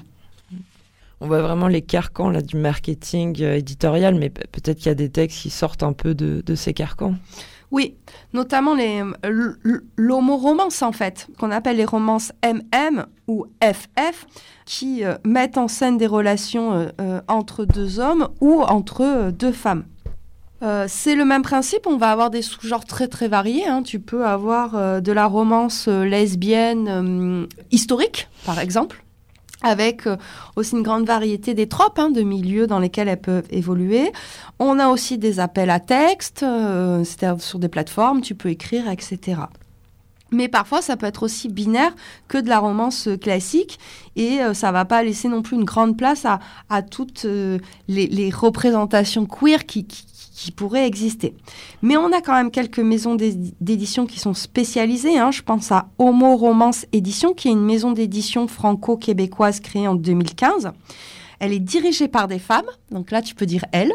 On 1.20 1.28
voit 1.28 1.42
vraiment 1.42 1.68
les 1.68 1.82
carcans 1.82 2.30
là, 2.30 2.42
du 2.42 2.56
marketing 2.56 3.44
éditorial, 3.44 4.16
mais 4.16 4.30
peut-être 4.30 4.78
qu'il 4.78 4.88
y 4.88 4.90
a 4.90 4.96
des 4.96 5.10
textes 5.10 5.42
qui 5.42 5.50
sortent 5.50 5.84
un 5.84 5.94
peu 5.94 6.16
de, 6.16 6.42
de 6.44 6.56
ces 6.56 6.74
carcans. 6.74 7.16
Oui, 7.74 7.96
notamment 8.34 8.76
les 8.76 9.02
l'homo-romance 9.98 10.84
en 10.84 10.92
fait, 10.92 11.28
qu'on 11.40 11.50
appelle 11.50 11.78
les 11.78 11.86
romances 11.86 12.32
MM 12.46 13.08
ou 13.28 13.48
FF, 13.64 14.28
qui 14.66 15.04
euh, 15.04 15.16
mettent 15.24 15.58
en 15.58 15.68
scène 15.68 15.98
des 15.98 16.06
relations 16.06 16.74
euh, 16.74 16.90
euh, 17.02 17.22
entre 17.28 17.66
deux 17.66 18.00
hommes 18.00 18.30
ou 18.42 18.62
entre 18.62 19.32
deux 19.32 19.52
femmes. 19.52 19.86
c'est 20.88 21.16
le 21.16 21.26
même 21.26 21.42
principe, 21.42 21.88
on 21.88 21.98
va 21.98 22.12
avoir 22.12 22.30
des 22.30 22.44
sous-genres 22.44 22.86
très 22.86 23.08
très 23.08 23.28
variés. 23.28 23.66
Hein. 23.68 23.82
Tu 23.82 24.00
peux 24.00 24.24
avoir 24.26 25.02
de 25.02 25.12
la 25.12 25.26
romance 25.26 25.88
lesbienne 25.88 27.48
historique, 27.72 28.30
par 28.46 28.60
exemple, 28.60 29.03
avec 29.64 30.06
euh, 30.06 30.18
aussi 30.56 30.76
une 30.76 30.84
grande 30.84 31.06
variété 31.06 31.54
des 31.54 31.68
tropes 31.68 31.98
hein, 31.98 32.12
de 32.12 32.22
milieux 32.22 32.68
dans 32.68 32.80
lesquels 32.80 33.08
elles 33.08 33.20
peuvent 33.20 33.48
évoluer. 33.50 34.12
On 34.60 34.78
a 34.78 34.90
aussi 34.90 35.18
des 35.18 35.40
appels 35.40 35.70
à 35.70 35.80
texte, 35.80 36.44
euh, 36.44 37.04
c'est-à-dire 37.04 37.42
sur 37.42 37.60
des 37.60 37.70
plateformes, 37.70 38.22
tu 38.22 38.36
peux 38.36 38.50
écrire, 38.50 38.90
etc. 38.90 39.42
Mais 40.32 40.48
parfois, 40.48 40.82
ça 40.82 40.98
peut 40.98 41.06
être 41.06 41.24
aussi 41.24 41.48
binaire 41.48 41.94
que 42.28 42.40
de 42.40 42.50
la 42.50 42.60
romance 42.60 43.08
classique 43.22 43.80
et 44.16 44.38
ça 44.38 44.46
euh, 44.46 44.54
ça 44.54 44.72
va 44.72 44.86
pas 44.86 45.04
laisser 45.04 45.28
non 45.28 45.42
plus 45.42 45.58
une 45.58 45.66
grande 45.66 45.98
place 45.98 46.26
à, 46.26 46.82
toutes 46.82 47.28
les, 47.88 48.30
représentations 48.32 49.26
queer 49.26 49.66
qui 49.66 49.86
pourraient 50.52 50.88
exister. 50.88 51.34
Mais 51.82 51.98
on 51.98 52.12
a 52.12 52.22
quand 52.22 52.34
même 52.34 52.52
quelques 52.52 52.80
maisons 52.80 53.16
d'édition 53.16 54.06
qui 54.06 54.20
sont 54.20 54.34
spécialisées. 54.34 55.18
Hein. 55.18 55.32
Je 55.32 55.42
pense 55.42 55.72
à 55.72 55.88
Homo 55.98 56.36
Romance 56.36 56.86
Édition, 56.92 57.34
qui 57.34 57.48
est 57.48 57.52
une 57.52 57.66
maison 57.66 57.92
d'édition 57.92 58.48
franco-québécoise 58.48 59.60
créée 59.60 59.88
en 59.88 59.96
2015. 59.96 60.72
Elle 61.40 61.52
est 61.52 61.60
dirigée 61.60 62.08
par 62.08 62.28
des 62.28 62.40
femmes, 62.40 62.70
donc 62.90 63.12
là 63.12 63.22
tu 63.22 63.36
peux 63.36 63.46
dire 63.46 63.66
elle. 63.74 63.92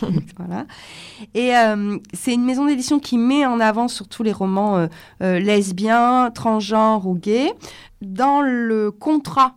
voilà. 0.38 0.66
Et 1.34 1.56
euh, 1.56 1.98
c'est 2.12 2.32
une 2.32 2.44
maison 2.44 2.66
d'édition 2.66 3.00
qui 3.00 3.18
met 3.18 3.44
en 3.44 3.58
avant 3.58 3.88
surtout 3.88 4.22
les 4.22 4.32
romans 4.32 4.76
euh, 4.76 4.86
euh, 5.22 5.40
lesbiens, 5.40 6.30
transgenres 6.32 7.06
ou 7.06 7.14
gays. 7.14 7.52
Dans 8.02 8.40
le 8.40 8.90
contrat 8.90 9.56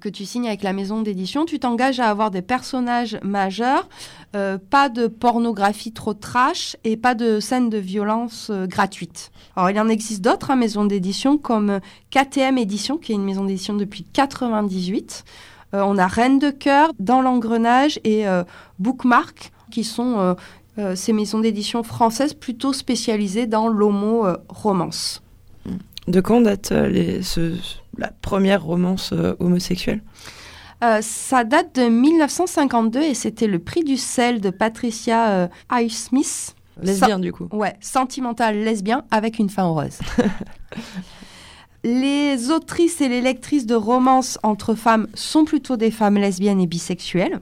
que 0.00 0.08
tu 0.08 0.24
signes 0.24 0.46
avec 0.46 0.62
la 0.62 0.72
maison 0.72 1.02
d'édition, 1.02 1.44
tu 1.44 1.58
t'engages 1.58 2.00
à 2.00 2.08
avoir 2.08 2.30
des 2.30 2.42
personnages 2.42 3.18
majeurs, 3.22 3.88
euh, 4.34 4.58
pas 4.58 4.88
de 4.88 5.06
pornographie 5.06 5.92
trop 5.92 6.14
trash 6.14 6.76
et 6.84 6.96
pas 6.96 7.14
de 7.14 7.40
scènes 7.40 7.70
de 7.70 7.78
violence 7.78 8.48
euh, 8.50 8.66
gratuites. 8.66 9.30
Alors 9.54 9.70
il 9.70 9.80
en 9.80 9.88
existe 9.88 10.22
d'autres, 10.22 10.50
hein, 10.50 10.56
maisons 10.56 10.84
d'édition 10.84 11.38
comme 11.38 11.80
KTM 12.10 12.58
Édition, 12.58 12.98
qui 12.98 13.12
est 13.12 13.14
une 13.14 13.24
maison 13.24 13.44
d'édition 13.44 13.74
depuis 13.74 14.04
98. 14.04 15.24
on 15.72 15.98
a 15.98 16.06
Reine 16.06 16.38
de 16.38 16.50
cœur, 16.50 16.90
Dans 16.98 17.20
l'engrenage 17.20 18.00
et 18.04 18.24
Bookmark, 18.78 19.52
qui 19.70 19.84
sont 19.84 20.36
ces 20.94 21.12
maisons 21.12 21.40
d'édition 21.40 21.82
françaises 21.82 22.34
plutôt 22.34 22.72
spécialisées 22.72 23.46
dans 23.46 23.68
l'homo-romance. 23.68 25.22
De 26.08 26.20
quand 26.20 26.40
date 26.40 26.70
les, 26.70 27.22
ce, 27.22 27.54
la 27.98 28.12
première 28.22 28.62
romance 28.62 29.12
euh, 29.12 29.34
homosexuelle 29.38 30.02
euh, 30.84 30.98
ça 31.00 31.44
date 31.44 31.74
de 31.76 31.88
1952 31.88 33.00
et 33.00 33.14
c'était 33.14 33.46
le 33.46 33.58
prix 33.58 33.82
du 33.82 33.96
sel 33.96 34.40
de 34.40 34.50
Patricia 34.50 35.30
euh, 35.30 35.48
Highsmith. 35.70 36.54
Lesbien, 36.82 37.18
du 37.18 37.32
coup. 37.32 37.48
Ouais, 37.52 37.74
sentimental 37.80 38.58
lesbien 38.58 39.04
avec 39.10 39.38
une 39.38 39.48
fin 39.48 39.66
heureuse. 39.66 39.98
les 41.84 42.50
autrices 42.50 43.00
et 43.00 43.08
les 43.08 43.22
lectrices 43.22 43.64
de 43.64 43.74
romances 43.74 44.38
entre 44.42 44.74
femmes 44.74 45.06
sont 45.14 45.46
plutôt 45.46 45.78
des 45.78 45.90
femmes 45.90 46.18
lesbiennes 46.18 46.60
et 46.60 46.66
bisexuelles, 46.66 47.40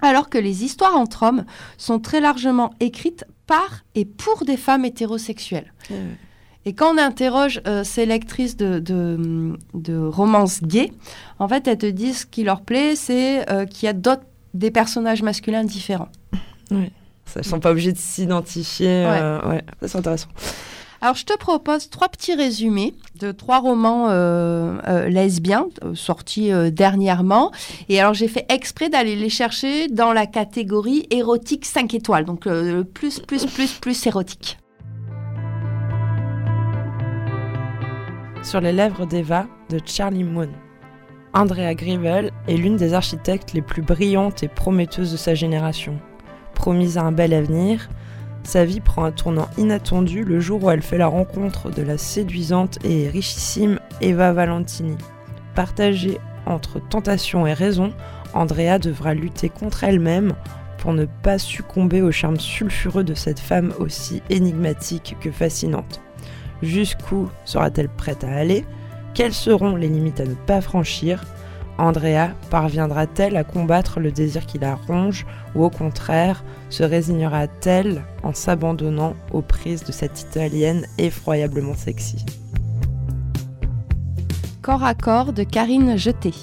alors 0.00 0.28
que 0.28 0.38
les 0.38 0.62
histoires 0.62 0.96
entre 0.96 1.24
hommes 1.24 1.44
sont 1.76 1.98
très 1.98 2.20
largement 2.20 2.72
écrites 2.78 3.24
par 3.48 3.82
et 3.96 4.04
pour 4.04 4.44
des 4.44 4.56
femmes 4.56 4.84
hétérosexuelles. 4.84 5.72
Et 6.64 6.74
quand 6.74 6.94
on 6.94 6.98
interroge 6.98 7.60
euh, 7.66 7.84
ces 7.84 8.04
lectrices 8.04 8.56
de, 8.56 8.78
de, 8.78 9.96
romances 9.96 10.62
gays, 10.62 10.92
en 11.38 11.48
fait, 11.48 11.66
elles 11.66 11.78
te 11.78 11.86
disent 11.86 12.20
ce 12.20 12.26
qui 12.26 12.44
leur 12.44 12.62
plaît, 12.62 12.94
c'est 12.96 13.48
euh, 13.50 13.64
qu'il 13.64 13.86
y 13.86 13.88
a 13.88 13.92
d'autres, 13.92 14.24
des 14.54 14.70
personnages 14.70 15.22
masculins 15.22 15.64
différents. 15.64 16.10
Oui, 16.70 16.90
elles 17.34 17.42
ne 17.42 17.42
sont 17.42 17.60
pas 17.60 17.70
obligées 17.70 17.92
de 17.92 17.98
s'identifier. 17.98 19.06
Ouais. 19.06 19.48
ouais. 19.48 19.64
c'est 19.86 19.96
intéressant. 19.96 20.28
Alors, 21.00 21.14
je 21.14 21.24
te 21.24 21.36
propose 21.36 21.90
trois 21.90 22.08
petits 22.08 22.34
résumés 22.34 22.94
de 23.20 23.30
trois 23.30 23.60
romans 23.60 24.08
euh, 24.08 24.78
euh, 24.88 25.08
lesbiens 25.08 25.68
euh, 25.84 25.94
sortis 25.94 26.50
dernièrement. 26.72 27.52
Et 27.88 28.00
alors, 28.00 28.14
j'ai 28.14 28.28
fait 28.28 28.46
exprès 28.48 28.88
d'aller 28.88 29.14
les 29.14 29.28
chercher 29.28 29.88
dans 29.88 30.12
la 30.12 30.26
catégorie 30.26 31.06
érotique 31.10 31.64
5 31.64 31.94
étoiles, 31.94 32.24
donc 32.24 32.48
plus, 32.94 33.20
plus, 33.20 33.46
plus, 33.46 33.72
plus 33.74 34.06
érotique. 34.06 34.58
Sur 38.42 38.60
les 38.60 38.72
lèvres 38.72 39.04
d'Eva 39.04 39.46
de 39.68 39.80
Charlie 39.84 40.24
Moon. 40.24 40.48
Andrea 41.34 41.74
Grivel 41.74 42.30
est 42.46 42.56
l'une 42.56 42.76
des 42.76 42.94
architectes 42.94 43.52
les 43.52 43.62
plus 43.62 43.82
brillantes 43.82 44.42
et 44.42 44.48
prometteuses 44.48 45.12
de 45.12 45.16
sa 45.16 45.34
génération. 45.34 45.98
Promise 46.54 46.98
à 46.98 47.02
un 47.02 47.12
bel 47.12 47.34
avenir, 47.34 47.88
sa 48.44 48.64
vie 48.64 48.80
prend 48.80 49.04
un 49.04 49.10
tournant 49.10 49.48
inattendu 49.58 50.24
le 50.24 50.40
jour 50.40 50.64
où 50.64 50.70
elle 50.70 50.82
fait 50.82 50.98
la 50.98 51.08
rencontre 51.08 51.70
de 51.70 51.82
la 51.82 51.98
séduisante 51.98 52.78
et 52.84 53.08
richissime 53.08 53.80
Eva 54.00 54.32
Valentini. 54.32 54.96
Partagée 55.54 56.18
entre 56.46 56.80
tentation 56.80 57.46
et 57.46 57.52
raison, 57.52 57.92
Andrea 58.32 58.78
devra 58.78 59.14
lutter 59.14 59.48
contre 59.48 59.84
elle-même 59.84 60.32
pour 60.78 60.92
ne 60.92 61.04
pas 61.04 61.38
succomber 61.38 62.02
au 62.02 62.12
charme 62.12 62.38
sulfureux 62.38 63.04
de 63.04 63.14
cette 63.14 63.40
femme 63.40 63.74
aussi 63.78 64.22
énigmatique 64.30 65.16
que 65.20 65.30
fascinante. 65.30 66.00
Jusqu'où 66.62 67.28
sera-t-elle 67.44 67.88
prête 67.88 68.24
à 68.24 68.34
aller? 68.34 68.64
Quelles 69.14 69.34
seront 69.34 69.76
les 69.76 69.88
limites 69.88 70.20
à 70.20 70.24
ne 70.24 70.34
pas 70.34 70.60
franchir? 70.60 71.24
Andrea 71.78 72.30
parviendra-t-elle 72.50 73.36
à 73.36 73.44
combattre 73.44 74.00
le 74.00 74.10
désir 74.10 74.46
qui 74.46 74.58
la 74.58 74.74
ronge 74.74 75.26
ou 75.54 75.64
au 75.64 75.70
contraire 75.70 76.42
se 76.70 76.82
résignera-t-elle 76.82 78.02
en 78.24 78.34
s'abandonnant 78.34 79.14
aux 79.32 79.42
prises 79.42 79.84
de 79.84 79.92
cette 79.92 80.20
italienne 80.20 80.86
effroyablement 80.98 81.74
sexy? 81.74 82.24
Corps 84.60 84.82
à 84.82 84.94
corps 84.94 85.32
de 85.32 85.44
Karine 85.44 85.96
Jeté. 85.96 86.34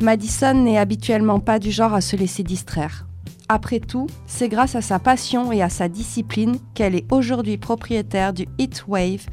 Madison 0.00 0.54
n'est 0.54 0.78
habituellement 0.78 1.40
pas 1.40 1.58
du 1.58 1.72
genre 1.72 1.94
à 1.94 2.00
se 2.00 2.16
laisser 2.16 2.44
distraire. 2.44 3.05
Après 3.48 3.80
tout, 3.80 4.08
c'est 4.26 4.48
grâce 4.48 4.74
à 4.74 4.82
sa 4.82 4.98
passion 4.98 5.52
et 5.52 5.62
à 5.62 5.68
sa 5.68 5.88
discipline 5.88 6.58
qu'elle 6.74 6.94
est 6.94 7.10
aujourd'hui 7.12 7.58
propriétaire 7.58 8.32
du 8.32 8.46
Heat 8.58 8.84
Wave, 8.88 9.26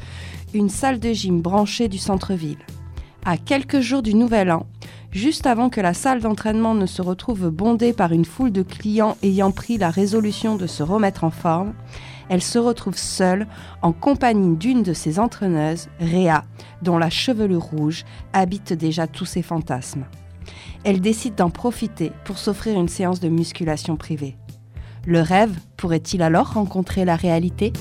une 0.53 0.69
salle 0.69 0.99
de 0.99 1.11
gym 1.13 1.41
branchée 1.41 1.87
du 1.87 1.97
centre-ville 1.97 2.59
à 3.25 3.37
quelques 3.37 3.79
jours 3.79 4.01
du 4.01 4.13
Nouvel 4.13 4.51
An, 4.51 4.65
juste 5.11 5.47
avant 5.47 5.69
que 5.69 5.81
la 5.81 5.93
salle 5.93 6.21
d'entraînement 6.21 6.73
ne 6.73 6.85
se 6.85 7.01
retrouve 7.01 7.49
bondée 7.49 7.93
par 7.93 8.11
une 8.11 8.25
foule 8.25 8.51
de 8.51 8.63
clients 8.63 9.17
ayant 9.23 9.51
pris 9.51 9.77
la 9.77 9.89
résolution 9.89 10.55
de 10.55 10.67
se 10.67 10.83
remettre 10.83 11.23
en 11.23 11.31
forme, 11.31 11.73
elle 12.29 12.41
se 12.41 12.59
retrouve 12.59 12.97
seule 12.97 13.47
en 13.81 13.91
compagnie 13.91 14.55
d'une 14.55 14.83
de 14.83 14.93
ses 14.93 15.19
entraîneuses, 15.19 15.87
Réa, 15.99 16.43
dont 16.81 16.97
la 16.97 17.09
chevelure 17.09 17.61
rouge 17.61 18.05
habite 18.33 18.73
déjà 18.73 19.07
tous 19.07 19.25
ses 19.25 19.41
fantasmes. 19.41 20.05
Elle 20.83 21.01
décide 21.01 21.35
d'en 21.35 21.49
profiter 21.49 22.11
pour 22.25 22.37
s'offrir 22.37 22.79
une 22.79 22.87
séance 22.87 23.19
de 23.19 23.29
musculation 23.29 23.95
privée. 23.95 24.35
Le 25.05 25.21
rêve 25.21 25.53
pourrait-il 25.77 26.21
alors 26.21 26.53
rencontrer 26.53 27.05
la 27.05 27.15
réalité? 27.15 27.73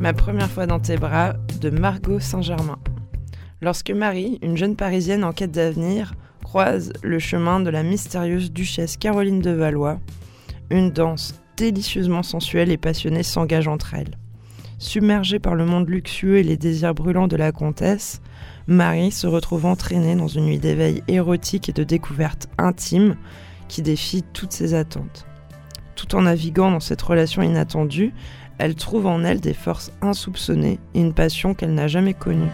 Ma 0.00 0.12
première 0.12 0.50
fois 0.50 0.66
dans 0.66 0.80
tes 0.80 0.96
bras 0.96 1.34
de 1.60 1.70
Margot 1.70 2.20
Saint-Germain. 2.20 2.78
Lorsque 3.60 3.90
Marie, 3.90 4.38
une 4.42 4.56
jeune 4.56 4.76
Parisienne 4.76 5.24
en 5.24 5.32
quête 5.32 5.52
d'avenir, 5.52 6.14
croise 6.42 6.92
le 7.02 7.18
chemin 7.18 7.60
de 7.60 7.68
la 7.68 7.82
mystérieuse 7.82 8.52
duchesse 8.52 8.96
Caroline 8.96 9.40
de 9.40 9.50
Valois, 9.50 9.98
une 10.70 10.90
danse 10.90 11.34
délicieusement 11.56 12.22
sensuelle 12.22 12.70
et 12.70 12.78
passionnée 12.78 13.22
s'engage 13.22 13.68
entre 13.68 13.94
elles. 13.94 14.16
Submergée 14.78 15.38
par 15.38 15.54
le 15.54 15.66
monde 15.66 15.90
luxueux 15.90 16.38
et 16.38 16.42
les 16.42 16.56
désirs 16.56 16.94
brûlants 16.94 17.28
de 17.28 17.36
la 17.36 17.52
comtesse, 17.52 18.22
Marie 18.66 19.10
se 19.10 19.26
retrouve 19.26 19.66
entraînée 19.66 20.14
dans 20.14 20.28
une 20.28 20.44
nuit 20.44 20.58
d'éveil 20.58 21.02
érotique 21.08 21.68
et 21.68 21.72
de 21.72 21.84
découverte 21.84 22.48
intime 22.58 23.16
qui 23.68 23.82
défie 23.82 24.22
toutes 24.32 24.52
ses 24.52 24.74
attentes. 24.74 25.26
Tout 25.96 26.14
en 26.14 26.22
naviguant 26.22 26.70
dans 26.70 26.80
cette 26.80 27.02
relation 27.02 27.42
inattendue, 27.42 28.12
elle 28.58 28.74
trouve 28.74 29.06
en 29.06 29.24
elle 29.24 29.40
des 29.40 29.54
forces 29.54 29.92
insoupçonnées 30.02 30.78
et 30.94 31.00
une 31.00 31.14
passion 31.14 31.54
qu'elle 31.54 31.74
n'a 31.74 31.88
jamais 31.88 32.14
connue. 32.14 32.50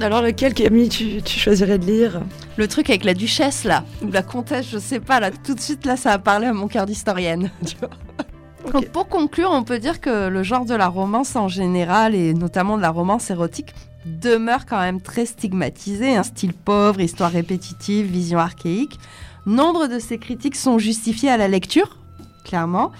Alors 0.00 0.22
lequel 0.22 0.54
Camille 0.54 0.88
tu, 0.88 1.20
choisirais 1.26 1.78
de 1.78 1.84
lire? 1.84 2.22
Le 2.56 2.66
truc 2.68 2.88
avec 2.88 3.04
la 3.04 3.12
duchesse 3.12 3.64
là, 3.64 3.84
ou 4.02 4.10
la 4.10 4.22
comtesse, 4.22 4.66
je 4.70 4.78
sais 4.78 5.00
pas, 5.00 5.20
là 5.20 5.30
tout 5.30 5.54
de 5.54 5.60
suite 5.60 5.84
là 5.84 5.96
ça 5.96 6.12
a 6.12 6.18
parlé 6.18 6.46
à 6.46 6.54
mon 6.54 6.68
cœur 6.68 6.86
d'historienne. 6.86 7.50
Donc 8.72 8.88
pour 8.88 9.08
conclure, 9.08 9.50
on 9.52 9.64
peut 9.64 9.78
dire 9.78 10.00
que 10.00 10.28
le 10.28 10.42
genre 10.42 10.64
de 10.64 10.74
la 10.74 10.88
romance 10.88 11.36
en 11.36 11.48
général, 11.48 12.14
et 12.14 12.34
notamment 12.34 12.76
de 12.76 12.82
la 12.82 12.90
romance 12.90 13.30
érotique, 13.30 13.74
demeure 14.06 14.66
quand 14.66 14.80
même 14.80 15.00
très 15.00 15.26
stigmatisé, 15.26 16.16
un 16.16 16.22
style 16.22 16.54
pauvre, 16.54 17.00
histoire 17.00 17.30
répétitive, 17.30 18.06
vision 18.06 18.38
archaïque. 18.38 18.98
Nombre 19.46 19.86
de 19.86 19.98
ces 19.98 20.18
critiques 20.18 20.56
sont 20.56 20.78
justifiées 20.78 21.30
à 21.30 21.36
la 21.36 21.48
lecture, 21.48 21.98
clairement, 22.44 22.92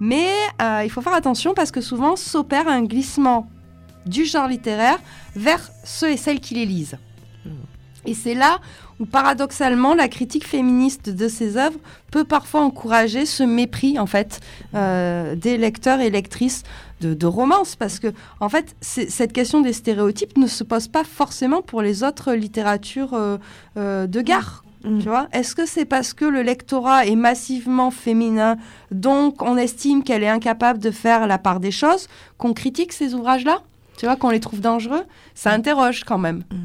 mais 0.00 0.28
euh, 0.60 0.82
il 0.84 0.90
faut 0.90 1.00
faire 1.00 1.14
attention 1.14 1.54
parce 1.54 1.70
que 1.70 1.80
souvent 1.80 2.16
s'opère 2.16 2.68
un 2.68 2.82
glissement 2.82 3.48
du 4.06 4.24
genre 4.24 4.48
littéraire 4.48 4.98
vers 5.36 5.60
ceux 5.84 6.10
et 6.10 6.16
celles 6.16 6.40
qui 6.40 6.54
les 6.54 6.66
lisent. 6.66 6.98
Hmm. 7.44 7.50
Et 8.06 8.14
c'est 8.14 8.34
là 8.34 8.58
où 9.02 9.06
paradoxalement 9.06 9.94
la 9.94 10.06
critique 10.06 10.46
féministe 10.46 11.10
de 11.10 11.26
ces 11.26 11.56
œuvres 11.56 11.78
peut 12.12 12.22
parfois 12.22 12.60
encourager 12.60 13.26
ce 13.26 13.42
mépris 13.42 13.98
en 13.98 14.06
fait 14.06 14.40
euh, 14.76 15.34
des 15.34 15.56
lecteurs 15.58 16.00
et 16.00 16.08
lectrices 16.08 16.62
de, 17.00 17.26
romances 17.26 17.74
parce 17.74 17.98
que 17.98 18.12
en 18.38 18.48
fait 18.48 18.76
cette 18.80 19.32
question 19.32 19.60
des 19.60 19.72
stéréotypes 19.72 20.38
ne 20.38 20.46
se 20.46 20.62
pose 20.62 20.86
pas 20.86 21.02
forcément 21.02 21.60
pour 21.60 21.82
les 21.82 22.04
autres 22.04 22.32
littératures 22.32 23.14
euh, 23.14 23.38
euh, 23.76 24.06
de 24.06 24.20
gare. 24.20 24.62
Hmm. 24.84 25.00
Tu 25.00 25.08
vois 25.08 25.26
Est-ce 25.32 25.56
que 25.56 25.66
c'est 25.66 25.84
parce 25.84 26.12
que 26.12 26.24
le 26.24 26.42
lectorat 26.42 27.06
est 27.06 27.16
massivement 27.16 27.90
féminin, 27.90 28.56
donc 28.92 29.42
on 29.42 29.56
estime 29.56 30.04
qu'elle 30.04 30.22
est 30.22 30.28
incapable 30.28 30.78
de 30.78 30.92
faire 30.92 31.26
la 31.26 31.38
part 31.38 31.58
des 31.58 31.72
choses, 31.72 32.08
qu'on 32.38 32.52
critique 32.52 32.92
ces 32.92 33.14
ouvrages-là 33.14 33.62
tu 33.96 34.06
vois, 34.06 34.16
qu'on 34.16 34.30
les 34.30 34.40
trouve 34.40 34.60
dangereux, 34.60 35.04
ça 35.34 35.50
mm. 35.50 35.54
interroge 35.54 36.04
quand 36.04 36.18
même. 36.18 36.42
Mm. 36.50 36.56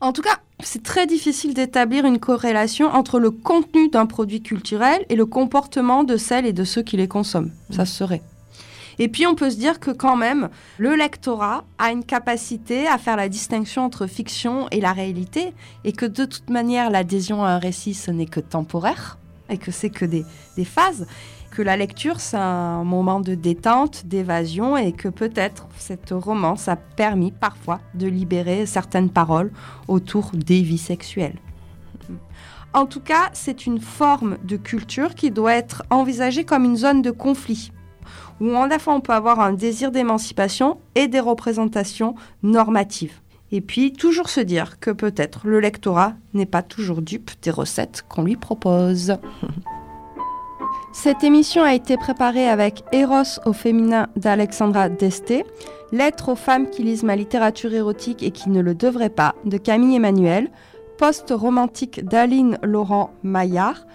En 0.00 0.12
tout 0.12 0.22
cas, 0.22 0.38
c'est 0.60 0.82
très 0.82 1.06
difficile 1.06 1.54
d'établir 1.54 2.04
une 2.04 2.20
corrélation 2.20 2.86
entre 2.86 3.18
le 3.18 3.32
contenu 3.32 3.88
d'un 3.88 4.06
produit 4.06 4.42
culturel 4.42 5.04
et 5.08 5.16
le 5.16 5.26
comportement 5.26 6.04
de 6.04 6.16
celles 6.16 6.46
et 6.46 6.52
de 6.52 6.64
ceux 6.64 6.82
qui 6.82 6.96
les 6.96 7.08
consomment. 7.08 7.50
Ça 7.70 7.84
se 7.84 7.96
serait. 7.96 8.22
Et 9.00 9.08
puis 9.08 9.26
on 9.26 9.34
peut 9.34 9.50
se 9.50 9.56
dire 9.56 9.80
que 9.80 9.90
quand 9.90 10.16
même, 10.16 10.50
le 10.76 10.94
lectorat 10.94 11.64
a 11.78 11.90
une 11.90 12.04
capacité 12.04 12.86
à 12.86 12.98
faire 12.98 13.16
la 13.16 13.28
distinction 13.28 13.82
entre 13.84 14.06
fiction 14.06 14.68
et 14.70 14.80
la 14.80 14.92
réalité, 14.92 15.52
et 15.84 15.92
que 15.92 16.06
de 16.06 16.24
toute 16.24 16.50
manière, 16.50 16.90
l'adhésion 16.90 17.44
à 17.44 17.50
un 17.50 17.58
récit, 17.58 17.94
ce 17.94 18.10
n'est 18.10 18.26
que 18.26 18.40
temporaire, 18.40 19.18
et 19.50 19.58
que 19.58 19.70
c'est 19.70 19.90
que 19.90 20.04
des, 20.04 20.24
des 20.56 20.64
phases 20.64 21.06
que 21.58 21.62
la 21.64 21.76
lecture, 21.76 22.20
c'est 22.20 22.36
un 22.36 22.84
moment 22.84 23.18
de 23.18 23.34
détente, 23.34 24.06
d'évasion, 24.06 24.76
et 24.76 24.92
que 24.92 25.08
peut-être 25.08 25.66
cette 25.76 26.10
romance 26.12 26.68
a 26.68 26.76
permis 26.76 27.32
parfois 27.32 27.80
de 27.94 28.06
libérer 28.06 28.64
certaines 28.64 29.10
paroles 29.10 29.50
autour 29.88 30.30
des 30.34 30.62
vies 30.62 30.78
sexuelles. 30.78 31.40
En 32.74 32.86
tout 32.86 33.00
cas, 33.00 33.30
c'est 33.32 33.66
une 33.66 33.80
forme 33.80 34.38
de 34.44 34.56
culture 34.56 35.16
qui 35.16 35.32
doit 35.32 35.54
être 35.54 35.82
envisagée 35.90 36.44
comme 36.44 36.62
une 36.62 36.76
zone 36.76 37.02
de 37.02 37.10
conflit, 37.10 37.72
où 38.40 38.54
en 38.54 38.66
la 38.66 38.78
fois 38.78 38.94
on 38.94 39.00
peut 39.00 39.12
avoir 39.12 39.40
un 39.40 39.52
désir 39.52 39.90
d'émancipation 39.90 40.78
et 40.94 41.08
des 41.08 41.18
représentations 41.18 42.14
normatives. 42.44 43.18
Et 43.50 43.60
puis 43.60 43.92
toujours 43.92 44.28
se 44.28 44.40
dire 44.40 44.78
que 44.78 44.92
peut-être 44.92 45.48
le 45.48 45.58
lectorat 45.58 46.12
n'est 46.34 46.46
pas 46.46 46.62
toujours 46.62 47.02
dupe 47.02 47.32
des 47.42 47.50
recettes 47.50 48.04
qu'on 48.08 48.22
lui 48.22 48.36
propose. 48.36 49.16
Cette 50.92 51.22
émission 51.22 51.62
a 51.62 51.74
été 51.74 51.96
préparée 51.96 52.48
avec 52.48 52.82
Eros 52.92 53.40
au 53.44 53.52
féminin 53.52 54.08
d'Alexandra 54.16 54.88
Deste, 54.88 55.44
Lettres 55.92 56.30
aux 56.30 56.36
femmes 56.36 56.68
qui 56.68 56.82
lisent 56.82 57.02
ma 57.02 57.16
littérature 57.16 57.72
érotique 57.72 58.22
et 58.22 58.30
qui 58.30 58.50
ne 58.50 58.60
le 58.60 58.74
devraient 58.74 59.08
pas 59.08 59.34
de 59.44 59.56
Camille 59.56 59.96
Emmanuel, 59.96 60.50
Post-romantique 60.98 62.04
d'Aline 62.04 62.58
Laurent 62.62 63.10
Maillard 63.22 63.86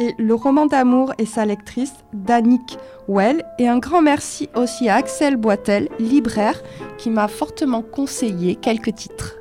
et 0.00 0.14
Le 0.18 0.34
roman 0.34 0.66
d'amour 0.66 1.12
et 1.18 1.26
sa 1.26 1.44
lectrice 1.44 1.94
d'Annick 2.12 2.78
Well. 3.08 3.44
Et 3.58 3.68
un 3.68 3.78
grand 3.78 4.02
merci 4.02 4.48
aussi 4.54 4.88
à 4.88 4.96
Axel 4.96 5.36
Boitel, 5.36 5.88
libraire, 5.98 6.62
qui 6.98 7.10
m'a 7.10 7.28
fortement 7.28 7.82
conseillé 7.82 8.56
quelques 8.56 8.94
titres. 8.94 9.36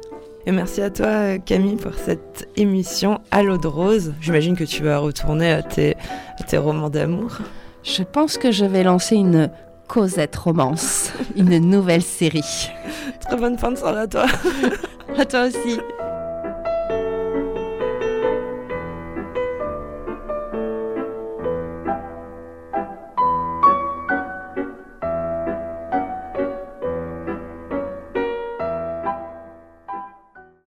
Et 0.47 0.51
merci 0.51 0.81
à 0.81 0.91
toi 0.91 1.39
Camille 1.39 1.75
pour 1.75 1.95
cette 1.95 2.47
émission 2.55 3.19
à 3.31 3.41
l'eau 3.41 3.57
de 3.57 3.67
rose. 3.67 4.13
J'imagine 4.21 4.55
que 4.55 4.63
tu 4.63 4.83
vas 4.83 4.99
retourner 4.99 5.51
à 5.51 5.63
tes, 5.63 5.97
tes 6.47 6.57
romans 6.57 6.91
d'amour. 6.91 7.39
Je 7.83 8.03
pense 8.03 8.37
que 8.37 8.51
je 8.51 8.65
vais 8.65 8.83
lancer 8.83 9.15
une 9.15 9.49
Cosette 9.87 10.35
Romance, 10.35 11.11
une 11.35 11.57
nouvelle 11.69 12.03
série. 12.03 12.69
Très 13.21 13.37
bonne 13.37 13.57
fin 13.57 13.71
de 13.71 13.77
soirée 13.77 14.01
à 14.01 14.07
toi. 14.07 14.25
à 15.17 15.25
toi 15.25 15.47
aussi. 15.47 15.79